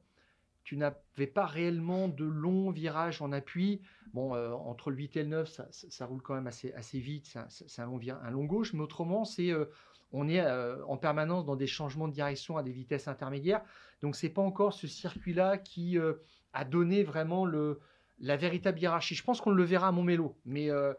tu 0.65 0.77
n'avais 0.77 1.27
pas 1.33 1.47
réellement 1.47 2.09
de 2.09 2.25
longs 2.27 2.71
virages 2.71 3.23
en 3.23 3.33
appui. 3.33 3.81
Bon, 4.13 4.35
euh, 4.35 4.51
entre 4.53 4.91
le 4.91 4.97
8 4.97 5.17
et 5.17 5.23
le 5.23 5.29
9, 5.31 5.49
ça, 5.49 5.67
ça- 5.71 5.87
ça 5.91 6.07
roule 6.07 6.21
quand 6.23 6.35
même 6.35 6.47
assez, 6.47 6.73
assez 6.75 6.99
vite, 6.99 7.27
c'est 7.49 7.81
un, 7.81 7.85
un 7.85 7.87
long, 7.87 8.01
un 8.23 8.31
long 8.31 8.45
gauche, 8.45 8.75
mais 8.75 8.81
autrement, 8.81 9.25
c'est 9.25 9.51
euh, 9.51 9.65
on 10.13 10.29
est 10.29 10.41
euh, 10.41 10.85
en 10.87 10.97
permanence 10.97 11.45
dans 11.45 11.57
des 11.57 11.67
changements 11.67 12.09
de 12.09 12.13
direction 12.13 12.57
à 12.57 12.63
des 12.63 12.73
vitesses 12.73 13.09
intermédiaires. 13.09 13.63
Donc 14.03 14.17
c'est 14.17 14.29
pas 14.29 14.43
encore 14.43 14.73
ce 14.73 14.87
circuit-là 14.87 15.59
qui 15.59 15.99
euh, 15.99 16.15
a 16.53 16.65
donné 16.65 17.05
vraiment 17.05 17.45
le, 17.45 17.81
la 18.21 18.37
véritable 18.37 18.79
hiérarchie. 18.79 19.15
Je 19.15 19.25
pense 19.25 19.41
qu'on 19.41 19.51
le 19.51 19.65
verra 19.65 19.89
à 19.89 19.93
Montmélo, 19.93 20.37
mais 20.45 20.71
euh, 20.71 20.95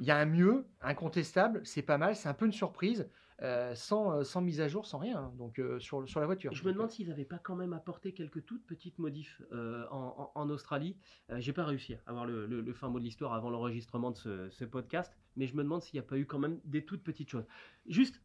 il 0.00 0.06
y 0.06 0.10
a 0.10 0.16
un 0.16 0.26
mieux, 0.26 0.66
incontestable, 0.80 1.60
c'est 1.64 1.82
pas 1.82 1.98
mal, 1.98 2.14
c'est 2.16 2.28
un 2.28 2.34
peu 2.34 2.46
une 2.46 2.52
surprise, 2.52 3.08
euh, 3.42 3.74
sans, 3.74 4.12
euh, 4.18 4.24
sans 4.24 4.40
mise 4.40 4.60
à 4.60 4.68
jour, 4.68 4.86
sans 4.86 4.98
rien, 4.98 5.18
hein, 5.18 5.32
donc 5.38 5.58
euh, 5.58 5.78
sur, 5.78 6.08
sur 6.08 6.20
la 6.20 6.26
voiture. 6.26 6.52
Je 6.52 6.64
me 6.64 6.72
demande 6.72 6.90
s'ils 6.90 7.08
n'avaient 7.08 7.24
pas 7.24 7.38
quand 7.38 7.54
même 7.54 7.72
apporté 7.72 8.12
quelques 8.12 8.44
toutes 8.44 8.66
petites 8.66 8.98
modifs 8.98 9.42
euh, 9.52 9.84
en, 9.90 10.32
en- 10.34 10.40
en 10.40 10.50
Australie. 10.50 10.96
J'ai 11.36 11.52
pas 11.52 11.64
réussi 11.64 11.94
à 11.94 11.98
avoir 12.06 12.26
le, 12.26 12.46
le- 12.46 12.60
le 12.60 12.72
fin 12.72 12.88
mot 12.88 12.98
de 12.98 13.04
l'histoire 13.04 13.34
avant 13.34 13.50
l'enregistrement 13.50 14.10
de 14.10 14.16
ce, 14.16 14.50
ce 14.50 14.64
podcast, 14.64 15.16
mais 15.36 15.46
je 15.46 15.54
me 15.56 15.62
demande 15.62 15.82
s'il 15.82 16.00
n'y 16.00 16.04
a 16.04 16.08
pas 16.08 16.18
eu 16.18 16.26
quand 16.26 16.38
même 16.38 16.60
des 16.64 16.84
toutes 16.84 17.02
petites 17.02 17.30
choses. 17.30 17.46
Juste 17.86 18.20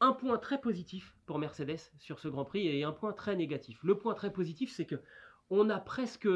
un 0.00 0.12
point 0.12 0.36
très 0.36 0.60
positif 0.60 1.16
pour 1.26 1.38
Mercedes 1.38 1.78
sur 1.98 2.18
ce 2.18 2.28
Grand 2.28 2.44
Prix 2.44 2.66
et 2.66 2.82
un 2.84 2.92
point 2.92 3.12
très 3.12 3.36
négatif. 3.36 3.78
Le 3.84 3.96
point 3.96 4.14
très 4.14 4.32
positif, 4.32 4.72
c'est 4.72 4.84
que 4.86 4.96
on 5.48 5.70
a 5.70 5.78
presque 5.78 6.28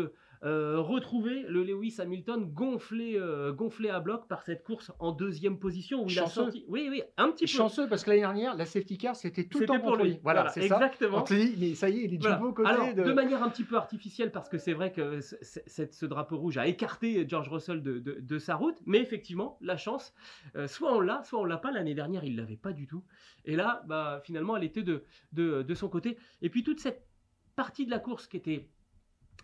euh, 0.45 0.81
retrouver 0.81 1.45
le 1.49 1.65
Lewis 1.65 1.97
Hamilton 1.99 2.45
gonflé, 2.53 3.17
euh, 3.17 3.53
gonflé 3.53 3.89
à 3.89 4.01
bloc 4.01 4.29
par 4.29 4.43
cette 4.43 4.65
course 4.65 4.93
en 4.99 5.13
deuxième 5.13 5.59
position 5.59 6.05
où 6.05 6.09
il 6.09 6.19
a 6.19 6.27
sorti. 6.27 6.65
Oui, 6.69 6.89
oui, 6.91 7.03
un 7.17 7.31
petit 7.31 7.45
peu. 7.45 7.51
Chanceux 7.51 7.89
parce 7.89 8.05
que 8.05 8.11
l'année 8.11 8.23
dernière, 8.23 8.57
la 8.57 8.67
safety 8.67 8.99
car, 8.99 9.17
c'était 9.17 9.45
tout 9.45 9.61
le 9.61 9.67
temps 9.67 9.81
pour 9.81 9.97
lui. 9.97 10.19
Voilà, 10.23 10.49
c'est 10.49 10.65
exactement. 10.65 11.25
Ça. 11.25 11.35
mais 11.59 11.75
ça 11.75 11.89
y 11.89 12.01
est, 12.01 12.05
il 12.05 12.15
est 12.15 12.19
voilà. 12.19 12.37
du 12.37 12.43
beau 12.43 12.53
côté. 12.53 12.69
Alors, 12.69 12.95
de... 12.95 13.13
manière 13.13 13.43
un 13.43 13.49
petit 13.49 13.65
peu 13.65 13.77
artificielle 13.77 14.31
parce 14.33 14.49
que 14.49 14.59
c'est 14.59 14.73
vrai 14.73 14.93
que 14.93 15.21
ce 15.21 16.07
drapeau 16.07 16.37
rouge 16.37 16.59
a 16.59 16.67
écarté 16.67 17.27
George 17.29 17.49
Russell 17.49 17.83
de, 17.83 17.99
de, 17.99 18.39
sa 18.39 18.57
route, 18.57 18.77
mais 18.85 18.99
effectivement, 18.99 19.59
la 19.61 19.77
chance, 19.77 20.15
euh, 20.57 20.67
soit 20.67 20.95
on 20.95 21.01
l'a, 21.01 21.23
soit 21.25 21.41
on 21.41 21.45
l'a 21.45 21.57
pas. 21.57 21.71
L'année 21.71 21.95
dernière, 21.95 22.25
il 22.25 22.37
l'avait 22.37 22.57
pas 22.57 22.73
du 22.73 22.87
tout. 22.87 23.03
Et 23.45 23.57
là, 23.57 23.83
bah, 23.87 24.21
finalement, 24.25 24.57
elle 24.57 24.65
était 24.65 24.83
de, 24.83 25.05
de, 25.33 25.63
de 25.63 25.75
son 25.75 25.89
côté. 25.89 26.17
Et 26.43 26.51
puis 26.51 26.63
toute 26.63 26.81
cette 26.81 27.07
partie 27.55 27.87
de 27.87 27.91
la 27.91 27.99
course 27.99 28.27
qui 28.27 28.37
était 28.37 28.69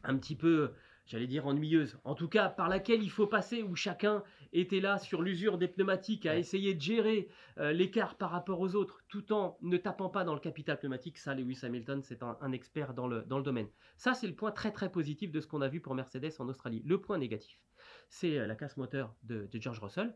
un 0.04 0.16
petit 0.16 0.36
peu, 0.36 0.72
j'allais 1.06 1.26
dire 1.26 1.46
ennuyeuse, 1.46 1.98
en 2.04 2.14
tout 2.14 2.28
cas 2.28 2.48
par 2.48 2.68
laquelle 2.68 3.02
il 3.02 3.10
faut 3.10 3.26
passer, 3.26 3.62
où 3.62 3.74
chacun 3.74 4.22
était 4.52 4.80
là 4.80 4.98
sur 4.98 5.22
l'usure 5.22 5.58
des 5.58 5.68
pneumatiques 5.68 6.26
à 6.26 6.36
essayer 6.36 6.74
de 6.74 6.80
gérer 6.80 7.28
euh, 7.58 7.72
l'écart 7.72 8.16
par 8.16 8.30
rapport 8.30 8.60
aux 8.60 8.74
autres, 8.74 9.02
tout 9.08 9.32
en 9.32 9.56
ne 9.62 9.76
tapant 9.76 10.08
pas 10.08 10.24
dans 10.24 10.34
le 10.34 10.40
capital 10.40 10.78
pneumatique. 10.78 11.18
Ça, 11.18 11.34
Lewis 11.34 11.60
Hamilton, 11.62 12.02
c'est 12.02 12.22
un, 12.22 12.52
expert 12.52 12.94
dans 12.94 13.06
le, 13.06 13.22
dans 13.22 13.38
le 13.38 13.44
domaine. 13.44 13.68
Ça, 13.96 14.14
c'est 14.14 14.26
le 14.26 14.34
point 14.34 14.50
très 14.50 14.72
très 14.72 14.90
positif 14.90 15.32
de 15.32 15.40
ce 15.40 15.46
qu'on 15.46 15.62
a 15.62 15.68
vu 15.68 15.80
pour 15.80 15.94
Mercedes 15.94 16.32
en 16.38 16.48
Australie. 16.48 16.82
Le 16.84 17.00
point 17.00 17.18
négatif, 17.18 17.60
c'est 18.08 18.38
euh, 18.38 18.46
la 18.46 18.54
casse 18.54 18.76
moteur 18.76 19.14
de, 19.22 19.48
George 19.54 19.80
Russell. 19.80 20.14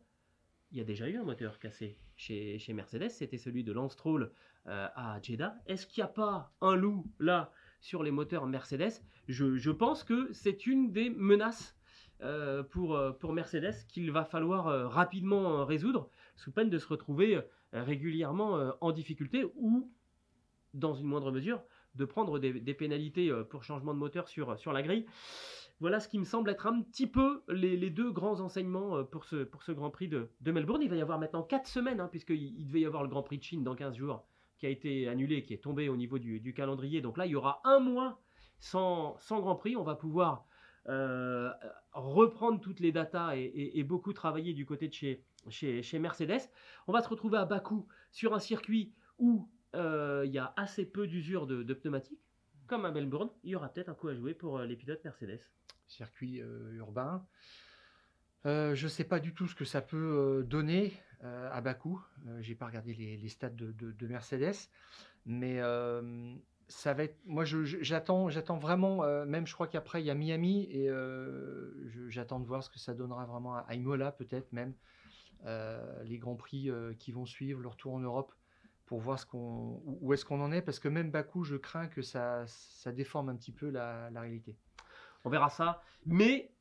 Il 0.72 0.78
y 0.78 0.80
a 0.80 0.84
déjà 0.84 1.08
eu 1.08 1.16
un 1.16 1.24
moteur 1.24 1.58
cassé 1.58 1.96
chez, 2.16 2.58
chez 2.58 2.72
Mercedes, 2.72 3.10
c'était 3.10 3.38
celui 3.38 3.62
de 3.62 3.72
Lance 3.72 3.92
Stroll 3.92 4.32
euh, 4.66 4.88
à 4.96 5.20
Jeddah. 5.22 5.56
Est-ce 5.66 5.86
qu'il 5.86 6.02
n'y 6.02 6.06
a 6.06 6.12
pas 6.12 6.52
un 6.60 6.74
loup 6.74 7.06
là 7.20 7.52
sur 7.80 8.02
les 8.02 8.10
moteurs 8.10 8.46
Mercedes. 8.46 9.02
Je, 9.28 9.70
pense 9.70 10.04
que 10.04 10.32
c'est 10.32 10.66
une 10.66 10.92
des 10.92 11.10
menaces 11.10 11.76
euh, 12.22 12.62
pour, 12.62 12.96
euh, 12.96 13.12
pour 13.12 13.32
Mercedes 13.32 13.74
qu'il 13.88 14.10
va 14.10 14.24
falloir 14.24 14.68
euh, 14.68 14.88
rapidement 14.88 15.64
résoudre, 15.66 16.08
sous 16.34 16.50
peine 16.50 16.70
de 16.70 16.78
se 16.78 16.86
retrouver 16.86 17.40
régulièrement 17.72 18.72
en 18.80 18.92
difficulté 18.92 19.44
ou, 19.56 19.90
dans 20.72 20.94
une 20.94 21.06
moindre 21.06 21.30
mesure, 21.30 21.62
de 21.94 22.04
prendre 22.04 22.38
des, 22.38 22.74
pénalités 22.74 23.30
pour 23.50 23.64
changement 23.64 23.92
de 23.92 23.98
moteur 23.98 24.28
sur, 24.28 24.58
sur 24.58 24.72
la 24.72 24.82
grille. 24.82 25.04
Voilà 25.80 26.00
ce 26.00 26.08
qui 26.08 26.18
me 26.18 26.24
semble 26.24 26.48
être 26.48 26.66
un 26.66 26.80
petit 26.80 27.06
peu 27.06 27.42
les, 27.48 27.90
deux 27.90 28.10
grands 28.12 28.40
enseignements 28.40 29.04
pour 29.04 29.24
ce, 29.24 29.44
pour 29.44 29.62
ce 29.62 29.72
Grand 29.72 29.90
Prix 29.90 30.08
de, 30.08 30.30
Melbourne. 30.46 30.80
Il 30.80 30.88
va 30.88 30.96
y 30.96 31.02
avoir 31.02 31.18
maintenant 31.18 31.42
4 31.42 31.66
semaines, 31.66 32.00
hein, 32.00 32.08
puisqu'il 32.10 32.66
devait 32.66 32.80
y 32.80 32.86
avoir 32.86 33.02
le 33.02 33.10
Grand 33.10 33.22
Prix 33.22 33.38
de 33.38 33.42
Chine 33.42 33.64
dans 33.64 33.74
15 33.74 33.96
jours 33.96 34.24
qui 34.58 34.66
a 34.66 34.70
été 34.70 35.08
annulé, 35.08 35.42
qui 35.42 35.54
est 35.54 35.62
tombé 35.62 35.88
au 35.88 35.96
niveau 35.96 36.18
du, 36.18 36.54
calendrier. 36.54 37.00
Donc 37.00 37.18
là, 37.18 37.26
il 37.26 37.32
y 37.32 37.36
aura 37.36 37.60
un 37.64 37.78
mois 37.78 38.20
sans, 38.58 39.18
Grand 39.30 39.56
Prix. 39.56 39.76
On 39.76 39.82
va 39.82 39.94
pouvoir 39.94 40.46
euh, 40.88 41.50
reprendre 41.92 42.60
toutes 42.60 42.80
les 42.80 42.92
datas 42.92 43.36
et, 43.36 43.82
beaucoup 43.84 44.12
travailler 44.12 44.54
du 44.54 44.66
côté 44.66 44.88
de 44.88 44.94
chez, 45.50 45.98
Mercedes. 45.98 46.50
On 46.86 46.92
va 46.92 47.02
se 47.02 47.08
retrouver 47.08 47.38
à 47.38 47.44
Bakou 47.44 47.86
sur 48.12 48.34
un 48.34 48.40
circuit 48.40 48.94
où 49.18 49.48
euh, 49.74 50.24
il 50.26 50.32
y 50.32 50.38
a 50.38 50.54
assez 50.56 50.86
peu 50.86 51.06
d'usure 51.06 51.46
de, 51.46 51.74
pneumatiques. 51.74 52.20
Comme 52.66 52.84
à 52.84 52.90
Melbourne, 52.90 53.30
il 53.44 53.50
y 53.50 53.54
aura 53.54 53.68
peut-être 53.68 53.90
un 53.90 53.94
coup 53.94 54.08
à 54.08 54.14
jouer 54.14 54.34
pour 54.34 54.58
euh, 54.58 54.66
les 54.66 54.76
pilotes 54.76 55.04
Mercedes. 55.04 55.40
Circuit 55.86 56.42
urbain. 56.74 57.24
Je 58.46 58.82
ne 58.84 58.88
sais 58.88 59.04
pas 59.04 59.20
du 59.20 59.34
tout 59.34 59.46
ce 59.46 59.54
que 59.54 59.64
ça 59.64 59.80
peut 59.80 60.44
donner. 60.48 60.94
Euh, 61.24 61.48
à 61.50 61.62
Bakou. 61.62 62.00
Euh, 62.26 62.42
j'ai 62.42 62.54
pas 62.54 62.66
regardé 62.66 62.92
les, 62.92 63.28
stats 63.28 63.48
de, 63.48 64.06
Mercedes, 64.06 64.68
mais 65.24 65.60
euh, 65.60 66.34
ça 66.68 66.92
va 66.92 67.04
être. 67.04 67.16
Moi, 67.24 67.44
j'attends, 67.44 68.28
j'attends 68.28 68.58
vraiment. 68.58 69.02
même, 69.24 69.46
je 69.46 69.54
crois 69.54 69.66
qu'après 69.66 70.02
il 70.02 70.06
y 70.06 70.10
a 70.10 70.14
Miami 70.14 70.68
et 70.70 70.90
j'attends 72.08 72.38
de 72.38 72.46
voir 72.46 72.62
ce 72.62 72.70
que 72.70 72.78
ça 72.78 72.92
donnera 72.92 73.24
vraiment 73.24 73.56
à 73.56 73.74
Imola, 73.74 74.12
peut-être 74.12 74.52
même 74.52 74.74
les 76.04 76.18
grands 76.18 76.36
prix 76.36 76.70
qui 76.98 77.12
vont 77.12 77.26
suivre, 77.26 77.60
le 77.60 77.68
retour 77.68 77.94
en 77.94 78.00
Europe 78.00 78.32
pour 78.84 79.00
voir 79.00 79.18
où 79.32 80.12
est-ce 80.12 80.24
qu'on 80.24 80.40
en 80.40 80.52
est, 80.52 80.62
parce 80.62 80.78
que 80.78 80.88
même 80.88 81.10
Bakou, 81.10 81.42
je 81.42 81.56
crains 81.56 81.88
que 81.88 82.02
ça, 82.02 82.44
ça 82.46 82.92
déforme 82.92 83.30
un 83.30 83.36
petit 83.36 83.50
peu 83.50 83.68
la, 83.68 84.10
la 84.10 84.20
réalité. 84.20 84.56
On 85.24 85.30
verra 85.30 85.50
ça. 85.50 85.82
Mais 86.04 86.52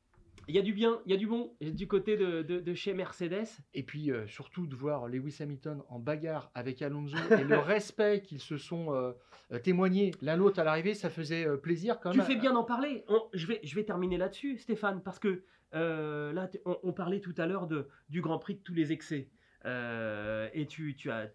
il 0.47 0.55
y 0.55 0.59
a 0.59 0.61
du 0.61 0.73
bien, 0.73 0.99
il 1.05 1.11
y 1.11 1.15
a 1.15 1.17
du 1.17 1.27
bon 1.27 1.51
du 1.61 1.87
côté 1.87 2.17
de, 2.17 2.73
chez 2.73 2.93
Mercedes. 2.93 3.47
Et 3.73 3.83
puis 3.83 4.11
euh, 4.11 4.27
surtout 4.27 4.67
de 4.67 4.75
voir 4.75 5.07
Lewis 5.07 5.37
Hamilton 5.39 5.81
en 5.89 5.99
bagarre 5.99 6.51
avec 6.53 6.81
Alonso 6.81 7.17
et 7.31 7.43
le 7.43 7.57
respect 7.59 8.21
qu'ils 8.21 8.39
se 8.39 8.57
sont 8.57 8.93
euh, 8.93 9.11
euh, 9.51 9.59
témoignés 9.59 10.11
l'un 10.21 10.35
l'autre 10.35 10.59
à 10.59 10.63
l'arrivée, 10.63 10.93
ça 10.93 11.09
faisait 11.09 11.45
plaisir 11.57 11.99
quand 11.99 12.13
même. 12.13 12.25
Tu 12.25 12.33
fais 12.33 12.39
bien 12.39 12.53
d'en 12.53 12.63
parler. 12.63 13.05
je, 13.33 13.47
vais, 13.47 13.59
je 13.63 13.75
vais 13.75 13.83
terminer 13.83 14.17
là-dessus, 14.17 14.57
Stéphane, 14.57 15.01
parce 15.01 15.19
que 15.19 15.43
là, 15.73 16.49
on, 16.65 16.93
parlait 16.93 17.19
tout 17.19 17.35
à 17.37 17.45
l'heure 17.45 17.67
du 18.09 18.21
Grand 18.21 18.39
Prix 18.39 18.55
de 18.55 18.61
tous 18.61 18.73
les 18.73 18.91
excès. 18.91 19.29
et 19.65 20.65
tu, 20.67 20.95
tu 20.95 21.11
as 21.11 21.29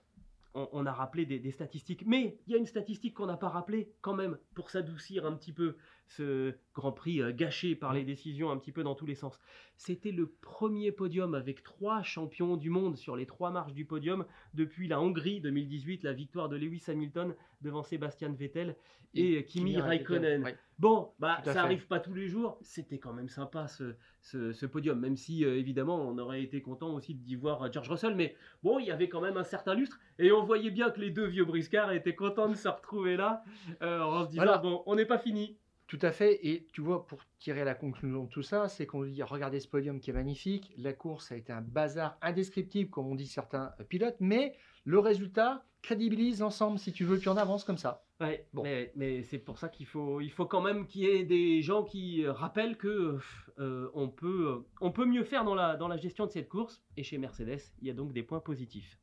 on, 0.55 0.87
a 0.87 0.93
rappelé 0.93 1.27
des, 1.27 1.51
statistiques, 1.51 2.05
mais 2.07 2.37
il 2.47 2.53
y 2.53 2.57
a 2.57 2.59
une 2.59 2.67
statistique 2.67 3.15
qu'on 3.15 3.27
n'a 3.27 3.37
pas 3.37 3.49
rappelée 3.49 3.93
quand 4.01 4.15
même 4.15 4.37
pour 4.55 4.71
s'adoucir 4.71 5.25
un 5.27 5.33
petit 5.33 5.53
peu 5.53 5.77
ce 6.17 6.55
Grand 6.75 6.93
Prix 6.93 7.21
euh, 7.21 7.33
gâché 7.33 7.75
par 7.75 7.93
les 7.93 8.05
décisions 8.05 8.51
un 8.51 8.57
petit 8.57 8.73
peu 8.73 8.83
dans 8.83 8.95
tous 8.95 9.07
les 9.07 9.15
sens. 9.15 9.41
C'était 9.77 10.13
le 10.13 10.27
premier 10.27 10.93
podium 10.93 11.35
avec 11.35 11.63
trois 11.63 12.03
champions 12.03 12.57
du 12.57 12.71
monde 12.71 12.97
sur 12.97 13.17
les 13.17 13.27
trois 13.27 13.51
marches 13.51 13.75
du 13.75 13.85
podium 13.85 14.25
depuis 14.55 14.89
la 14.89 15.01
Hongrie 15.01 15.41
2018, 15.41 16.03
la 16.03 16.13
victoire 16.13 16.49
de 16.49 16.57
Lewis 16.57 16.85
Hamilton 16.89 17.35
devant 17.61 17.83
Sébastien 17.83 18.31
Vettel 18.31 18.77
et, 19.15 19.45
Kimi, 19.45 19.77
Raikkonen. 19.77 20.55
Bon, 20.79 21.13
bah 21.19 21.41
ça 21.45 21.63
arrive 21.63 21.87
pas 21.87 22.01
tous 22.01 22.15
les 22.15 22.29
jours. 22.29 22.59
C'était 22.63 22.99
quand 22.99 23.13
même 23.13 23.29
sympa 23.29 23.67
ce, 23.67 23.95
ce, 24.23 24.67
podium, 24.67 24.99
même 24.99 25.17
si 25.17 25.45
euh, 25.45 25.59
évidemment 25.59 25.97
on 25.97 26.17
aurait 26.19 26.43
été 26.43 26.63
content 26.63 26.95
aussi 26.95 27.15
d'y 27.15 27.35
voir 27.35 27.63
euh, 27.63 27.69
George 27.73 27.89
Russell, 27.89 28.15
mais 28.15 28.37
bon, 28.63 28.79
il 28.79 28.87
y 28.87 28.91
avait 28.91 29.09
quand 29.09 29.21
même 29.21 29.37
un 29.37 29.45
certain 29.45 29.75
lustre 29.75 29.99
et 30.19 30.33
on 30.33 30.45
voyait 30.45 30.71
bien 30.71 30.91
que 30.91 31.01
les 31.01 31.11
deux 31.11 31.27
vieux 31.27 31.45
briscards 31.45 31.93
étaient 31.93 32.15
contents 32.15 32.49
de 32.49 32.55
se 32.55 32.69
retrouver 32.69 33.17
là 33.17 33.43
en 33.81 34.25
se 34.25 34.31
disant 34.31 34.61
bon, 34.61 34.83
on 34.87 34.97
n'est 34.97 35.07
pas 35.07 35.19
fini. 35.19 35.59
Tout 35.91 35.99
à 36.03 36.13
fait. 36.13 36.47
Et 36.47 36.69
tu 36.73 36.83
vois, 36.83 37.05
pour 37.05 37.19
tirer 37.41 37.65
la 37.65 37.75
conclusion 37.75 38.23
de 38.23 38.29
tout 38.29 38.45
ça, 38.45 38.69
c'est 38.69 38.87
qu'on 38.87 39.03
dit 39.03 39.25
regardez 39.25 39.59
ce 39.59 39.67
podium 39.67 39.99
qui 39.99 40.11
est 40.11 40.13
magnifique. 40.13 40.73
La 40.79 40.93
course 40.93 41.33
a 41.33 41.37
été 41.37 41.53
un 41.53 41.63
bazar 41.63 42.17
indescriptible, 42.23 42.91
comme 42.91 43.09
on 43.09 43.17
dit 43.17 43.27
certains 43.27 43.73
pilotes, 43.89 44.15
mais 44.21 44.55
le 44.85 45.01
résultat 45.01 45.65
crédibilise 45.83 46.39
l'ensemble, 46.39 46.79
si 46.79 46.93
tu 46.93 47.05
veux, 47.05 47.19
puis 47.19 47.29
on 47.29 47.37
avance 47.37 47.65
comme 47.65 47.77
ça. 47.77 48.05
Ouais, 48.21 48.47
bon. 48.53 48.63
mais, 48.95 49.23
c'est 49.25 49.39
pour 49.41 49.59
ça 49.59 49.69
qu'il 49.69 49.87
faut, 49.87 50.21
il 50.21 50.31
faut 50.31 50.47
quand 50.47 50.61
même 50.61 50.87
qu'il 50.87 51.01
y 51.01 51.07
ait 51.07 51.25
des 51.25 51.61
gens 51.61 51.83
qui 51.83 52.25
rappellent 52.25 52.77
que 52.77 53.19
euh, 53.59 53.91
on, 53.93 54.09
peut, 54.09 54.65
on 54.81 54.93
peut 54.93 55.07
mieux 55.07 55.25
faire 55.25 55.43
dans 55.43 55.57
la, 55.57 55.75
dans 55.75 55.89
la 55.89 55.97
gestion 55.97 56.25
de 56.25 56.31
cette 56.31 56.49
course. 56.49 56.85
Et 56.97 57.03
chez 57.03 57.19
Mercedes, 57.19 57.63
il 57.83 57.89
y 57.89 57.91
a 57.91 57.95
donc 57.95 58.13
des 58.13 58.23
points 58.23 58.39
positifs. 58.39 58.97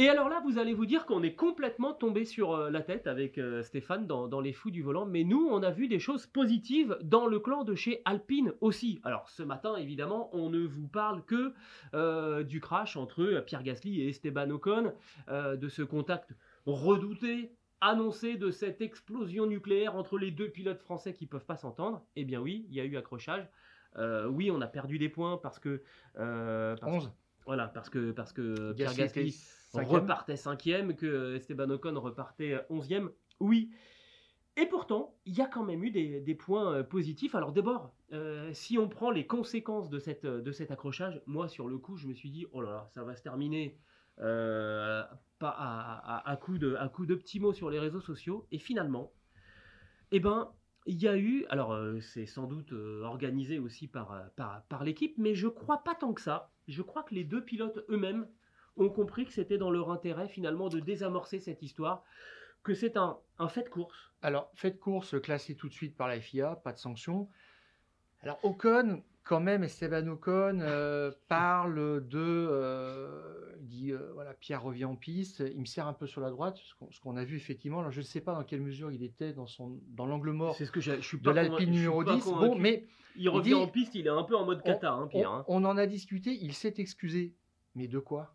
Et 0.00 0.08
alors 0.08 0.28
là, 0.28 0.40
vous 0.44 0.58
allez 0.58 0.74
vous 0.74 0.86
dire 0.86 1.06
qu'on 1.06 1.24
est 1.24 1.34
complètement 1.34 1.92
tombé 1.92 2.24
sur 2.24 2.52
euh, 2.52 2.70
la 2.70 2.82
tête 2.82 3.08
avec 3.08 3.36
euh, 3.36 3.64
Stéphane 3.64 4.06
dans, 4.06 4.40
les 4.40 4.52
fous 4.52 4.70
du 4.70 4.80
volant, 4.80 5.06
mais 5.06 5.24
nous, 5.24 5.48
on 5.50 5.60
a 5.64 5.72
vu 5.72 5.88
des 5.88 5.98
choses 5.98 6.24
positives 6.24 6.96
dans 7.02 7.26
le 7.26 7.40
clan 7.40 7.64
de 7.64 7.74
chez 7.74 8.00
Alpine 8.04 8.52
aussi. 8.60 9.00
Alors 9.02 9.28
ce 9.28 9.42
matin, 9.42 9.74
évidemment, 9.74 10.30
on 10.32 10.50
ne 10.50 10.64
vous 10.64 10.86
parle 10.86 11.24
que 11.24 11.52
euh, 11.94 12.44
du 12.44 12.60
crash 12.60 12.96
entre 12.96 13.42
Pierre 13.44 13.64
Gasly 13.64 14.02
et 14.02 14.10
Esteban 14.10 14.48
Ocon, 14.50 14.92
de 15.28 15.68
ce 15.68 15.82
contact 15.82 16.30
redouté, 16.64 17.50
annoncé 17.80 18.36
de 18.36 18.52
cette 18.52 18.80
explosion 18.80 19.46
nucléaire 19.46 19.96
entre 19.96 20.16
les 20.16 20.30
deux 20.30 20.48
pilotes 20.48 20.80
français 20.80 21.12
qui 21.12 21.26
peuvent 21.26 21.44
pas 21.44 21.56
s'entendre. 21.56 22.04
Eh 22.14 22.24
bien 22.24 22.40
oui, 22.40 22.66
il 22.68 22.76
y 22.76 22.80
a 22.80 22.84
eu 22.84 22.96
accrochage. 22.96 23.48
oui, 23.96 24.52
on 24.52 24.60
a 24.60 24.68
perdu 24.68 24.96
des 24.98 25.08
points 25.08 25.38
parce 25.38 25.58
que... 25.58 25.82
11 26.16 27.10
voilà, 27.46 27.66
parce 27.66 27.88
que, 27.88 28.12
parce 28.12 28.34
que 28.34 28.74
Pierre 28.74 28.94
Gasly 28.94 29.34
repartait 29.84 30.36
cinquième, 30.36 30.94
que 30.94 31.36
Esteban 31.36 31.70
Ocon 31.70 31.98
repartait 32.00 32.60
onzième. 32.70 33.10
Oui. 33.40 33.70
Et 34.60 34.66
pourtant, 34.66 35.14
il 35.24 35.36
y 35.36 35.40
a 35.40 35.46
quand 35.46 35.62
même 35.62 35.84
eu 35.84 35.92
des, 35.92 36.34
points 36.34 36.72
euh, 36.72 36.82
positifs. 36.82 37.36
Alors 37.36 37.52
d'abord, 37.52 37.94
euh, 38.12 38.50
si 38.52 38.76
on 38.76 38.88
prend 38.88 39.12
les 39.12 39.24
conséquences 39.24 39.88
de, 39.88 40.00
cette, 40.00 40.26
de 40.26 40.50
cet 40.50 40.72
accrochage, 40.72 41.22
moi 41.26 41.46
sur 41.46 41.68
le 41.68 41.78
coup, 41.78 41.96
je 41.96 42.08
me 42.08 42.12
suis 42.12 42.28
dit, 42.28 42.44
oh 42.50 42.60
là 42.60 42.70
là, 42.70 42.86
ça 42.92 43.04
va 43.04 43.14
se 43.14 43.22
terminer 43.22 43.78
euh, 44.18 45.04
pas 45.38 45.54
à, 46.26 46.36
coup 46.36 46.58
de, 46.58 46.74
à 46.74 46.88
coup 46.88 47.06
de 47.06 47.14
petits 47.14 47.38
mots 47.38 47.52
sur 47.52 47.70
les 47.70 47.78
réseaux 47.78 48.00
sociaux. 48.00 48.48
Et 48.50 48.58
finalement, 48.58 49.12
eh 50.10 50.18
ben, 50.18 50.50
il 50.86 51.00
y 51.00 51.06
a 51.06 51.16
eu, 51.16 51.46
alors 51.50 51.78
c'est 52.00 52.26
sans 52.26 52.48
doute 52.48 52.72
organisé 53.04 53.60
aussi 53.60 53.86
par, 53.86 54.24
par, 54.34 54.64
par 54.64 54.82
l'équipe, 54.82 55.14
mais 55.18 55.36
je 55.36 55.46
crois 55.46 55.84
pas 55.84 55.94
tant 55.94 56.12
que 56.12 56.20
ça. 56.20 56.50
Je 56.66 56.82
crois 56.82 57.04
que 57.04 57.14
les 57.14 57.22
deux 57.22 57.44
pilotes 57.44 57.84
eux-mêmes 57.88 58.26
ont 58.78 58.90
compris 58.90 59.26
que 59.26 59.32
c'était 59.32 59.58
dans 59.58 59.70
leur 59.70 59.90
intérêt 59.90 60.28
finalement 60.28 60.68
de 60.68 60.80
désamorcer 60.80 61.40
cette 61.40 61.62
histoire, 61.62 62.04
que 62.62 62.74
c'est 62.74 62.96
un, 62.96 63.18
fait 63.48 63.62
de 63.64 63.68
course. 63.68 63.96
Alors, 64.22 64.50
fait 64.54 64.72
de 64.72 64.76
course 64.78 65.20
classé 65.20 65.54
tout 65.54 65.68
de 65.68 65.72
suite 65.74 65.96
par 65.96 66.08
la 66.08 66.20
FIA, 66.20 66.56
pas 66.56 66.72
de 66.72 66.78
sanction. 66.78 67.28
Alors, 68.22 68.38
Ocon, 68.44 69.02
quand 69.22 69.40
même, 69.40 69.62
Esteban 69.62 70.06
Ocon 70.08 70.58
euh, 70.60 71.12
parle 71.28 72.06
de. 72.08 72.18
euh, 72.18 73.54
il 73.60 73.66
dit 73.68 73.92
euh, 73.92 74.10
voilà, 74.14 74.34
Pierre 74.34 74.62
revient 74.62 74.84
en 74.86 74.96
piste, 74.96 75.40
il 75.54 75.60
me 75.60 75.66
sert 75.66 75.86
un 75.86 75.92
peu 75.92 76.06
sur 76.06 76.20
la 76.20 76.30
droite, 76.30 76.56
ce 76.56 77.00
qu'on- 77.00 77.16
a 77.16 77.24
vu 77.24 77.36
effectivement. 77.36 77.80
Alors, 77.80 77.90
je 77.92 78.00
ne 78.00 78.04
sais 78.04 78.20
pas 78.20 78.34
dans 78.34 78.44
quelle 78.44 78.60
mesure 78.60 78.90
il 78.92 79.02
était 79.02 79.32
dans, 79.32 79.46
son, 79.46 79.80
dans 79.88 80.06
l'angle 80.06 80.30
mort 80.32 80.56
ce 80.56 80.64
que 80.64 80.80
j'ai- 80.80 80.96
je 80.96 81.06
suis 81.06 81.20
de 81.20 81.30
l'Alpine 81.30 81.70
numéro 81.70 82.02
pas 82.04 82.14
10. 82.14 82.24
Bon, 82.24 82.56
mais 82.56 82.86
il 83.16 83.28
revient 83.28 83.50
dit- 83.50 83.54
en 83.54 83.66
piste, 83.68 83.94
il 83.94 84.06
est 84.06 84.10
un 84.10 84.22
peu 84.24 84.36
en 84.36 84.44
mode 84.44 84.62
kata, 84.62 84.92
hein, 84.92 85.02
on, 85.04 85.08
Pierre. 85.08 85.30
hein. 85.30 85.44
on 85.48 85.64
en 85.64 85.76
a 85.76 85.86
discuté, 85.86 86.32
il 86.40 86.54
s'est 86.54 86.74
excusé. 86.78 87.34
Mais 87.74 87.86
de 87.88 87.98
quoi? 87.98 88.34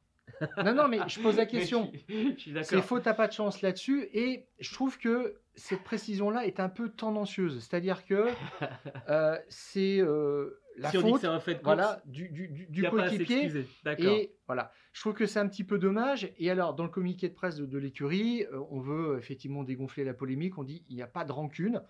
Non, 0.64 0.74
non, 0.74 0.88
mais 0.88 1.00
je 1.08 1.20
pose 1.22 1.38
la 1.38 1.46
question. 1.56 1.92
je 2.10 2.34
suis 2.38 2.54
C'est 2.64 2.82
faux, 2.82 3.00
t'as 3.00 3.14
pas 3.14 3.28
de 3.28 3.34
chance 3.34 3.62
là-dessus. 3.62 4.08
Et 4.14 4.46
je 4.60 4.74
trouve 4.74 4.98
que 4.98 5.36
cette 5.56 5.84
précision-là 5.84 6.46
est 6.46 6.60
un 6.60 6.70
peu 6.70 6.90
tendancieuse. 6.90 7.60
C'est-à-dire 7.60 8.06
que 8.06 8.28
euh, 9.10 9.38
c'est 9.50 10.00
euh, 10.00 10.60
la 10.78 10.90
si 10.92 10.98
faute 10.98 11.24
un 11.26 11.40
fait 11.40 11.60
voilà, 11.64 12.02
du, 12.06 12.30
du, 12.30 12.48
du- 12.70 12.84
coéquipier. 12.90 13.66
Et 14.00 14.34
voilà, 14.48 14.72
je 14.92 15.02
trouve 15.02 15.14
que 15.14 15.26
c'est 15.28 15.40
un 15.40 15.48
petit 15.48 15.64
peu 15.64 15.78
dommage. 15.78 16.32
Et 16.40 16.50
alors, 16.50 16.74
dans 16.74 16.84
le 16.84 16.90
communiqué 16.90 17.30
de 17.30 17.34
presse 17.36 17.56
de, 17.58 17.66
de 17.66 17.78
l'écurie, 17.78 18.46
euh, 18.52 18.60
on 18.72 18.80
veut 18.80 19.18
effectivement 19.20 19.64
dégonfler 19.64 20.04
la 20.04 20.14
polémique. 20.14 20.58
On 20.58 20.64
dit 20.64 20.84
il 20.90 20.96
n'y 20.96 21.04
a 21.04 21.08
pas 21.08 21.26
de 21.26 21.32
rancune. 21.32 21.82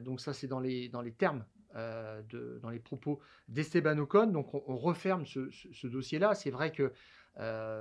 Donc 0.00 0.20
ça, 0.20 0.32
c'est 0.32 0.46
dans 0.46 0.60
les, 0.60 0.88
dans 0.88 1.02
les 1.02 1.12
termes, 1.12 1.44
euh, 1.76 2.22
de, 2.30 2.58
dans 2.62 2.70
les 2.70 2.78
propos 2.78 3.20
d'Esteban 3.48 3.98
Ocon. 3.98 4.26
Donc 4.28 4.54
on, 4.54 4.62
on 4.66 4.76
referme 4.78 5.26
ce, 5.26 5.50
ce- 5.50 5.68
ce 5.72 5.86
dossier-là. 5.86 6.34
C'est 6.34 6.50
vrai 6.50 6.72
que 6.72 6.92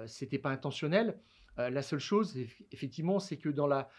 c'était 0.08 0.40
pas 0.40 0.50
intentionnel. 0.50 1.20
Euh, 1.60 1.70
la 1.70 1.82
seule 1.82 2.00
chose, 2.00 2.38
eff- 2.38 2.64
effectivement, 2.72 3.20
c'est 3.20 3.38
que 3.38 3.50
dans 3.50 3.68
la 3.68 3.90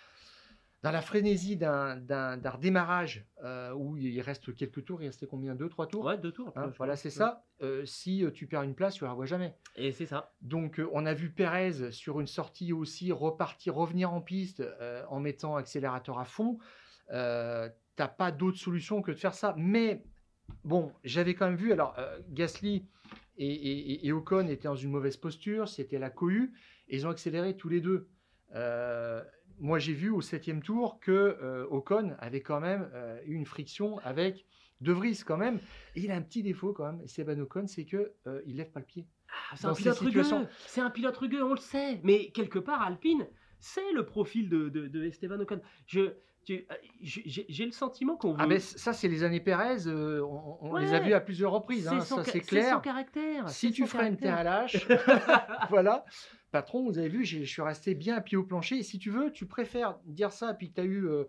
dans 0.82 0.90
la 0.90 1.00
frénésie 1.00 1.56
d'un 1.56 2.40
redémarrage 2.44 3.24
euh, 3.44 3.72
où 3.72 3.96
il 3.96 4.20
reste 4.20 4.52
quelques 4.52 4.84
tours, 4.84 5.00
il 5.00 5.06
restait 5.06 5.28
combien? 5.28 5.54
Deux, 5.54 5.68
trois 5.68 5.86
tours? 5.86 6.04
Ouais, 6.04 6.18
deux 6.18 6.32
tours. 6.32 6.52
Hein, 6.56 6.72
Voilà, 6.76 6.96
c'est 6.96 7.08
ça. 7.08 7.44
Euh, 7.62 7.84
si 7.84 8.24
euh, 8.24 8.32
tu 8.32 8.48
perds 8.48 8.64
une 8.64 8.74
place, 8.74 8.94
tu 8.94 9.04
la 9.04 9.10
revois 9.10 9.26
jamais. 9.26 9.54
Et 9.76 9.92
c'est 9.92 10.06
ça. 10.06 10.32
Donc, 10.40 10.80
euh, 10.80 10.88
on 10.92 11.06
a 11.06 11.14
vu 11.14 11.30
Pérez 11.30 11.92
sur 11.92 12.20
une 12.20 12.26
sortie 12.26 12.72
aussi 12.72 13.12
repartir, 13.12 13.76
revenir 13.76 14.12
en 14.12 14.20
piste 14.20 14.58
euh, 14.58 15.04
en 15.08 15.20
mettant 15.20 15.54
accélérateur 15.54 16.18
à 16.18 16.24
fond. 16.24 16.58
Euh, 17.12 17.68
T'as 17.94 18.08
pas 18.08 18.32
d'autre 18.32 18.58
solution 18.58 19.02
que 19.02 19.12
de 19.12 19.16
faire 19.16 19.34
ça. 19.34 19.54
Mais 19.56 20.02
bon, 20.64 20.92
j'avais 21.04 21.34
quand 21.34 21.46
même 21.46 21.54
vu. 21.54 21.72
Alors, 21.72 21.94
euh, 21.98 22.18
Gasly 22.30 22.86
et, 23.46 23.92
et- 23.92 24.06
et 24.06 24.12
Ocon 24.12 24.48
étaient 24.48 24.68
dans 24.68 24.76
une 24.76 24.90
mauvaise 24.90 25.16
posture. 25.16 25.68
C'était 25.68 25.98
la 25.98 26.10
cohue. 26.10 26.52
Et 26.88 26.96
ils 26.96 27.06
ont 27.06 27.10
accéléré 27.10 27.56
tous 27.56 27.68
les 27.68 27.80
deux. 27.80 28.08
Euh, 28.54 29.22
moi, 29.58 29.78
j'ai 29.78 29.92
vu 29.94 30.10
au 30.10 30.20
septième 30.20 30.62
tour 30.62 30.98
que 31.00 31.10
euh, 31.12 31.66
Ocon 31.70 32.14
avait 32.18 32.40
quand 32.40 32.60
même 32.60 32.90
euh, 32.94 33.20
eu 33.24 33.34
une 33.34 33.46
friction 33.46 33.98
avec 33.98 34.44
De 34.80 34.92
Vries 34.92 35.22
quand 35.26 35.36
même. 35.36 35.58
Et 35.94 36.00
il 36.00 36.10
a 36.10 36.16
un 36.16 36.22
petit 36.22 36.42
défaut 36.42 36.72
quand 36.72 36.84
même, 36.90 37.00
Esteban 37.02 37.38
Ocon, 37.40 37.66
c'est 37.66 37.84
que 37.84 38.12
euh, 38.26 38.42
il 38.46 38.56
lève 38.56 38.70
pas 38.70 38.80
le 38.80 38.86
pied. 38.86 39.06
Ah, 39.50 39.56
c'est 39.56 39.66
un 39.66 39.74
pilote 39.74 39.98
rugueux. 39.98 40.22
C'est 40.66 40.80
un 40.80 40.90
pilote 40.90 41.16
rugueux, 41.16 41.42
on 41.44 41.52
le 41.52 41.56
sait. 41.58 42.00
Mais 42.02 42.30
quelque 42.32 42.58
part, 42.58 42.82
Alpine, 42.82 43.26
c'est 43.60 43.92
le 43.92 44.04
profil 44.04 44.48
de, 44.48 44.68
de, 44.68 44.88
de 44.88 45.04
Esteban 45.04 45.38
Ocon. 45.40 45.60
Je, 45.86 46.12
j'ai 46.44 46.66
j'ai 47.48 47.66
le 47.66 47.72
sentiment 47.72 48.16
qu'on 48.16 48.32
veut. 48.32 48.38
Ah 48.40 48.46
ben 48.46 48.58
ça 48.58 48.92
c'est 48.92 49.08
les 49.08 49.22
années 49.22 49.40
Pérez, 49.40 49.86
euh, 49.86 50.20
on, 50.24 50.58
on 50.60 50.76
les 50.76 50.92
a 50.94 51.00
vus 51.00 51.12
à 51.12 51.20
plusieurs 51.20 51.52
reprises, 51.52 51.88
hein, 51.88 52.00
son 52.00 52.16
ça 52.16 52.24
c'est 52.24 52.40
son 52.40 52.46
clair. 52.46 52.82
caractère. 52.82 53.48
Si 53.48 53.70
tu 53.72 53.82
son 53.82 53.88
freines, 53.88 54.16
t'es 54.16 54.28
un 54.28 54.42
lâche. 54.42 54.86
voilà. 55.70 56.04
Patron, 56.50 56.84
vous 56.84 56.98
avez 56.98 57.08
vu, 57.08 57.24
je 57.24 57.44
suis 57.44 57.62
resté 57.62 57.94
bien 57.94 58.16
à 58.16 58.20
pied 58.20 58.36
au 58.36 58.42
plancher. 58.44 58.76
Et 58.76 58.82
si 58.82 58.98
tu 58.98 59.10
veux, 59.10 59.30
tu 59.32 59.46
préfères 59.46 59.96
dire 60.04 60.32
ça, 60.32 60.52
puis 60.52 60.68
que 60.70 60.74
tu 60.74 60.80
as 60.82 60.84
eu 60.84 61.06
euh, 61.08 61.24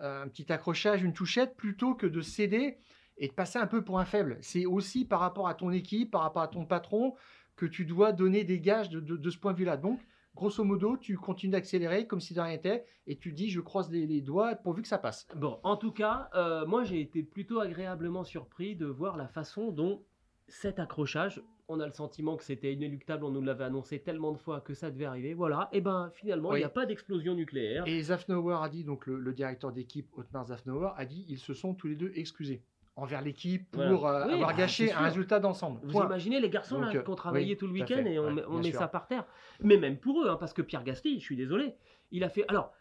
un 0.00 0.28
petit 0.28 0.52
accrochage, 0.52 1.02
une 1.02 1.14
touchette, 1.14 1.56
plutôt 1.56 1.94
que 1.94 2.06
de 2.06 2.20
céder 2.20 2.76
et 3.16 3.28
de 3.28 3.32
passer 3.32 3.58
un 3.58 3.66
peu 3.66 3.82
pour 3.82 3.98
un 3.98 4.04
faible. 4.04 4.36
C'est 4.42 4.66
aussi 4.66 5.06
par 5.06 5.20
rapport 5.20 5.48
à 5.48 5.54
ton 5.54 5.70
équipe, 5.70 6.10
par 6.10 6.20
rapport 6.20 6.42
à 6.42 6.48
ton 6.48 6.66
patron, 6.66 7.14
que 7.56 7.64
tu 7.64 7.86
dois 7.86 8.12
donner 8.12 8.44
des 8.44 8.60
gages 8.60 8.90
de, 8.90 9.00
de- 9.00 9.16
de 9.16 9.30
ce 9.30 9.38
point 9.38 9.54
de 9.54 9.58
vue-là. 9.58 9.78
Donc, 9.78 9.98
grosso 10.36 10.62
modo, 10.62 10.96
tu 10.96 11.16
continues 11.16 11.52
d'accélérer 11.52 12.06
comme 12.06 12.20
si 12.20 12.34
de 12.34 12.40
rien 12.40 12.52
n'était, 12.52 12.84
et 13.08 13.16
tu 13.16 13.32
dis, 13.32 13.48
je 13.48 13.60
croise 13.60 13.90
les, 13.90 14.06
les 14.06 14.20
doigts 14.20 14.54
pourvu 14.54 14.82
que 14.82 14.88
ça 14.88 14.98
passe. 14.98 15.26
Bon, 15.34 15.58
en 15.64 15.76
tout 15.76 15.92
cas, 15.92 16.28
euh, 16.34 16.66
moi 16.66 16.84
j'ai 16.84 17.00
été 17.00 17.22
plutôt 17.22 17.58
agréablement 17.58 18.22
surpris 18.22 18.76
de 18.76 18.86
voir 18.86 19.16
la 19.16 19.26
façon 19.26 19.72
dont 19.72 20.04
cet 20.46 20.78
accrochage, 20.78 21.42
on 21.68 21.80
a 21.80 21.86
le 21.86 21.92
sentiment 21.92 22.36
que 22.36 22.44
c'était 22.44 22.72
inéluctable, 22.72 23.24
on 23.24 23.32
nous 23.32 23.42
l'avait 23.42 23.64
annoncé 23.64 23.98
tellement 23.98 24.30
de 24.30 24.38
fois 24.38 24.60
que 24.60 24.74
ça 24.74 24.92
devait 24.92 25.06
arriver. 25.06 25.34
Voilà, 25.34 25.68
et 25.72 25.80
ben 25.80 26.10
finalement, 26.14 26.54
il 26.54 26.58
n'y 26.58 26.64
a 26.64 26.68
pas 26.68 26.86
d'explosion 26.86 27.34
nucléaire. 27.34 27.82
Et 27.86 28.00
Zafnauer 28.02 28.58
a 28.62 28.68
dit, 28.68 28.84
donc 28.84 29.06
le, 29.06 29.18
le 29.18 29.32
directeur 29.32 29.72
d'équipe, 29.72 30.06
Otmar 30.16 30.46
Zafnauer, 30.46 30.90
a 30.96 31.04
dit 31.04 31.24
ils 31.28 31.38
se 31.38 31.54
sont 31.54 31.74
tous 31.74 31.88
les 31.88 31.96
deux 31.96 32.12
excusés 32.14 32.62
envers 32.96 33.20
l'équipe 33.22 33.70
pour 33.70 33.82
Voilà. 33.84 34.24
euh, 34.24 34.28
Oui, 34.28 34.34
avoir 34.34 34.50
bah, 34.50 34.56
gâché 34.56 34.90
un 34.92 35.00
résultat 35.00 35.38
d'ensemble. 35.38 35.80
Vous 35.84 35.92
Point. 35.92 36.06
imaginez 36.06 36.40
les 36.40 36.48
garçons 36.50 36.76
Donc, 36.80 36.92
là 36.92 36.98
euh, 36.98 37.02
qui 37.02 37.10
ont 37.10 37.14
travaillé 37.14 37.50
oui, 37.52 37.56
tout 37.56 37.66
le 37.66 37.72
week-end 37.74 38.04
et 38.04 38.18
on, 38.18 38.24
Ouais, 38.24 38.32
met, 38.32 38.44
on 38.46 38.50
bien 38.54 38.60
met 38.62 38.70
sûr. 38.70 38.78
ça 38.80 38.88
par 38.88 39.06
terre. 39.06 39.24
Mais 39.60 39.76
même 39.76 39.98
pour 39.98 40.22
eux, 40.22 40.28
hein, 40.28 40.36
parce 40.40 40.52
que 40.54 40.62
Pierre 40.62 40.82
Gasly, 40.82 41.20
je 41.20 41.24
suis 41.24 41.36
désolé, 41.36 41.74
il 42.10 42.24
a 42.24 42.28
fait. 42.30 42.44
Alors, 42.48 42.72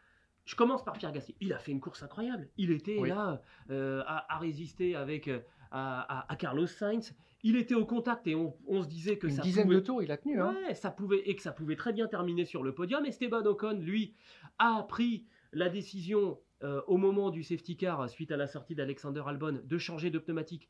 je 0.46 0.56
commence 0.56 0.84
par 0.86 0.94
Pierre 0.98 1.12
Gasly. 1.12 1.36
Il 1.42 1.52
a 1.54 1.58
fait 1.60 1.72
une 1.74 1.82
course 1.82 2.02
incroyable. 2.02 2.48
Il 2.58 2.72
était 2.72 2.98
Oui. 2.98 3.10
là 3.10 3.42
euh, 3.72 4.04
à, 4.08 4.34
à 4.34 4.38
résister 4.40 4.96
avec 4.96 5.28
à, 5.28 5.42
à- 5.72 6.32
à 6.32 6.36
Carlos 6.38 6.68
Sainz. 6.68 7.14
Il 7.44 7.58
était 7.58 7.76
au 7.76 7.86
contact 7.86 8.26
et 8.28 8.36
on, 8.36 8.56
on 8.68 8.82
se 8.82 8.88
disait 8.88 9.18
que 9.18 9.28
Une 9.28 9.34
ça 9.34 9.42
dizaine 9.42 9.66
pouvait... 9.66 9.76
de 9.76 9.80
tours, 9.82 10.02
il 10.02 10.12
a 10.12 10.18
tenu. 10.18 10.40
Hein. 10.42 10.56
Ouais, 10.68 10.74
ça 10.76 10.90
pouvait 10.92 11.20
et 11.30 11.36
que 11.36 11.42
ça 11.42 11.52
pouvait 11.52 11.76
très 11.76 11.92
bien 11.94 12.08
terminer 12.08 12.46
sur 12.46 12.64
le 12.64 12.74
podium. 12.74 13.06
Esteban 13.06 13.46
Ocon, 13.46 13.74
lui, 13.82 14.16
a 14.60 14.84
pris 14.88 15.26
la 15.52 15.70
décision 15.70 16.40
euh, 16.64 16.82
au 16.88 16.98
moment 16.98 17.30
du 17.30 17.44
safety 17.44 17.78
car 17.78 18.10
suite 18.10 18.32
à 18.32 18.38
la 18.38 18.48
sortie 18.48 18.76
d'Alexander 18.76 19.24
Albon 19.26 19.62
de 19.64 19.78
changer 19.78 20.10
de 20.10 20.20
pneumatique. 20.20 20.70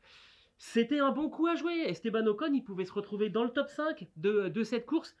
C'était 0.58 1.00
un 1.00 1.12
bon 1.12 1.28
coup 1.28 1.46
à 1.46 1.54
jouer. 1.54 1.82
Esteban 1.86 2.26
Ocon, 2.26 2.52
il 2.52 2.62
pouvait 2.64 2.84
se 2.84 2.92
retrouver 2.92 3.28
dans 3.28 3.44
le 3.44 3.50
top 3.50 3.68
5 3.68 4.08
de, 4.16 4.48
de 4.48 4.62
cette 4.62 4.86
course. 4.86 5.14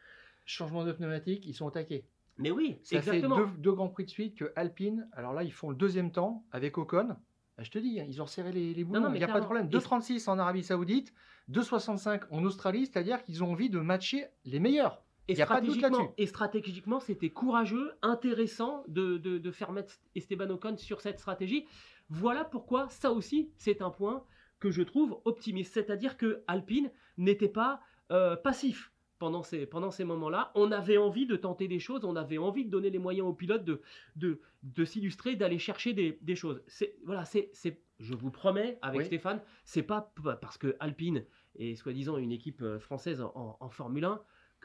Changement 0.44 0.84
de 0.84 0.92
pneumatique, 0.92 1.44
ils 1.46 1.54
sont 1.54 1.68
attaqués. 1.68 2.06
Mais 2.38 2.50
oui, 2.50 2.78
Ça 2.82 2.96
exactement. 2.96 3.36
fait 3.36 3.42
deux, 3.44 3.58
deux 3.58 3.72
grands 3.72 3.88
prix 3.88 4.04
de 4.04 4.10
suite 4.10 4.36
que 4.36 4.52
Alpine, 4.56 5.08
alors 5.12 5.32
là, 5.32 5.42
ils 5.42 5.52
font 5.52 5.70
le 5.70 5.76
deuxième 5.76 6.12
temps 6.12 6.44
avec 6.52 6.78
Ocon. 6.78 7.08
Bah, 7.56 7.62
je 7.62 7.70
te 7.70 7.78
dis, 7.78 8.00
hein, 8.00 8.04
ils 8.08 8.20
ont 8.20 8.26
serré 8.26 8.52
les, 8.52 8.74
les 8.74 8.84
boulons, 8.84 9.00
non, 9.00 9.14
il 9.14 9.18
n'y 9.18 9.24
a 9.24 9.28
pas 9.28 9.40
de 9.40 9.44
problème. 9.44 9.68
2,36 9.68 10.28
en 10.28 10.38
Arabie 10.38 10.62
Saoudite, 10.62 11.14
2,65 11.50 12.24
en 12.30 12.44
Australie, 12.44 12.86
c'est-à-dire 12.86 13.22
qu'ils 13.22 13.42
ont 13.42 13.50
envie 13.52 13.70
de 13.70 13.78
matcher 13.78 14.26
les 14.44 14.60
meilleurs. 14.60 15.02
Et 15.28 15.34
y 15.34 15.42
a 15.42 15.46
pas 15.46 15.60
de 15.60 15.66
doute 15.66 15.76
stratégiquement, 15.76 15.98
là-dessus. 16.04 16.14
et 16.22 16.26
stratégiquement, 16.26 17.00
c'était 17.00 17.30
courageux, 17.30 17.92
intéressant 18.02 18.84
de, 18.88 19.18
de- 19.18 19.38
de 19.38 19.50
faire 19.50 19.72
mettre 19.72 19.94
Esteban 20.14 20.48
Ocon 20.50 20.76
sur 20.76 21.00
cette 21.00 21.18
stratégie. 21.18 21.66
Voilà 22.10 22.44
pourquoi 22.44 22.88
ça 22.88 23.10
aussi, 23.12 23.50
c'est 23.56 23.82
un 23.82 23.90
point 23.90 24.24
que 24.60 24.70
je 24.70 24.82
trouve 24.82 25.20
optimiste. 25.24 25.74
C'est-à-dire 25.74 26.16
que 26.16 26.42
Alpine 26.46 26.90
n'était 27.18 27.48
pas 27.48 27.80
euh, 28.12 28.36
passif 28.36 28.92
pendant 29.18 29.42
ces, 29.42 29.66
pendant 29.66 29.90
ces 29.90 30.04
moments-là. 30.04 30.52
On 30.54 30.70
avait 30.70 30.98
envie 30.98 31.26
de 31.26 31.36
tenter 31.36 31.66
des 31.68 31.80
choses, 31.80 32.04
on 32.04 32.14
avait 32.16 32.38
envie 32.38 32.64
de 32.64 32.70
donner 32.70 32.90
les 32.90 32.98
moyens 32.98 33.26
aux 33.26 33.32
pilotes 33.32 33.64
de, 33.64 33.80
de, 34.14 34.40
de 34.62 34.84
s'illustrer, 34.84 35.34
d'aller 35.34 35.58
chercher 35.58 35.92
des, 35.92 36.18
des 36.22 36.36
choses. 36.36 36.62
C'est, 36.68 36.96
voilà, 37.04 37.24
c'est, 37.24 37.50
c'est, 37.52 37.80
je 37.98 38.14
vous 38.14 38.30
promets, 38.30 38.78
avec 38.82 39.00
Oui. 39.00 39.04
Stéphane, 39.06 39.40
c'est 39.64 39.82
pas 39.82 40.12
parce 40.40 40.56
que 40.58 40.76
Alpine 40.80 41.24
est 41.58 41.74
soi-disant 41.74 42.18
une 42.18 42.30
équipe 42.30 42.62
euh, 42.62 42.78
française 42.78 43.20
en, 43.22 43.32
en- 43.34 43.56
en 43.58 43.70
Formule 43.70 44.04
1 44.04 44.22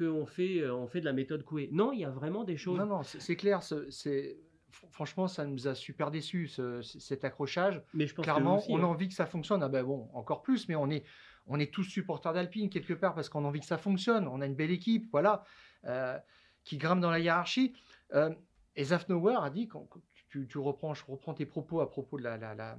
qu'on 0.10 0.26
fait, 0.26 0.60
euh, 0.62 0.74
on 0.76 0.88
fait 0.88 0.99
de 0.99 1.06
la 1.06 1.14
méthode 1.14 1.43
Coué. 1.43 1.70
Non, 1.72 1.91
il 1.91 1.99
y 1.99 2.06
a 2.06 2.10
vraiment 2.10 2.43
des 2.43 2.58
choses. 2.58 2.78
Non, 2.80 2.86
non, 2.86 3.04
c'est 3.04 3.36
clair. 3.36 3.62
ce- 3.64 3.89
c'est 3.89 4.38
fr- 4.72 4.86
Franchement, 4.91 5.28
ça 5.28 5.45
nous 5.45 5.68
a 5.68 5.76
super 5.76 6.12
déçus, 6.12 6.47
ce- 6.47 6.82
cet 6.82 7.24
accrochage. 7.26 7.82
mais 7.93 8.08
je 8.08 8.16
pense 8.16 8.24
Clairement, 8.24 8.58
que 8.58 8.62
aussi, 8.64 8.72
on 8.74 8.78
a 8.78 8.82
hein. 8.82 8.86
envie 8.86 9.08
que 9.08 9.14
ça 9.14 9.26
fonctionne. 9.26 9.62
Ah 9.64 9.70
ben 9.70 9.84
bon, 9.84 10.10
encore 10.14 10.41
plus, 10.41 10.68
mais 10.70 10.76
on 10.76 10.89
est, 10.89 11.04
on 11.47 11.60
est 11.60 11.74
tous 11.74 11.84
supporters 11.84 12.34
d'Alpine 12.34 12.70
quelque 12.70 12.93
part 12.93 13.14
parce 13.16 13.30
qu'on 13.30 13.43
a 13.45 13.47
envie 13.47 13.60
que 13.60 13.66
ça 13.66 13.78
fonctionne. 13.78 14.28
On 14.28 14.41
a 14.41 14.45
une 14.45 14.56
belle 14.56 14.72
équipe, 14.72 15.08
voilà, 15.12 15.43
euh, 15.86 16.18
qui 16.64 16.78
grimpe 16.78 16.99
dans 17.02 17.12
la 17.12 17.20
hiérarchie. 17.20 17.74
Euh, 18.14 18.34
et 18.76 18.84
Zafnauer 18.86 19.36
a 19.41 19.49
dit, 19.49 19.68
quand, 19.68 19.88
tu, 20.30 20.47
tu 20.47 20.58
reprends, 20.58 20.93
je 20.93 21.04
reprends 21.06 21.34
tes 21.34 21.45
propos 21.45 21.82
à 21.82 21.89
propos 21.89 22.18
de 22.18 22.24
la, 22.24 22.38
la- 22.38 22.56
la, 22.56 22.78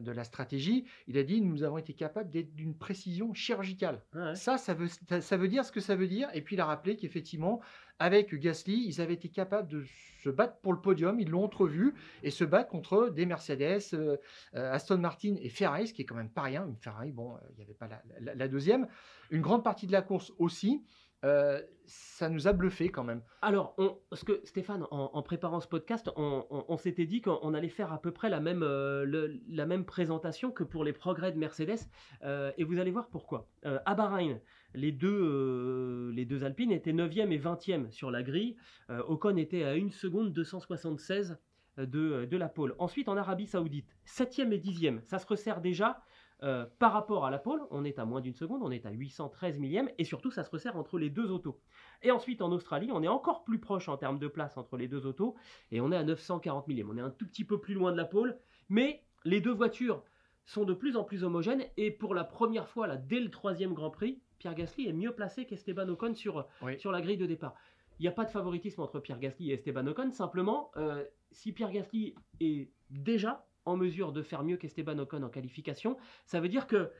de 0.00 0.12
la 0.12 0.24
stratégie, 0.24 0.84
il 1.06 1.16
a 1.18 1.22
dit 1.22 1.40
nous 1.40 1.62
avons 1.62 1.78
été 1.78 1.92
capables 1.94 2.30
d'être 2.30 2.54
d'une 2.54 2.76
précision 2.76 3.32
chirurgicale. 3.34 4.02
Ouais. 4.14 4.34
Ça, 4.34 4.58
ça 4.58 4.74
veut, 4.74 4.88
ça, 5.20 5.36
veut 5.36 5.48
dire 5.48 5.64
ce 5.64 5.72
que 5.72 5.80
ça 5.80 5.96
veut 5.96 6.08
dire. 6.08 6.28
Et 6.34 6.42
puis 6.42 6.56
il 6.56 6.60
a 6.60 6.66
rappelé 6.66 6.96
qu'effectivement, 6.96 7.60
avec 7.98 8.34
Gasly, 8.34 8.84
ils 8.86 9.00
avaient 9.00 9.14
été 9.14 9.28
capables 9.28 9.68
de 9.68 9.84
se 10.22 10.28
battre 10.30 10.56
pour 10.60 10.72
le 10.72 10.80
podium. 10.80 11.18
Ils 11.20 11.30
l'ont 11.30 11.44
entrevu 11.44 11.94
et 12.22 12.30
se 12.30 12.44
battre 12.44 12.68
contre 12.70 13.08
des 13.08 13.26
Mercedes, 13.26 13.80
euh, 13.94 14.16
euh, 14.54 14.72
Aston 14.72 14.98
Martin 14.98 15.34
et 15.40 15.48
Ferrari, 15.48 15.88
ce 15.88 15.94
qui 15.94 16.02
est 16.02 16.04
quand 16.04 16.14
même 16.16 16.30
pas 16.30 16.42
rien. 16.42 16.66
Une 16.66 16.76
Ferrari, 16.76 17.12
bon, 17.12 17.34
euh, 17.34 17.38
il 17.50 17.56
n'y 17.56 17.62
avait 17.62 17.74
pas 17.74 17.88
la, 17.88 18.02
la- 18.20 18.34
la 18.34 18.48
deuxième. 18.48 18.86
Une 19.30 19.40
grande 19.42 19.64
partie 19.64 19.86
de 19.86 19.92
la 19.92 20.02
course 20.02 20.32
aussi. 20.38 20.82
Euh, 21.24 21.60
ça 21.86 22.28
nous 22.28 22.48
a 22.48 22.52
bluffé 22.52 22.88
quand 22.88 23.04
même. 23.04 23.22
Alors, 23.42 23.76
parce 24.08 24.24
que 24.24 24.40
Stéphane, 24.44 24.86
en, 24.90 25.22
préparant 25.22 25.60
ce 25.60 25.68
podcast, 25.68 26.10
on, 26.16 26.76
s'était 26.76 27.06
dit 27.06 27.20
qu'on 27.20 27.38
on 27.42 27.54
allait 27.54 27.68
faire 27.68 27.92
à 27.92 28.00
peu 28.00 28.12
près 28.12 28.30
la 28.30 28.40
même, 28.40 28.62
euh, 28.62 29.36
la 29.48 29.66
même 29.66 29.84
présentation 29.84 30.50
que 30.52 30.64
pour 30.64 30.84
les 30.84 30.92
progrès 30.92 31.32
de 31.32 31.38
Mercedes. 31.38 31.80
euh, 32.22 32.52
et 32.56 32.64
vous 32.64 32.78
allez 32.78 32.90
voir 32.90 33.08
pourquoi. 33.08 33.48
À 33.64 33.94
Bahreïn, 33.94 34.40
les 34.74 34.92
deux, 34.92 36.10
les 36.14 36.24
deux 36.24 36.44
Alpines 36.44 36.72
étaient 36.72 36.92
9e 36.92 37.30
et 37.30 37.38
20e 37.38 37.90
sur 37.90 38.10
la 38.10 38.22
grille. 38.22 38.56
Ocon 38.88 39.36
était 39.36 39.64
à 39.64 39.72
1 39.72 39.90
seconde 39.90 40.32
276 40.32 41.38
de, 41.76 42.24
de 42.24 42.36
la 42.36 42.48
pole. 42.48 42.74
Ensuite, 42.78 43.08
en 43.08 43.16
Arabie 43.16 43.46
Saoudite, 43.46 43.88
7e 44.06 44.52
et 44.52 44.58
10e. 44.58 45.02
Ça 45.02 45.18
se 45.18 45.26
resserre 45.26 45.60
déjà. 45.60 46.02
Euh, 46.42 46.66
par 46.80 46.92
rapport 46.92 47.24
à 47.24 47.30
la 47.30 47.38
pole, 47.38 47.60
on 47.70 47.84
est 47.84 47.98
à 48.00 48.04
moins 48.04 48.20
d'une 48.20 48.34
seconde, 48.34 48.62
on 48.64 48.70
est 48.72 48.84
à 48.84 48.90
813 48.90 49.58
millièmes, 49.60 49.88
et 49.98 50.04
surtout 50.04 50.30
ça 50.32 50.42
se 50.42 50.50
resserre 50.50 50.76
entre 50.76 50.98
les 50.98 51.08
deux 51.08 51.30
autos. 51.30 51.60
Et 52.02 52.10
ensuite 52.10 52.42
en 52.42 52.50
Australie, 52.50 52.90
on 52.92 53.02
est 53.02 53.08
encore 53.08 53.44
plus 53.44 53.60
proche 53.60 53.88
en 53.88 53.96
termes 53.96 54.18
de 54.18 54.26
place 54.28 54.56
entre 54.56 54.76
les 54.76 54.88
deux 54.88 55.06
autos, 55.06 55.36
et 55.70 55.80
on 55.80 55.92
est 55.92 55.96
à 55.96 56.02
940 56.02 56.66
millièmes. 56.66 56.90
On 56.90 56.96
est 56.96 57.00
un 57.02 57.10
tout 57.10 57.26
petit 57.26 57.44
peu 57.44 57.60
plus 57.60 57.74
loin 57.74 57.92
de 57.92 57.96
la 57.96 58.04
pole, 58.04 58.36
mais 58.68 59.04
les 59.24 59.40
deux 59.40 59.52
voitures 59.52 60.02
sont 60.44 60.64
de 60.64 60.74
plus 60.74 60.96
en 60.96 61.04
plus 61.04 61.22
homogènes, 61.22 61.64
et 61.76 61.92
pour 61.92 62.12
la 62.14 62.24
première 62.24 62.68
fois, 62.68 62.88
là, 62.88 62.96
dès 62.96 63.20
le 63.20 63.30
troisième 63.30 63.72
Grand 63.74 63.90
Prix, 63.90 64.20
Pierre 64.40 64.56
Gasly 64.56 64.88
est 64.88 64.92
mieux 64.92 65.14
placé 65.14 65.46
qu'Esteban 65.46 65.88
Ocon 65.88 66.14
sur, 66.16 66.44
Oui. 66.62 66.76
sur 66.80 66.90
la 66.90 67.00
grille 67.00 67.18
de 67.18 67.26
départ. 67.26 67.54
Il 68.00 68.02
n'y 68.02 68.08
a 68.08 68.12
pas 68.12 68.24
de 68.24 68.30
favoritisme 68.30 68.80
entre 68.80 68.98
Pierre 68.98 69.20
Gasly 69.20 69.50
et 69.50 69.54
Esteban 69.54 69.86
Ocon, 69.86 70.10
simplement, 70.10 70.72
euh, 70.76 71.04
si 71.30 71.52
Pierre 71.52 71.70
Gasly 71.70 72.16
est 72.40 72.72
déjà 72.90 73.46
en 73.64 73.76
mesure 73.76 74.12
de 74.12 74.22
faire 74.22 74.42
mieux 74.42 74.56
qu'Esteban 74.56 74.98
Ocon 74.98 75.22
en 75.22 75.28
qualification, 75.28 75.96
ça 76.26 76.40
veut 76.40 76.48
dire 76.48 76.66
que 76.66 76.90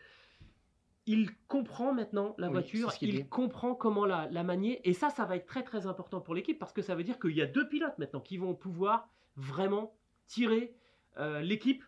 il 1.06 1.30
comprend 1.48 1.92
maintenant 1.92 2.34
la 2.38 2.46
Oui, 2.46 2.52
voiture, 2.52 2.92
il 3.00 3.28
comprend 3.28 3.74
comment 3.74 4.06
la, 4.06 4.28
la 4.30 4.44
manier, 4.44 4.80
et 4.88 4.92
ça, 4.92 5.10
ça 5.10 5.24
va 5.24 5.36
être 5.36 5.46
très 5.46 5.64
très 5.64 5.86
important 5.86 6.20
pour 6.20 6.34
l'équipe 6.34 6.58
parce 6.58 6.72
que 6.72 6.82
ça 6.82 6.94
veut 6.94 7.02
dire 7.02 7.18
qu'il 7.18 7.32
y 7.32 7.42
a 7.42 7.46
deux 7.46 7.68
pilotes 7.68 7.98
maintenant 7.98 8.20
qui 8.20 8.38
vont 8.38 8.54
pouvoir 8.54 9.08
vraiment 9.36 9.96
tirer 10.26 10.74
euh, 11.18 11.40
l'équipe, 11.40 11.82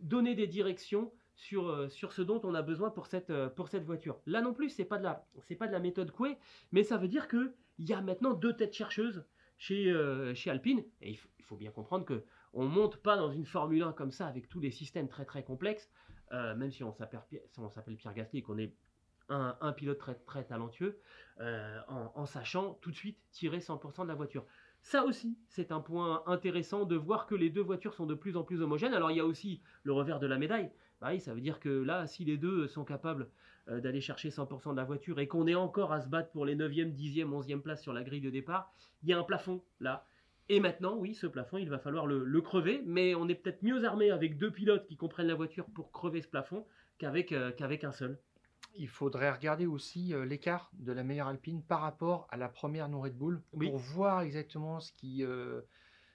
donner 0.00 0.34
des 0.34 0.46
directions 0.46 1.10
sur, 1.34 1.68
euh, 1.68 1.88
sur 1.88 2.12
ce 2.12 2.20
dont 2.20 2.40
on 2.44 2.54
a 2.54 2.62
besoin 2.62 2.90
pour 2.90 3.06
cette, 3.06 3.30
euh, 3.30 3.48
pour 3.48 3.68
cette 3.68 3.84
voiture. 3.84 4.20
Là 4.26 4.42
non 4.42 4.52
plus, 4.52 4.68
c'est 4.68 4.84
pas 4.84 4.98
de 4.98 5.04
la, 5.04 5.26
c'est 5.40 5.56
pas 5.56 5.66
de 5.66 5.72
la 5.72 5.80
méthode 5.80 6.10
Coué, 6.10 6.36
mais 6.72 6.82
ça 6.82 6.98
veut 6.98 7.08
dire 7.08 7.26
que 7.26 7.54
il 7.78 7.88
y 7.88 7.94
a 7.94 8.00
maintenant 8.02 8.34
deux 8.34 8.54
têtes 8.54 8.74
chercheuses 8.74 9.24
chez, 9.56 9.94
chez 10.34 10.50
Alpine, 10.50 10.84
et 11.00 11.12
il 11.12 11.44
faut 11.44 11.56
bien 11.56 11.70
comprendre 11.70 12.04
que 12.04 12.24
on 12.52 12.66
monte 12.66 12.96
pas 12.96 13.16
dans 13.16 13.30
une 13.30 13.44
Formule 13.44 13.82
1 13.82 13.92
comme 13.92 14.10
ça 14.10 14.26
avec 14.26 14.48
tous 14.48 14.60
les 14.60 14.70
systèmes 14.70 15.08
très 15.08 15.24
très 15.24 15.42
complexes, 15.42 15.90
euh, 16.32 16.54
même 16.54 16.70
si 16.70 16.84
on 16.84 16.92
s'appelle, 16.92 17.96
Pierre 17.96 18.14
Gasly 18.14 18.40
et 18.40 18.42
qu'on 18.42 18.58
est 18.58 18.74
un, 19.30 19.72
pilote 19.72 19.98
très 19.98 20.14
très 20.14 20.44
talentueux, 20.44 20.98
euh, 21.40 21.78
en, 21.88 22.26
sachant 22.26 22.74
tout 22.80 22.90
de 22.90 22.96
suite 22.96 23.18
tirer 23.30 23.58
100% 23.58 24.04
de 24.04 24.08
la 24.08 24.14
voiture. 24.14 24.44
Ça 24.80 25.04
aussi, 25.04 25.36
c'est 25.48 25.72
un 25.72 25.80
point 25.80 26.22
intéressant 26.26 26.84
de 26.84 26.96
voir 26.96 27.26
que 27.26 27.34
les 27.34 27.50
deux 27.50 27.60
voitures 27.62 27.94
sont 27.94 28.06
de 28.06 28.14
plus 28.14 28.36
en 28.36 28.42
plus 28.42 28.62
homogènes. 28.62 28.94
Alors 28.94 29.10
il 29.10 29.16
y 29.16 29.20
a 29.20 29.26
aussi 29.26 29.60
le 29.82 29.92
revers 29.92 30.18
de 30.18 30.26
la 30.26 30.38
médaille. 30.38 30.70
Bah 31.00 31.18
ça 31.20 31.34
veut 31.34 31.40
dire 31.40 31.60
que 31.60 31.68
là, 31.68 32.06
si 32.06 32.24
les 32.24 32.38
deux 32.38 32.66
sont 32.66 32.84
capables 32.84 33.28
euh, 33.68 33.80
d'aller 33.80 34.00
chercher 34.00 34.30
100% 34.30 34.72
de 34.72 34.76
la 34.76 34.84
voiture 34.84 35.20
et 35.20 35.28
qu'on 35.28 35.46
est 35.46 35.54
encore 35.54 35.92
à 35.92 36.00
se 36.00 36.08
battre 36.08 36.30
pour 36.30 36.44
les 36.46 36.56
9e, 36.56 36.94
10e, 36.94 37.28
11e 37.28 37.60
places 37.60 37.82
sur 37.82 37.92
la 37.92 38.02
grille 38.02 38.20
de 38.20 38.30
départ, 38.30 38.72
il 39.02 39.10
y 39.10 39.12
a 39.12 39.18
un 39.18 39.24
plafond 39.24 39.62
là. 39.80 40.06
Et 40.48 40.60
maintenant, 40.60 40.96
oui, 40.96 41.14
ce 41.14 41.26
plafond, 41.26 41.58
il 41.58 41.68
va 41.68 41.78
falloir 41.78 42.06
le, 42.06 42.24
le 42.24 42.40
crever, 42.40 42.82
mais 42.86 43.14
on 43.14 43.28
est 43.28 43.34
peut-être 43.34 43.62
mieux 43.62 43.84
armé 43.84 44.10
avec 44.10 44.38
deux 44.38 44.50
pilotes 44.50 44.86
qui 44.86 44.96
comprennent 44.96 45.26
la 45.26 45.34
voiture 45.34 45.66
pour 45.66 45.92
crever 45.92 46.22
ce 46.22 46.28
plafond 46.28 46.66
qu'avec 46.98 47.32
euh, 47.32 47.52
qu'avec 47.52 47.84
un 47.84 47.92
seul. 47.92 48.18
Il 48.74 48.88
faudrait 48.88 49.30
regarder 49.30 49.66
aussi 49.66 50.14
euh, 50.14 50.24
l'écart 50.24 50.70
de 50.74 50.92
la 50.92 51.02
meilleure 51.04 51.28
Alpine 51.28 51.62
par 51.62 51.80
rapport 51.80 52.26
à 52.30 52.36
la 52.36 52.48
première 52.48 52.88
non 52.88 53.00
Red 53.00 53.16
Bull 53.16 53.42
Oui. 53.52 53.68
pour 53.68 53.76
voir 53.78 54.22
exactement 54.22 54.80
ce 54.80 54.92
qui, 54.92 55.22
euh, 55.24 55.60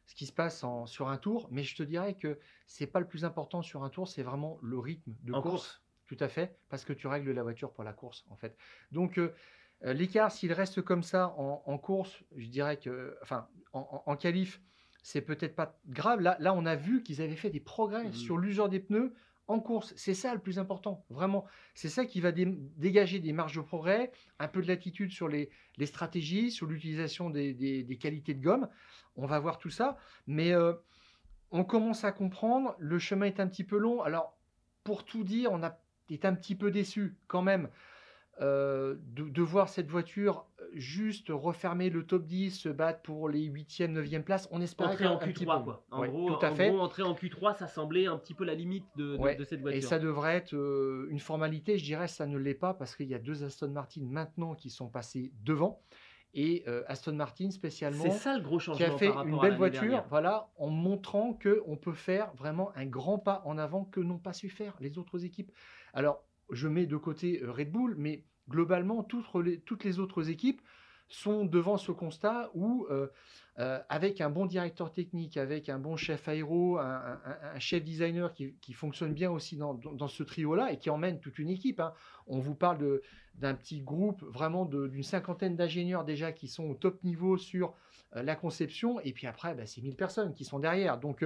ce 0.06 0.16
qui 0.16 0.26
se 0.26 0.34
passe 0.34 0.64
en- 0.64 0.86
sur 0.86 1.10
un 1.10 1.18
tour. 1.18 1.48
Mais 1.52 1.64
je 1.64 1.76
te 1.76 1.84
dirais 1.84 2.16
que 2.16 2.40
c'est 2.66 2.88
pas 2.88 3.00
le 3.00 3.08
plus 3.08 3.26
important 3.26 3.62
sur 3.62 3.84
un 3.84 3.90
tour, 3.90 4.08
c'est 4.08 4.24
vraiment 4.24 4.58
le 4.62 4.80
rythme 4.80 5.14
de 5.24 5.34
En 5.34 5.42
course. 5.42 5.54
course. 5.54 5.80
Tout 6.06 6.18
à 6.20 6.28
fait, 6.28 6.60
parce 6.70 6.86
que 6.86 6.94
tu 6.94 7.08
règles 7.08 7.32
la 7.32 7.44
voiture 7.44 7.72
pour 7.72 7.84
la 7.84 7.94
course 7.94 8.26
en 8.30 8.36
fait. 8.36 8.58
Donc 8.92 9.20
l'écart, 9.92 10.32
s'il 10.32 10.54
reste 10.54 10.82
comme 10.82 11.04
ça 11.04 11.34
en, 11.38 11.62
en 11.66 11.78
course, 11.78 12.24
je 12.38 12.48
dirais 12.48 12.78
que, 12.78 13.18
enfin, 13.22 13.48
en, 13.74 14.02
en, 14.06 14.16
qualif, 14.16 14.62
c'est 15.02 15.22
peut-être 15.22 15.56
pas 15.56 15.78
grave. 15.88 16.22
Là, 16.22 16.38
là, 16.40 16.54
on 16.54 16.66
a 16.66 16.76
vu 16.76 17.04
qu'ils 17.04 17.22
avaient 17.22 17.36
fait 17.36 17.50
des 17.50 17.60
progrès 17.60 18.06
Mhm. 18.06 18.14
sur 18.14 18.38
l'usure 18.38 18.70
des 18.70 18.80
pneus 18.80 19.14
en 19.48 19.60
course. 19.60 19.94
C'est 19.98 20.14
ça 20.14 20.34
le 20.34 20.40
plus 20.40 20.58
important, 20.58 21.04
vraiment. 21.10 21.46
C'est 21.74 21.90
ça 21.90 22.06
qui 22.06 22.22
va 22.22 22.32
dé- 22.32 22.48
dégager 22.78 23.20
des 23.20 23.34
marges 23.34 23.58
de 23.58 23.62
progrès, 23.62 24.12
un 24.40 24.48
peu 24.48 24.62
de 24.62 24.68
latitude 24.70 25.12
sur 25.12 25.28
les, 25.28 25.50
les 25.76 25.86
stratégies, 25.86 26.50
sur 26.50 26.66
l'utilisation 26.66 27.30
des, 27.30 27.54
des- 27.54 27.84
des 27.84 27.98
qualités 27.98 28.34
de 28.34 28.42
gomme. 28.42 28.70
On 29.18 29.26
va 29.26 29.40
voir 29.40 29.58
tout 29.58 29.70
ça, 29.70 29.98
mais 30.28 30.54
euh, 30.54 30.74
on 31.52 31.66
commence 31.66 32.06
à 32.06 32.14
comprendre. 32.14 32.74
Le 32.80 33.00
chemin 33.00 33.26
est 33.26 33.42
un 33.42 33.48
petit 33.48 33.66
peu 33.66 33.78
long. 33.78 34.02
Alors, 34.02 34.38
pour 34.86 35.04
tout 35.04 35.26
dire, 35.26 35.52
on 35.52 35.62
a 35.64 35.78
est 36.10 36.26
un 36.26 36.36
petit 36.36 36.56
peu 36.56 36.70
déçu 36.70 37.16
quand 37.28 37.42
même 37.42 37.70
euh, 38.42 38.96
de, 39.14 39.24
de 39.30 39.42
voir 39.44 39.70
cette 39.70 39.88
voiture 39.90 40.46
juste 40.74 41.28
refermer 41.30 41.92
le 41.92 42.04
top 42.06 42.26
10, 42.26 42.50
se 42.52 42.70
battre 42.70 43.02
pour 43.04 43.30
les 43.30 43.48
8e, 43.48 43.94
9e 43.94 44.24
places. 44.24 44.48
On 44.52 44.60
espérait 44.60 44.90
Entrer 44.94 45.06
en 45.08 45.16
un 45.16 45.18
petit 45.28 45.46
Q3, 45.46 45.58
peu. 45.60 45.64
quoi. 45.66 45.86
En, 45.92 46.02
Ouais, 46.02 46.08
gros, 46.10 46.34
tout 46.36 46.44
à 46.46 46.50
en 46.52 46.56
fait. 46.56 46.70
gros, 46.70 46.80
entrer 46.80 47.04
en 47.04 47.14
Q3, 47.14 47.56
ça 47.58 47.68
semblait 47.68 48.08
un 48.08 48.18
petit 48.18 48.34
peu 48.34 48.44
la 48.44 48.56
limite 48.56 48.86
de, 48.96 49.16
de- 49.16 49.18
Ouais, 49.18 49.36
de 49.36 49.44
cette 49.44 49.62
voiture. 49.62 49.78
Et 49.78 49.82
ça 49.82 50.00
devrait 50.00 50.36
être 50.36 50.56
euh, 50.56 51.08
une 51.12 51.20
formalité, 51.20 51.78
je 51.78 51.84
dirais, 51.84 52.08
ça 52.08 52.26
ne 52.26 52.38
l'est 52.40 52.56
pas 52.56 52.74
parce 52.74 52.96
qu'il 52.96 53.08
y 53.08 53.14
a 53.14 53.20
deux 53.20 53.44
Aston 53.44 53.70
Martin 53.70 54.02
maintenant 54.04 54.56
qui 54.56 54.72
sont 54.72 54.90
passés 54.90 55.32
devant. 55.44 55.82
Et 56.34 56.64
euh, 56.68 56.82
Aston 56.88 57.14
Martin 57.14 57.52
spécialement, 57.52 58.02
C'est 58.06 58.10
ça 58.10 58.36
le 58.36 58.44
gros 58.44 58.58
qui 58.58 58.84
a 58.84 58.90
fait 58.98 59.12
une 59.28 59.40
belle 59.40 59.56
voiture, 59.56 59.82
dernière. 59.82 60.08
voilà, 60.10 60.50
en 60.58 60.70
montrant 60.70 61.34
qu'on 61.34 61.78
peut 61.78 61.94
faire 61.94 62.34
vraiment 62.34 62.72
un 62.76 62.88
grand 62.88 63.20
pas 63.20 63.44
en 63.46 63.60
avant 63.60 63.86
que 63.86 64.00
n'ont 64.00 64.18
pas 64.18 64.34
su 64.34 64.50
faire 64.50 64.76
les 64.80 64.98
autres 64.98 65.24
équipes. 65.26 65.52
Alors, 65.94 66.24
je 66.54 66.68
mets 66.68 66.86
de 66.86 66.98
côté 66.98 67.42
euh, 67.44 67.52
Red 67.52 67.72
Bull, 67.72 67.96
mais 67.98 68.24
globalement, 68.50 69.04
toutes 69.04 69.26
les, 69.44 69.60
toutes 69.60 69.84
les 69.84 70.00
autres 70.00 70.30
équipes 70.30 70.62
sont 71.10 71.46
devant 71.46 71.78
ce 71.78 71.92
constat 71.92 72.50
où, 72.56 72.88
euh, 72.90 73.08
euh, 73.60 73.80
avec 73.90 74.20
un 74.20 74.30
bon 74.30 74.46
directeur 74.48 74.92
technique, 74.92 75.38
avec 75.38 75.70
un 75.70 75.78
bon 75.78 75.96
chef 75.96 76.28
aéro, 76.28 76.80
un, 76.80 77.20
chef 77.60 77.84
designer 77.84 78.34
qui, 78.34 78.56
qui 78.62 78.74
fonctionne 78.74 79.14
bien 79.14 79.30
aussi 79.30 79.56
dans, 79.58 79.76
dans- 79.76 80.08
ce 80.08 80.24
trio-là 80.24 80.72
et 80.72 80.80
qui 80.80 80.90
emmène 80.90 81.20
toute 81.20 81.38
une 81.38 81.50
équipe. 81.50 81.80
hein. 81.80 81.94
On 82.26 82.40
vous 82.40 82.56
parle 82.56 83.00
d'un 83.36 83.54
petit 83.54 83.82
groupe 83.82 84.24
vraiment 84.24 84.66
d'une 84.66 85.04
cinquantaine 85.04 85.56
d'ingénieurs 85.56 86.04
déjà 86.04 86.32
qui 86.32 86.48
sont 86.48 86.64
au 86.70 86.74
top 86.74 87.04
niveau 87.04 87.38
sur 87.38 87.76
la 88.14 88.36
conception, 88.36 89.00
et 89.02 89.12
puis 89.12 89.28
après, 89.28 89.56
bah, 89.56 89.66
c'est 89.66 89.82
1000 89.82 89.96
personnes 89.96 90.34
qui 90.34 90.46
sont 90.46 90.60
derrière. 90.60 91.00
Donc, 91.00 91.26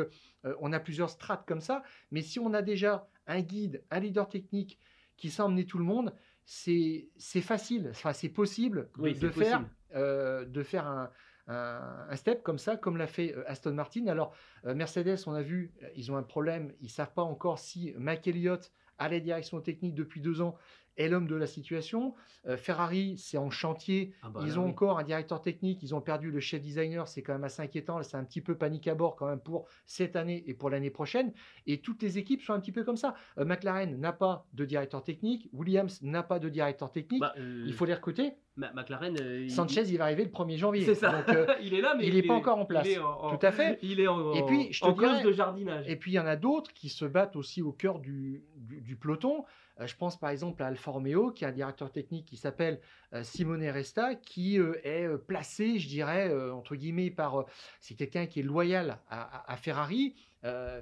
on 0.62 0.74
a 0.74 0.80
plusieurs 0.80 1.10
strates 1.10 1.46
comme 1.46 1.62
ça, 1.62 1.84
mais 2.12 2.22
si 2.22 2.40
on 2.40 2.54
a 2.54 2.62
déjà 2.62 3.08
un 3.28 3.42
guide, 3.42 3.84
un 3.92 4.00
leader 4.00 4.28
technique 4.28 4.80
qui 5.18 5.30
sait 5.30 5.42
emmener 5.42 5.66
tout 5.66 5.78
le 5.78 5.84
monde, 5.84 6.14
c'est 6.46 7.10
facile, 7.42 7.88
enfin, 7.90 8.14
c'est 8.14 8.30
possible 8.30 8.90
de, 8.98 9.02
Oui, 9.02 9.16
c'est 9.16 9.22
de 9.22 9.30
faire, 9.30 9.60
possible. 9.60 9.70
euh, 9.96 10.46
de 10.46 10.64
faire 10.64 10.88
un, 10.88 11.12
un- 11.48 12.16
step 12.16 12.42
comme 12.44 12.58
ça, 12.58 12.78
comme 12.78 12.98
l'a 12.98 13.08
fait 13.08 13.36
euh, 13.36 13.44
Aston 13.48 13.74
Martin. 13.74 14.08
Alors, 14.08 14.34
euh, 14.66 14.74
Mercedes, 14.76 15.18
on 15.28 15.34
a 15.34 15.42
vu, 15.42 15.74
ils 15.96 16.12
ont 16.12 16.16
un 16.18 16.24
problème, 16.24 16.74
ils 16.80 16.86
ne 16.86 16.90
savent 16.90 17.14
pas 17.14 17.24
encore 17.24 17.60
si 17.60 17.94
Mike 17.98 18.28
Elliott, 18.28 18.72
à 18.98 19.10
la 19.10 19.20
direction 19.20 19.62
technique 19.62 19.94
depuis 19.94 20.22
deux 20.22 20.42
ans, 20.42 20.56
est 20.98 21.08
l'homme 21.08 21.28
de 21.28 21.36
la 21.36 21.48
situation. 21.48 22.14
Euh, 22.48 22.58
Ferrari, 22.58 23.18
c'est 23.18 23.38
en 23.38 23.50
chantier, 23.50 24.14
Ah 24.22 24.30
bah 24.30 24.42
ils 24.44 24.60
ont 24.60 24.64
oui. 24.66 24.70
encore 24.72 25.00
un 25.00 25.04
directeur 25.04 25.42
technique, 25.42 25.82
ils 25.84 25.94
ont 25.96 26.02
perdu 26.02 26.32
le 26.32 26.40
chef 26.40 26.62
designer, 26.62 27.08
c'est 27.08 27.22
quand 27.24 27.34
même 27.34 27.44
assez 27.44 27.62
inquiétant, 27.62 28.02
c'est 28.04 28.18
un 28.18 28.24
petit 28.24 28.42
peu 28.42 28.58
panique 28.58 28.88
à 28.88 28.96
bord 28.96 29.16
quand 29.16 29.28
même 29.28 29.40
pour 29.42 29.68
cette 29.86 30.16
année 30.16 30.44
et 30.48 30.54
pour 30.54 30.70
l'année 30.70 30.90
prochaine. 30.92 31.34
Et 31.66 31.82
toutes 31.82 32.02
les 32.02 32.18
équipes 32.18 32.42
sont 32.42 32.54
un 32.54 32.60
petit 32.60 32.72
peu 32.72 32.84
comme 32.84 32.98
ça. 32.98 33.16
Euh, 33.38 33.46
McLaren 33.46 34.00
n'a 34.00 34.14
pas 34.14 34.48
de 34.54 34.66
directeur 34.66 35.04
technique, 35.04 35.50
Williams 35.54 36.02
n'a 36.02 36.24
pas 36.24 36.40
de 36.40 36.50
directeur 36.50 36.92
technique, 36.92 37.22
Bah, 37.22 37.34
euh, 37.38 37.64
il 37.66 37.74
faut 37.74 37.86
les 37.86 37.94
recruter. 37.94 38.34
McLaren. 38.58 39.16
euh, 39.22 39.42
il- 39.44 39.52
Sanchez, 39.52 39.84
il 39.88 39.98
va 39.98 40.06
arriver 40.06 40.24
le 40.26 40.32
1er 40.32 40.58
janvier. 40.58 40.84
C'est 40.86 40.96
ça. 40.96 41.12
Donc, 41.12 41.30
euh, 41.30 41.46
il 41.62 41.74
est 41.74 41.82
là, 41.82 41.96
mais 41.98 42.08
il 42.08 42.16
est 42.18 42.24
pas 42.24 42.34
encore 42.34 42.58
en 42.58 42.66
place. 42.66 42.86
il 42.88 42.94
est 42.94 42.98
en- 42.98 43.38
Tout 43.38 43.46
à 43.46 43.52
fait. 43.52 43.78
Il 43.84 44.00
est 44.00 44.08
en, 44.08 44.34
Et 44.34 44.44
puis, 44.46 44.74
je 44.74 44.82
te 44.82 44.86
en 44.86 44.92
dirais- 44.94 45.08
cause 45.16 45.24
de 45.24 45.32
jardinage. 45.32 45.88
Et 45.88 45.96
puis 45.96 46.12
il 46.12 46.16
y 46.16 46.20
en 46.20 46.26
a 46.26 46.36
d'autres 46.36 46.74
qui 46.74 46.90
se 46.90 47.06
battent 47.06 47.36
aussi 47.36 47.62
au 47.62 47.72
cœur 47.72 48.00
du, 48.00 48.44
du- 48.56 48.82
du 48.82 48.96
peloton. 48.96 49.46
Euh, 49.80 49.86
je 49.86 49.96
pense 49.96 50.18
par 50.20 50.32
exemple 50.32 50.64
à 50.64 50.68
Alfa 50.68 50.90
Romeo, 50.92 51.32
qui 51.32 51.46
a 51.46 51.50
un 51.50 51.52
directeur 51.52 51.92
technique 51.92 52.26
qui 52.26 52.36
s'appelle 52.38 52.80
euh, 53.14 53.22
Simone 53.24 53.64
Resta, 53.64 54.16
qui 54.16 54.58
est 54.58 55.08
placé, 55.28 55.78
je 55.78 55.88
dirais, 55.88 56.34
entre 56.52 56.76
guillemets, 56.76 57.12
par... 57.12 57.46
c'est 57.80 57.94
quelqu'un 57.96 58.26
qui 58.26 58.40
est 58.40 58.44
loyal 58.44 58.98
à, 59.10 59.22
à- 59.22 59.54
à 59.54 59.56
Ferrari. 59.58 60.16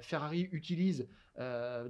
Ferrari 0.00 0.48
utilise, 0.52 1.08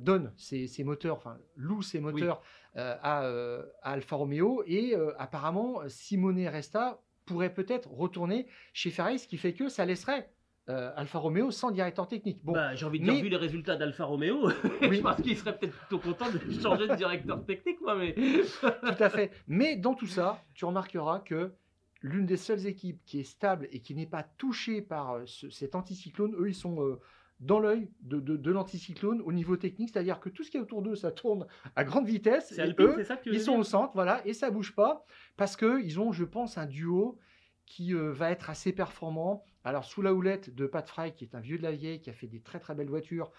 donne 0.00 0.32
ses, 0.36 0.66
ses 0.66 0.82
moteurs, 0.84 1.16
enfin 1.16 1.36
loue 1.56 1.82
ses 1.82 2.00
moteurs 2.00 2.42
à, 2.76 3.24
euh, 3.24 3.62
à 3.82 3.92
Alfa 3.92 4.16
Romeo. 4.16 4.62
Et 4.66 4.94
euh, 4.94 5.12
apparemment, 5.18 5.80
Simone 5.88 6.46
Resta 6.46 7.00
pourrait 7.24 7.52
peut-être 7.52 7.90
retourner 7.90 8.46
chez 8.72 8.90
Ferrari, 8.90 9.18
ce 9.18 9.26
qui 9.26 9.36
fait 9.36 9.52
que 9.52 9.68
ça 9.68 9.84
laisserait 9.84 10.30
euh, 10.68 10.90
Alfa 10.96 11.18
Romeo 11.18 11.50
sans 11.52 11.70
directeur 11.70 12.08
technique. 12.08 12.40
Bon, 12.44 12.52
Bah, 12.52 12.74
j'ai 12.74 12.86
envie 12.86 12.98
de 13.00 13.06
mais- 13.06 13.14
dire, 13.14 13.22
vu 13.22 13.28
les 13.28 13.36
résultats 13.36 13.76
d'Alfa 13.76 14.04
Romeo, 14.04 14.48
Oui. 14.82 14.96
je 14.96 15.00
pense 15.00 15.20
qu'il 15.22 15.36
serait 15.36 15.56
peut-être 15.56 15.76
plutôt 15.76 15.98
content 16.00 16.26
de 16.30 16.38
changer 16.60 16.88
de 16.88 16.94
directeur 16.96 17.44
technique, 17.44 17.80
moi, 17.80 17.94
mais. 17.96 18.14
Tout 18.60 19.02
à 19.02 19.08
fait. 19.10 19.30
Mais 19.46 19.76
dans 19.76 19.94
tout 19.94 20.06
ça, 20.08 20.42
tu 20.54 20.64
remarqueras 20.64 21.20
que 21.20 21.52
l'une 22.02 22.26
des 22.26 22.36
seules 22.36 22.66
équipes 22.66 23.00
qui 23.04 23.20
est 23.20 23.24
stable 23.24 23.68
et 23.72 23.80
qui 23.80 23.94
n'est 23.94 24.06
pas 24.06 24.22
touchée 24.24 24.82
par 24.82 25.12
euh, 25.14 25.22
ce- 25.26 25.50
cet 25.50 25.74
anticyclone, 25.76 26.34
eux, 26.38 26.48
ils 26.48 26.54
sont 26.54 26.80
euh, 26.82 27.00
dans 27.40 27.58
l'œil 27.58 27.90
de, 28.00 28.18
de- 28.20 28.36
de 28.36 28.50
l'anticyclone 28.50 29.20
au 29.20 29.32
niveau 29.32 29.56
technique, 29.56 29.90
c'est-à-dire 29.92 30.20
que 30.20 30.28
tout 30.30 30.42
ce 30.42 30.50
qui 30.50 30.56
est 30.56 30.60
autour 30.60 30.80
d'eux, 30.82 30.94
ça 30.96 31.10
tourne 31.12 31.46
à 31.74 31.84
grande 31.84 32.06
vitesse. 32.06 32.48
C'est 32.48 32.56
et 32.58 32.60
Alpine, 32.62 32.86
eux, 32.86 32.94
c'est 32.96 33.04
ça 33.04 33.16
que 33.16 33.28
ils 33.30 33.40
sont 33.40 33.56
au 33.56 33.64
centre, 33.64 33.92
voilà, 33.94 34.26
et 34.26 34.32
ça 34.32 34.50
bouge 34.50 34.74
pas 34.74 35.04
parce 35.36 35.54
que 35.56 35.82
ils 35.82 36.00
ont, 36.00 36.12
je 36.12 36.24
pense, 36.24 36.56
un 36.58 36.66
duo 36.66 37.18
qui 37.66 37.94
euh, 37.94 38.12
va 38.12 38.30
être 38.30 38.48
assez 38.48 38.72
performant. 38.72 39.44
Alors 39.64 39.84
sous 39.84 40.00
la 40.00 40.14
houlette 40.14 40.54
de 40.54 40.66
Pat 40.66 40.88
Fry, 40.88 41.12
qui 41.12 41.24
est 41.24 41.34
un 41.34 41.40
vieux 41.40 41.58
de 41.58 41.62
la 41.64 41.72
vieille, 41.72 42.00
qui 42.00 42.08
a 42.08 42.12
fait 42.12 42.28
des 42.28 42.40
très 42.40 42.60
très 42.60 42.74
belles 42.74 42.88
voitures 42.88 43.32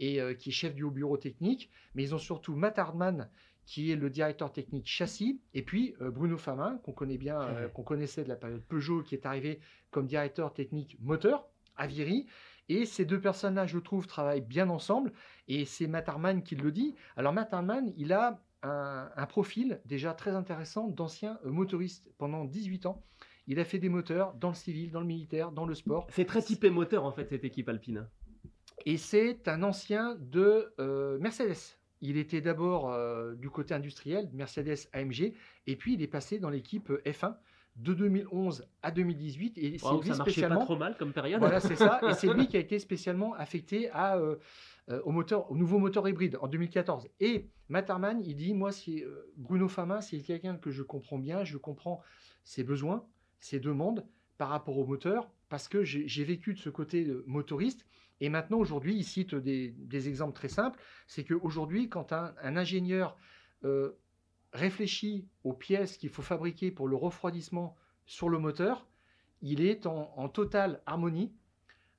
et 0.00 0.20
euh, 0.20 0.34
qui 0.34 0.48
est 0.48 0.52
chef 0.52 0.74
du 0.74 0.82
haut 0.82 0.90
bureau 0.90 1.16
technique. 1.18 1.70
Mais 1.94 2.02
ils 2.02 2.14
ont 2.14 2.18
surtout 2.18 2.56
Matt 2.56 2.78
Hardman, 2.78 3.28
qui 3.66 3.92
est 3.92 3.96
le 3.96 4.08
directeur 4.10 4.50
technique 4.52 4.86
châssis, 4.86 5.40
et 5.54 5.62
puis 5.62 5.94
euh, 6.00 6.10
Bruno 6.10 6.38
Famin, 6.38 6.78
qu'on 6.84 6.92
connaît 6.92 7.18
bien, 7.18 7.38
qu'on 7.74 7.82
connaissait 7.82 8.24
de 8.24 8.28
la 8.28 8.36
période 8.36 8.62
Peugeot, 8.64 9.02
qui 9.02 9.14
est 9.14 9.26
arrivé 9.26 9.60
comme 9.90 10.06
directeur 10.06 10.52
technique 10.54 10.96
moteur 11.00 11.46
à 11.76 11.86
Viry. 11.86 12.26
Et 12.68 12.86
ces 12.86 13.04
deux 13.04 13.20
personnes-là, 13.20 13.66
je 13.66 13.78
trouve, 13.78 14.06
travaillent 14.06 14.40
bien 14.40 14.68
ensemble. 14.70 15.12
Et 15.48 15.64
c'est 15.64 15.86
Matt 15.86 16.08
Hardman 16.08 16.42
qui 16.42 16.56
le 16.56 16.72
dit. 16.72 16.94
Alors 17.16 17.32
Matt 17.32 17.52
Hardman, 17.52 17.92
il 17.96 18.12
a 18.12 18.40
un, 18.62 19.10
un 19.14 19.26
profil 19.26 19.80
déjà 19.84 20.14
très 20.14 20.32
intéressant 20.32 20.88
d'ancien 20.88 21.38
euh, 21.44 21.50
motoriste 21.50 22.10
pendant 22.18 22.44
18 22.44 22.86
ans. 22.86 23.02
Il 23.46 23.60
a 23.60 23.64
fait 23.64 23.78
des 23.78 23.88
moteurs 23.88 24.34
dans 24.34 24.48
le 24.48 24.54
civil, 24.54 24.90
dans 24.90 25.00
le 25.00 25.06
militaire, 25.06 25.52
dans 25.52 25.66
le 25.66 25.74
sport. 25.74 26.06
C'est 26.10 26.24
très 26.24 26.42
typé 26.42 26.70
moteur 26.70 27.04
en 27.04 27.12
fait 27.12 27.28
cette 27.28 27.44
équipe 27.44 27.68
alpine. 27.68 28.08
Et 28.84 28.96
c'est 28.96 29.48
un 29.48 29.62
ancien 29.62 30.16
de 30.20 30.72
euh, 30.78 31.18
Mercedes. 31.18 31.76
Il 32.02 32.18
était 32.18 32.40
d'abord 32.40 32.92
euh, 32.92 33.34
du 33.34 33.48
côté 33.48 33.72
industriel, 33.74 34.28
Mercedes 34.32 34.88
AMG, 34.92 35.32
et 35.66 35.76
puis 35.76 35.94
il 35.94 36.02
est 36.02 36.08
passé 36.08 36.38
dans 36.38 36.50
l'équipe 36.50 36.90
euh, 36.90 37.02
F1 37.06 37.36
de 37.76 37.94
2011 37.94 38.66
à 38.82 38.90
2018. 38.90 39.58
Et 39.58 39.60
c'est 39.60 39.68
lui 39.70 39.78
ça 39.78 39.88
marchait 39.88 40.08
pas 40.08 40.24
spécialement. 40.24 40.64
trop 40.64 40.76
mal 40.76 40.96
comme 40.96 41.12
période. 41.12 41.40
Voilà, 41.40 41.60
c'est 41.60 41.76
ça. 41.76 42.00
Et 42.08 42.14
c'est 42.14 42.32
lui 42.34 42.48
qui 42.48 42.56
a 42.56 42.60
été 42.60 42.78
spécialement 42.78 43.34
affecté 43.34 43.90
à, 43.90 44.16
euh, 44.16 44.36
euh, 44.88 45.00
au, 45.04 45.12
moteur, 45.12 45.50
au 45.50 45.56
nouveau 45.56 45.78
moteur 45.78 46.08
hybride 46.08 46.38
en 46.40 46.48
2014. 46.48 47.08
Et 47.20 47.50
Matt 47.68 47.90
Harman, 47.90 48.20
il 48.24 48.36
dit 48.36 48.54
Moi, 48.54 48.72
c'est 48.72 49.02
euh, 49.02 49.32
Bruno 49.36 49.68
Famin, 49.68 50.00
c'est 50.00 50.20
quelqu'un 50.20 50.56
que 50.56 50.70
je 50.70 50.82
comprends 50.82 51.18
bien, 51.18 51.44
je 51.44 51.58
comprends 51.58 52.00
ses 52.44 52.64
besoins, 52.64 53.04
ses 53.40 53.60
demandes 53.60 54.06
par 54.38 54.48
rapport 54.48 54.78
au 54.78 54.86
moteur, 54.86 55.30
parce 55.48 55.68
que 55.68 55.84
j'ai 55.84 56.06
j'ai 56.08 56.24
vécu 56.24 56.54
de 56.54 56.58
ce 56.58 56.70
côté 56.70 57.06
motoriste. 57.26 57.86
Et 58.20 58.30
maintenant, 58.30 58.58
aujourd'hui, 58.58 58.96
il 58.96 59.04
cite 59.04 59.34
des, 59.34 59.72
des 59.76 60.08
exemples 60.08 60.32
très 60.32 60.48
simples. 60.48 60.80
C'est 61.06 61.24
qu'aujourd'hui, 61.24 61.90
quand 61.90 62.14
un, 62.14 62.34
un 62.42 62.56
ingénieur 62.56 63.18
réfléchit 64.56 65.28
aux 65.44 65.52
pièces 65.52 65.96
qu'il 65.96 66.10
faut 66.10 66.22
fabriquer 66.22 66.70
pour 66.70 66.88
le 66.88 66.96
refroidissement 66.96 67.76
sur 68.06 68.28
le 68.28 68.38
moteur, 68.38 68.86
il 69.42 69.60
est 69.60 69.86
en, 69.86 70.28
totale 70.28 70.80
harmonie, 70.86 71.32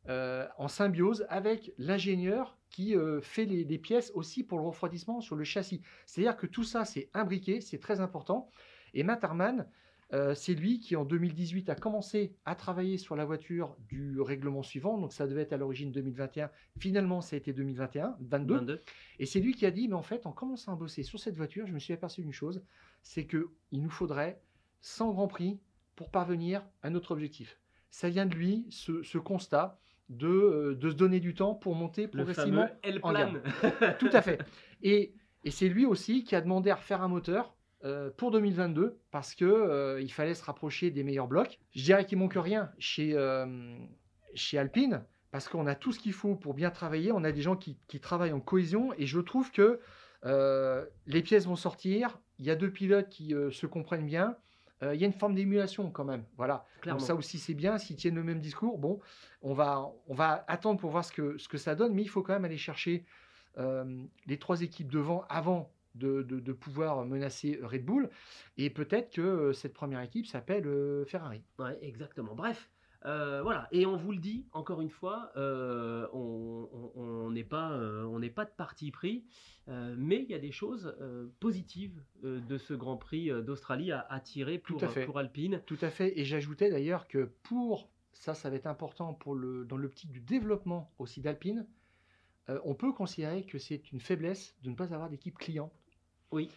euh, 0.10 0.48
en 0.58 0.68
symbiose 0.68 1.26
avec 1.30 1.72
l'ingénieur 1.78 2.58
qui 2.70 2.96
euh, 2.96 3.22
fait 3.22 3.46
les, 3.46 3.78
pièces 3.78 4.12
aussi 4.16 4.44
pour 4.44 4.58
le 4.58 4.66
refroidissement 4.66 5.22
sur 5.22 5.36
le 5.36 5.44
châssis. 5.44 5.82
C'est-à-dire 6.06 6.36
que 6.36 6.48
tout 6.48 6.64
ça, 6.64 6.84
c'est 6.84 7.10
imbriqué, 7.14 7.62
c'est 7.62 7.80
très 7.80 8.02
important. 8.02 8.50
Et 8.94 9.04
Matt 9.04 9.24
Harman, 9.24 9.68
euh, 10.14 10.34
c'est 10.34 10.54
lui 10.54 10.80
qui 10.80 10.96
en 10.96 11.04
2018 11.04 11.70
a 11.70 11.76
commencé 11.76 12.34
à 12.46 12.56
travailler 12.56 12.98
sur 12.98 13.16
la 13.16 13.26
voiture 13.26 13.76
du 13.90 14.22
règlement 14.22 14.64
suivant. 14.64 14.98
Donc 14.98 15.12
ça 15.12 15.28
devait 15.28 15.42
être 15.42 15.54
à 15.54 15.58
l'origine 15.58 15.92
2021. 15.92 16.50
Finalement, 16.80 17.22
ça 17.22 17.36
a 17.36 17.38
été 17.38 17.52
2021, 17.52 18.16
22. 18.22 18.56
22. 18.56 18.84
Et 19.20 19.26
c'est 19.26 19.40
lui 19.40 19.54
qui 19.54 19.66
a 19.66 19.72
dit, 19.72 19.88
mais 19.88 19.96
en 19.96 20.02
fait, 20.02 20.26
en 20.26 20.32
commençant 20.32 20.74
à 20.74 20.76
bosser 20.76 21.04
sur 21.04 21.20
cette 21.20 21.36
voiture, 21.36 21.68
je 21.68 21.74
me 21.74 21.80
suis 21.80 21.94
aperçu 21.94 22.22
d'une 22.22 22.32
chose, 22.32 22.64
c'est 23.02 23.26
que 23.26 23.50
il 23.72 23.82
nous 23.82 23.90
faudrait 23.90 24.42
100 24.80 25.12
grands 25.12 25.28
prix 25.28 25.60
pour 25.96 26.10
parvenir 26.10 26.64
à 26.84 26.90
notre 26.90 27.12
objectif. 27.12 27.60
Ça 27.90 28.10
vient 28.10 28.26
de 28.26 28.36
lui, 28.36 28.66
ce, 28.70 29.04
ce 29.04 29.18
constat 29.18 29.80
de, 30.10 30.28
euh, 30.28 30.76
de 30.76 30.90
se 30.90 30.96
donner 30.96 31.20
du 31.20 31.34
temps 31.34 31.54
pour 31.54 31.76
monter 31.76 32.04
Le 32.04 32.10
progressivement 32.24 32.68
fameux 32.68 32.80
L 32.84 33.00
en 33.04 33.10
plan. 33.10 33.34
tout 34.00 34.10
à 34.14 34.22
fait. 34.22 34.40
Et, 34.82 35.14
et 35.44 35.52
c'est 35.52 35.68
lui 35.68 35.86
aussi 35.86 36.24
qui 36.24 36.36
a 36.36 36.42
demandé 36.42 36.70
à 36.70 36.76
refaire 36.76 37.02
un 37.02 37.08
moteur 37.10 37.57
euh, 37.86 38.10
pour 38.18 38.32
2022 38.32 39.00
parce 39.12 39.36
que 39.36 39.46
euh, 39.46 40.02
il 40.02 40.12
fallait 40.12 40.34
se 40.34 40.44
rapprocher 40.44 40.90
des 40.90 41.04
meilleurs 41.04 41.28
blocs. 41.28 41.60
Je 41.76 41.84
dirais 41.84 42.06
qu'il 42.06 42.18
manque 42.18 42.34
rien 42.36 42.72
chez, 42.80 43.14
euh, 43.14 43.78
chez 44.34 44.58
Alpine 44.58 45.04
parce 45.30 45.48
qu'on 45.48 45.68
a 45.68 45.76
tout 45.76 45.92
ce 45.92 46.00
qu'il 46.00 46.14
faut 46.14 46.36
pour 46.36 46.56
bien 46.56 46.72
travailler. 46.72 47.12
On 47.12 47.24
a 47.24 47.32
des 47.32 47.44
gens 47.44 47.56
qui, 47.56 47.78
qui 47.88 48.00
travaillent 48.00 48.34
en 48.34 48.40
cohésion 48.40 48.94
et 48.98 49.06
je 49.06 49.20
trouve 49.20 49.52
que 49.52 49.80
les 51.06 51.22
pièces 51.22 51.46
vont 51.46 51.56
sortir. 51.56 52.20
Il 52.40 52.46
y 52.46 52.50
a 52.50 52.56
deux 52.56 52.72
pilotes 52.72 53.10
qui 53.10 53.36
se 53.52 53.66
comprennent 53.68 54.08
bien. 54.08 54.36
Il 54.82 54.96
y 54.96 55.04
a 55.04 55.08
une 55.08 55.14
forme 55.14 55.36
d'émulation 55.36 55.92
quand 55.92 56.04
même. 56.04 56.26
Voilà. 56.36 56.66
Clairement. 56.82 57.00
Donc 57.00 57.08
ça 57.08 57.16
aussi 57.16 57.38
c'est 57.38 57.54
bien. 57.54 57.78
S'ils 57.78 57.96
tiennent 57.96 58.16
le 58.16 58.24
même 58.24 58.42
discours, 58.42 58.78
bon, 58.80 59.00
on 59.42 59.54
va, 59.54 59.88
on 60.08 60.16
va 60.16 60.44
attendre 60.48 60.80
pour 60.80 60.90
voir 60.90 61.06
ce 61.06 61.12
que, 61.12 61.38
ce 61.38 61.48
que 61.48 61.58
ça 61.58 61.76
donne, 61.76 61.94
mais 61.94 62.02
il 62.02 62.10
faut 62.10 62.24
quand 62.24 62.34
même 62.34 62.46
aller 62.46 62.58
chercher 62.58 63.06
les 64.26 64.40
trois 64.40 64.64
équipes 64.64 64.92
devant 64.92 65.24
avant 65.30 65.72
de, 65.98 66.22
de- 66.24 66.40
de 66.40 66.54
pouvoir 66.54 67.06
menacer 67.06 67.60
Red 67.62 67.86
Bull. 67.86 68.10
Et 68.58 68.70
peut-être 68.70 69.12
que 69.14 69.22
euh, 69.22 69.54
cette 69.54 69.74
première 69.74 70.02
équipe 70.02 70.26
s'appelle 70.28 70.68
euh, 70.68 71.06
Ferrari. 71.06 71.44
Ouais, 71.60 71.78
exactement. 71.82 72.36
Bref, 72.36 72.70
euh, 73.06 73.42
voilà. 73.44 73.68
Et 73.72 73.86
on 73.86 73.96
vous 73.96 74.12
le 74.12 74.18
dit 74.18 74.46
encore 74.52 74.82
une 74.82 74.90
fois, 74.90 75.32
euh, 75.38 76.08
on 76.14 77.30
n'est 77.32 77.44
pas, 77.44 77.72
on 77.78 78.20
n'est 78.20 78.30
pas 78.30 78.46
de 78.46 78.52
parti 78.52 78.92
pris, 78.92 79.24
mais 79.68 80.24
il 80.24 80.30
y 80.30 80.34
a 80.34 80.40
des 80.40 80.52
choses 80.52 80.96
positives 81.40 82.02
de 82.24 82.58
ce 82.58 82.74
Grand 82.74 82.98
Prix 82.98 83.30
d'Australie 83.44 83.92
à, 83.92 84.06
à 84.10 84.20
tirer 84.20 84.58
pour, 84.58 84.80
Tout 84.80 84.86
à 84.86 84.90
fait. 84.90 85.06
pour 85.06 85.20
Alpine. 85.20 85.62
Tout 85.66 85.78
à 85.82 85.90
fait. 85.90 86.18
Et 86.20 86.26
j'ajoutais 86.26 86.70
d'ailleurs 86.70 87.08
que 87.08 87.30
pour 87.44 87.90
ça, 88.14 88.34
ça 88.34 88.50
va 88.50 88.56
être 88.56 88.66
important 88.68 89.14
pour 89.14 89.36
le, 89.36 89.64
dans 89.66 89.78
l'optique 89.78 90.12
du 90.12 90.20
développement 90.22 90.92
aussi 90.98 91.22
d'Alpine. 91.22 91.68
euh, 92.50 92.60
on 92.64 92.74
peut 92.74 92.92
considérer 92.94 93.46
que 93.46 93.60
c'est 93.60 93.92
une 93.92 94.00
faiblesse 94.00 94.56
de 94.64 94.70
ne 94.72 94.76
pas 94.76 94.92
avoir 94.94 95.10
d'équipe 95.10 95.38
client. 95.38 95.72
Oui. 96.32 96.50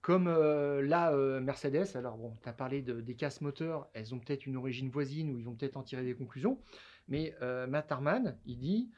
Comme 0.00 0.28
euh, 0.28 0.80
là, 0.80 1.12
euh, 1.12 1.40
Mercedes, 1.40 1.96
alors 1.96 2.16
bon, 2.16 2.36
tu 2.42 2.48
as 2.48 2.52
parlé 2.52 2.82
de- 2.82 3.00
des 3.00 3.14
casses 3.16 3.40
moteurs, 3.40 3.88
elles 3.94 4.14
ont 4.14 4.18
peut-être 4.20 4.46
une 4.46 4.56
origine 4.56 4.88
voisine 4.90 5.30
ou 5.30 5.38
ils 5.38 5.44
vont 5.44 5.54
peut-être 5.54 5.76
en 5.76 5.82
tirer 5.82 6.04
des 6.04 6.14
conclusions, 6.14 6.60
mais 7.08 7.34
euh, 7.42 7.66
Matt 7.66 7.90
Harman, 7.90 8.38
il 8.46 8.58
dit, 8.58 8.90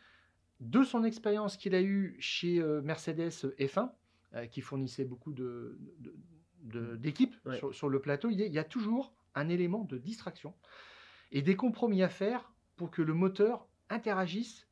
de 0.60 0.84
son 0.84 1.02
expérience 1.04 1.56
qu'il 1.56 1.74
a 1.74 1.80
eue 1.80 2.16
chez 2.20 2.60
euh, 2.60 2.82
Mercedes 2.82 3.30
F1, 3.58 3.90
euh, 4.34 4.46
qui 4.46 4.60
fournissait 4.60 5.06
beaucoup 5.06 5.32
de- 5.32 5.78
de- 6.00 6.14
de- 6.64 6.96
d'équipes 6.96 7.34
Ouais. 7.46 7.56
sur, 7.56 7.74
sur 7.74 7.88
le 7.88 8.00
plateau, 8.00 8.28
il, 8.28 8.36
dit, 8.36 8.44
il 8.44 8.52
y 8.52 8.58
a 8.58 8.64
toujours 8.64 9.14
un 9.34 9.48
élément 9.48 9.84
de 9.84 9.96
distraction 9.96 10.54
et 11.32 11.40
des 11.40 11.56
compromis 11.56 12.02
à 12.02 12.10
faire 12.10 12.52
pour 12.76 12.90
que 12.90 13.00
le 13.00 13.14
moteur 13.14 13.66
interagisse 13.88 14.68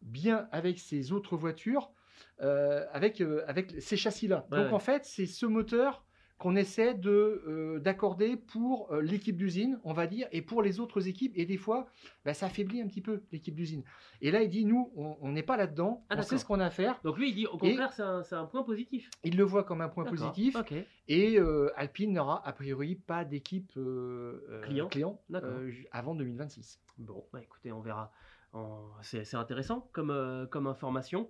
bien 0.00 0.48
avec 0.52 0.78
ses 0.78 1.10
autres 1.10 1.36
voitures, 1.36 1.90
avec, 2.38 3.20
euh, 3.20 3.42
avec 3.46 3.74
ces 3.80 3.96
châssis-là. 3.96 4.46
Ouais, 4.50 4.58
Donc 4.58 4.66
ouais. 4.68 4.72
en 4.72 4.78
fait, 4.78 5.04
c'est 5.04 5.26
ce 5.26 5.46
moteur 5.46 6.04
qu'on 6.38 6.56
essaie 6.56 6.94
de 6.94 7.44
euh, 7.46 7.78
d'accorder 7.78 8.36
pour 8.36 8.92
euh, 8.92 9.00
l'équipe 9.00 9.36
d'usine, 9.36 9.78
on 9.84 9.92
va 9.92 10.08
dire, 10.08 10.26
et 10.32 10.42
pour 10.42 10.60
les 10.60 10.80
autres 10.80 11.06
équipes. 11.06 11.30
Et 11.36 11.46
des 11.46 11.56
fois, 11.56 11.86
bah, 12.24 12.34
ça 12.34 12.46
affaiblit 12.46 12.80
un 12.80 12.88
petit 12.88 13.00
peu 13.00 13.22
l'équipe 13.30 13.54
d'usine. 13.54 13.84
Et 14.20 14.32
là, 14.32 14.42
il 14.42 14.48
dit, 14.48 14.64
nous, 14.64 14.90
on 14.96 15.30
n'est 15.30 15.44
pas 15.44 15.56
là-dedans, 15.56 16.04
Ah, 16.10 16.16
on 16.18 16.22
sait 16.22 16.38
ce 16.38 16.44
qu'on 16.44 16.58
a 16.58 16.66
à 16.66 16.70
faire. 16.70 16.98
Donc 17.04 17.16
lui, 17.16 17.28
il 17.30 17.36
dit 17.36 17.46
au 17.46 17.58
contraire, 17.58 17.92
c'est 17.92 18.02
un, 18.02 18.24
un 18.32 18.46
point 18.46 18.64
positif. 18.64 19.08
Il 19.22 19.36
le 19.36 19.44
voit 19.44 19.62
comme 19.62 19.82
un 19.82 19.88
point 19.88 20.04
positif. 20.04 20.56
Ok. 20.56 20.74
Et 21.06 21.38
euh, 21.38 21.70
Alpine 21.76 22.12
n'aura 22.12 22.44
a 22.44 22.52
priori 22.52 22.96
pas 22.96 23.24
d'équipe 23.24 23.70
euh, 23.76 24.44
euh, 24.50 24.86
Client. 24.88 25.20
D'accord. 25.28 25.48
euh, 25.52 25.70
avant 25.92 26.16
2026. 26.16 26.80
Bon, 26.98 27.24
bah 27.32 27.40
écoutez, 27.40 27.70
on 27.70 27.80
verra. 27.82 28.10
En- 28.52 28.90
C'est 29.02 29.34
intéressant 29.34 29.88
comme, 29.92 30.10
euh, 30.10 30.46
comme 30.46 30.66
information. 30.66 31.28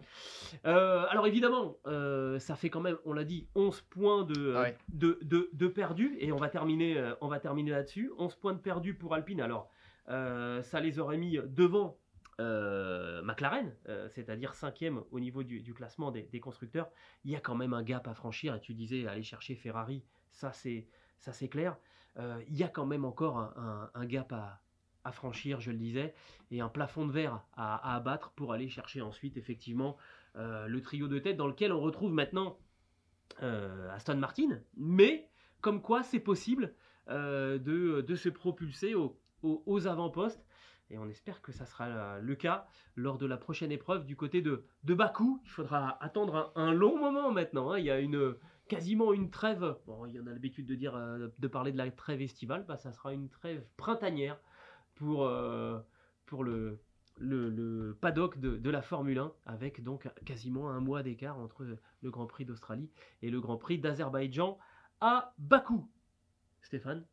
Euh, 0.66 1.04
alors 1.08 1.26
évidemment, 1.26 1.76
euh, 1.86 2.38
ça 2.38 2.56
fait 2.56 2.68
quand 2.70 2.80
même, 2.80 2.96
on 3.04 3.12
l'a 3.12 3.24
dit, 3.24 3.46
11 3.54 3.80
points 3.82 4.24
de, 4.24 4.54
ouais. 4.56 4.76
de, 4.88 5.18
de, 5.22 5.48
de 5.52 5.68
perdus. 5.68 6.16
Et 6.18 6.32
on 6.32 6.36
va 6.36 6.48
terminer, 6.48 7.12
on 7.20 7.28
va 7.28 7.38
terminer 7.40 7.70
là-dessus. 7.70 8.10
11 8.18 8.34
points 8.36 8.52
de 8.54 8.58
perdus 8.58 8.94
pour 8.94 9.14
Alpine. 9.14 9.40
Alors, 9.40 9.70
ça 10.08 10.80
les 10.80 10.98
aurait 10.98 11.16
mis 11.18 11.38
devant 11.46 11.96
McLaren, 13.22 13.72
c'est-à-dire 14.10 14.54
cinquième 14.54 15.02
au 15.10 15.20
niveau 15.20 15.42
du, 15.42 15.60
du 15.60 15.74
classement 15.74 16.10
des, 16.10 16.22
des 16.22 16.40
constructeurs. 16.40 16.88
Il 17.24 17.30
y 17.30 17.36
a 17.36 17.40
quand 17.40 17.54
même 17.54 17.72
un 17.72 17.82
gap 17.82 18.06
à 18.08 18.14
franchir. 18.14 18.54
Et 18.54 18.60
tu 18.60 18.74
disais, 18.74 19.06
aller 19.06 19.22
chercher 19.22 19.54
Ferrari, 19.54 20.04
ça 20.30 20.52
c'est 20.52 20.86
ça 21.18 21.32
c'est 21.32 21.48
clair. 21.48 21.76
Il 22.18 22.56
y 22.56 22.62
a 22.64 22.68
quand 22.68 22.86
même 22.86 23.04
encore 23.04 23.38
un, 23.38 23.54
un- 23.56 23.90
un 24.00 24.06
gap 24.06 24.32
à, 24.32 24.60
à 25.04 25.12
franchir, 25.12 25.60
je 25.60 25.70
le 25.70 25.78
disais, 25.78 26.14
et 26.50 26.60
un 26.60 26.68
plafond 26.68 27.06
de 27.06 27.12
verre 27.12 27.42
à, 27.56 27.94
abattre 27.96 28.30
pour 28.32 28.52
aller 28.52 28.68
chercher 28.68 29.00
ensuite 29.02 29.36
effectivement 29.36 29.96
euh, 30.36 30.66
le 30.66 30.80
trio 30.80 31.08
de 31.08 31.18
tête 31.18 31.36
dans 31.36 31.46
lequel 31.46 31.72
on 31.72 31.80
retrouve 31.80 32.12
maintenant 32.12 32.58
euh, 33.42 33.90
Aston 33.90 34.16
Martin, 34.16 34.60
mais 34.76 35.28
comme 35.60 35.80
quoi 35.82 36.02
c'est 36.02 36.20
possible 36.20 36.74
euh, 37.08 37.58
de, 37.58 38.14
se 38.14 38.28
propulser 38.28 38.94
au- 38.94 39.18
au- 39.42 39.62
aux 39.66 39.86
avant-postes. 39.86 40.44
Et 40.90 40.98
on 40.98 41.08
espère 41.08 41.40
que 41.40 41.52
ça 41.52 41.64
sera 41.64 42.18
le 42.20 42.34
cas 42.34 42.66
lors 42.96 43.16
de 43.16 43.24
la 43.24 43.38
prochaine 43.38 43.72
épreuve 43.72 44.04
du 44.04 44.14
côté 44.14 44.42
de, 44.42 44.66
Bakou. 44.84 45.40
Il 45.44 45.50
faudra 45.50 45.96
attendre 46.04 46.52
un, 46.54 46.72
long 46.72 46.98
moment 46.98 47.32
maintenant. 47.32 47.70
hein. 47.72 47.78
Il 47.78 47.86
y 47.86 47.90
a 47.90 47.98
une, 47.98 48.34
quasiment 48.68 49.14
une 49.14 49.30
trêve. 49.30 49.74
Bon, 49.86 50.04
il 50.04 50.12
y 50.14 50.20
en 50.20 50.26
a 50.26 50.32
l'habitude 50.32 50.66
de 50.66 50.74
dire, 50.74 50.92
de 51.38 51.46
parler 51.48 51.72
de 51.72 51.78
la 51.78 51.90
trêve 51.90 52.20
estivale. 52.20 52.66
Bah, 52.68 52.76
ça 52.76 52.92
sera 52.92 53.14
une 53.14 53.30
trêve 53.30 53.64
printanière 53.78 54.38
pour, 54.94 55.24
euh, 55.24 55.78
pour 56.26 56.44
le, 56.44 56.80
le, 57.18 57.48
le 57.50 57.96
paddock 58.00 58.38
de, 58.38 58.56
de 58.56 58.70
la 58.70 58.82
Formule 58.82 59.18
1, 59.18 59.32
avec 59.46 59.82
donc 59.82 60.08
quasiment 60.24 60.70
un 60.70 60.80
mois 60.80 61.02
d'écart 61.02 61.38
entre 61.38 61.64
le 62.02 62.10
Grand 62.10 62.26
Prix 62.26 62.44
d'Australie 62.44 62.90
et 63.22 63.30
le 63.30 63.40
Grand 63.40 63.56
Prix 63.56 63.78
d'Azerbaïdjan 63.78 64.58
à 65.00 65.34
Bakou. 65.38 65.88
Stéphane 66.62 67.04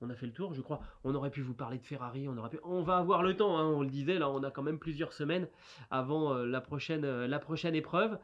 On 0.00 0.10
a 0.10 0.14
fait 0.14 0.26
le 0.26 0.32
tour, 0.32 0.54
je 0.54 0.60
crois. 0.60 0.80
On 1.04 1.14
aurait 1.14 1.30
pu 1.30 1.42
vous 1.42 1.54
parler 1.54 1.78
de 1.78 1.84
Ferrari, 1.86 2.28
on 2.28 2.36
aurait 2.36 2.50
pu. 2.50 2.58
On 2.62 2.82
va 2.82 2.98
avoir 2.98 3.22
le 3.22 3.36
temps, 3.36 3.58
hein, 3.58 3.66
on 3.66 3.82
le 3.82 3.88
disait. 3.88 4.18
Là, 4.18 4.30
on 4.30 4.42
a 4.42 4.50
quand 4.50 4.62
même 4.62 4.78
plusieurs 4.78 5.12
semaines 5.12 5.48
avant 5.90 6.34
euh, 6.34 6.46
la 6.46 6.60
prochaine, 6.60 7.04
euh, 7.04 7.26
la 7.26 7.38
prochaine 7.38 7.74
épreuve, 7.74 8.18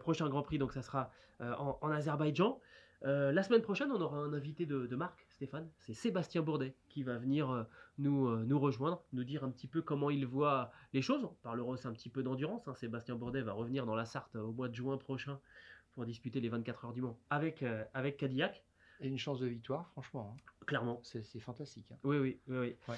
prochain 0.00 0.28
Grand 0.28 0.42
Prix. 0.42 0.58
Donc, 0.58 0.72
ça 0.72 0.82
sera 0.82 1.10
en, 1.40 1.78
en 1.80 1.90
Azerbaïdjan. 1.90 2.60
La 3.02 3.42
semaine 3.42 3.62
prochaine, 3.62 3.90
on 3.92 4.00
aura 4.00 4.18
un 4.18 4.32
invité 4.32 4.66
de, 4.66 4.86
de 4.86 4.96
marque, 4.96 5.27
Stéphane. 5.38 5.70
C'est 5.78 5.94
Sébastien 5.94 6.42
Bourdet 6.42 6.74
qui 6.88 7.04
va 7.04 7.16
venir 7.16 7.48
euh, 7.50 7.62
nous, 7.98 8.26
euh, 8.26 8.42
nous 8.44 8.58
rejoindre, 8.58 9.04
nous 9.12 9.22
dire 9.22 9.44
un 9.44 9.50
petit 9.52 9.68
peu 9.68 9.82
comment 9.82 10.10
il 10.10 10.26
voit 10.26 10.72
les 10.92 11.00
choses. 11.00 11.22
On 11.22 11.34
parlera 11.44 11.68
aussi 11.68 11.86
un 11.86 11.92
petit 11.92 12.08
peu 12.08 12.24
d'endurance. 12.24 12.66
hein. 12.66 12.74
Sébastien 12.74 13.14
Bourdet 13.14 13.42
va 13.42 13.52
revenir 13.52 13.86
dans 13.86 13.94
la 13.94 14.04
Sarthe 14.04 14.34
au 14.34 14.50
mois 14.50 14.68
de 14.68 14.74
juin 14.74 14.96
prochain 14.98 15.38
pour 15.94 16.04
disputer 16.06 16.40
les 16.40 16.48
24 16.48 16.86
heures 16.86 16.92
du 16.92 17.02
Mans 17.02 17.16
avec, 17.30 17.62
euh, 17.62 17.84
avec 17.94 18.16
Cadillac, 18.16 18.64
Et 19.00 19.06
une 19.06 19.16
chance 19.16 19.38
de 19.38 19.46
victoire, 19.46 19.88
franchement. 19.92 20.34
hein. 20.36 20.42
clairement. 20.66 20.98
C'est 21.04 21.22
c'est 21.22 21.38
fantastique. 21.38 21.86
hein. 21.92 21.98
Oui, 22.02 22.18
oui, 22.18 22.40
oui. 22.48 22.58
oui. 22.58 22.76
Ouais. 22.88 22.96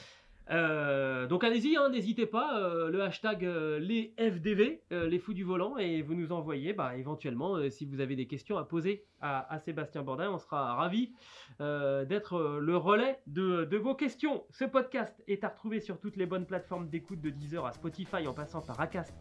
Euh, 0.50 1.26
donc 1.26 1.44
allez-y, 1.44 1.76
hein, 1.76 1.90
n'hésitez 1.90 2.26
pas, 2.26 2.58
euh, 2.58 2.90
le 2.90 3.02
hashtag 3.02 3.44
euh, 3.44 3.78
les 3.78 4.14
FDV, 4.18 4.82
les 4.90 5.18
fous 5.18 5.32
du 5.32 5.44
volant, 5.44 5.76
et 5.76 6.02
vous 6.02 6.14
nous 6.14 6.32
envoyez 6.32 6.72
bah, 6.72 6.96
éventuellement 6.96 7.56
si 7.70 7.84
vous 7.84 8.00
avez 8.00 8.16
des 8.16 8.26
questions 8.26 8.58
à 8.58 8.64
poser 8.64 9.04
à, 9.20 9.58
Sébastien 9.60 10.02
Bordin, 10.02 10.30
on 10.30 10.38
sera 10.38 10.74
ravis 10.74 11.12
d'être 11.58 12.58
le 12.60 12.76
relais 12.76 13.20
de, 13.26 13.64
de 13.64 13.76
vos 13.76 13.94
questions. 13.94 14.44
Ce 14.50 14.64
podcast 14.64 15.22
est 15.28 15.44
à 15.44 15.48
retrouver 15.48 15.80
sur 15.80 16.00
toutes 16.00 16.16
les 16.16 16.26
bonnes 16.26 16.46
plateformes 16.46 16.88
d'écoute 16.88 17.20
de 17.20 17.30
Deezer 17.30 17.64
à 17.64 17.72
Spotify 17.72 18.26
en 18.26 18.32
passant 18.32 18.62
par 18.62 18.80
Acast 18.80 19.14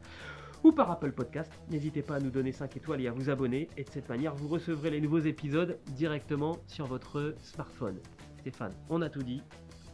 ou 0.63 0.71
par 0.71 0.89
Apple 0.89 1.11
Podcast. 1.11 1.51
N'hésitez 1.69 2.01
pas 2.01 2.15
à 2.15 2.19
nous 2.19 2.31
donner 2.31 2.51
5 2.51 2.75
étoiles 2.77 3.01
et 3.01 3.07
à 3.07 3.11
vous 3.11 3.29
abonner, 3.29 3.67
et 3.77 3.83
de 3.83 3.89
cette 3.89 4.09
manière 4.09 4.33
vous 4.35 4.47
recevrez 4.47 4.89
les 4.89 5.01
nouveaux 5.01 5.19
épisodes 5.19 5.77
directement 5.87 6.57
sur 6.67 6.85
votre 6.85 7.35
smartphone. 7.41 7.99
Stéphane, 8.39 8.73
on 8.89 9.01
a 9.01 9.09
tout 9.09 9.23
dit. 9.23 9.41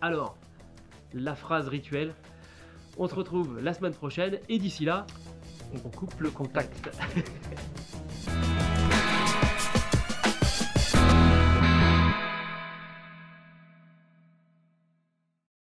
Alors, 0.01 0.37
la 1.15 1.35
phrase 1.35 1.67
rituelle. 1.67 2.13
On 2.97 3.07
se 3.07 3.15
retrouve 3.15 3.59
la 3.59 3.73
semaine 3.73 3.93
prochaine 3.93 4.39
et 4.47 4.59
d'ici 4.59 4.85
là, 4.85 5.05
on 5.73 5.89
coupe 5.89 6.19
le 6.19 6.29
contact. 6.29 6.89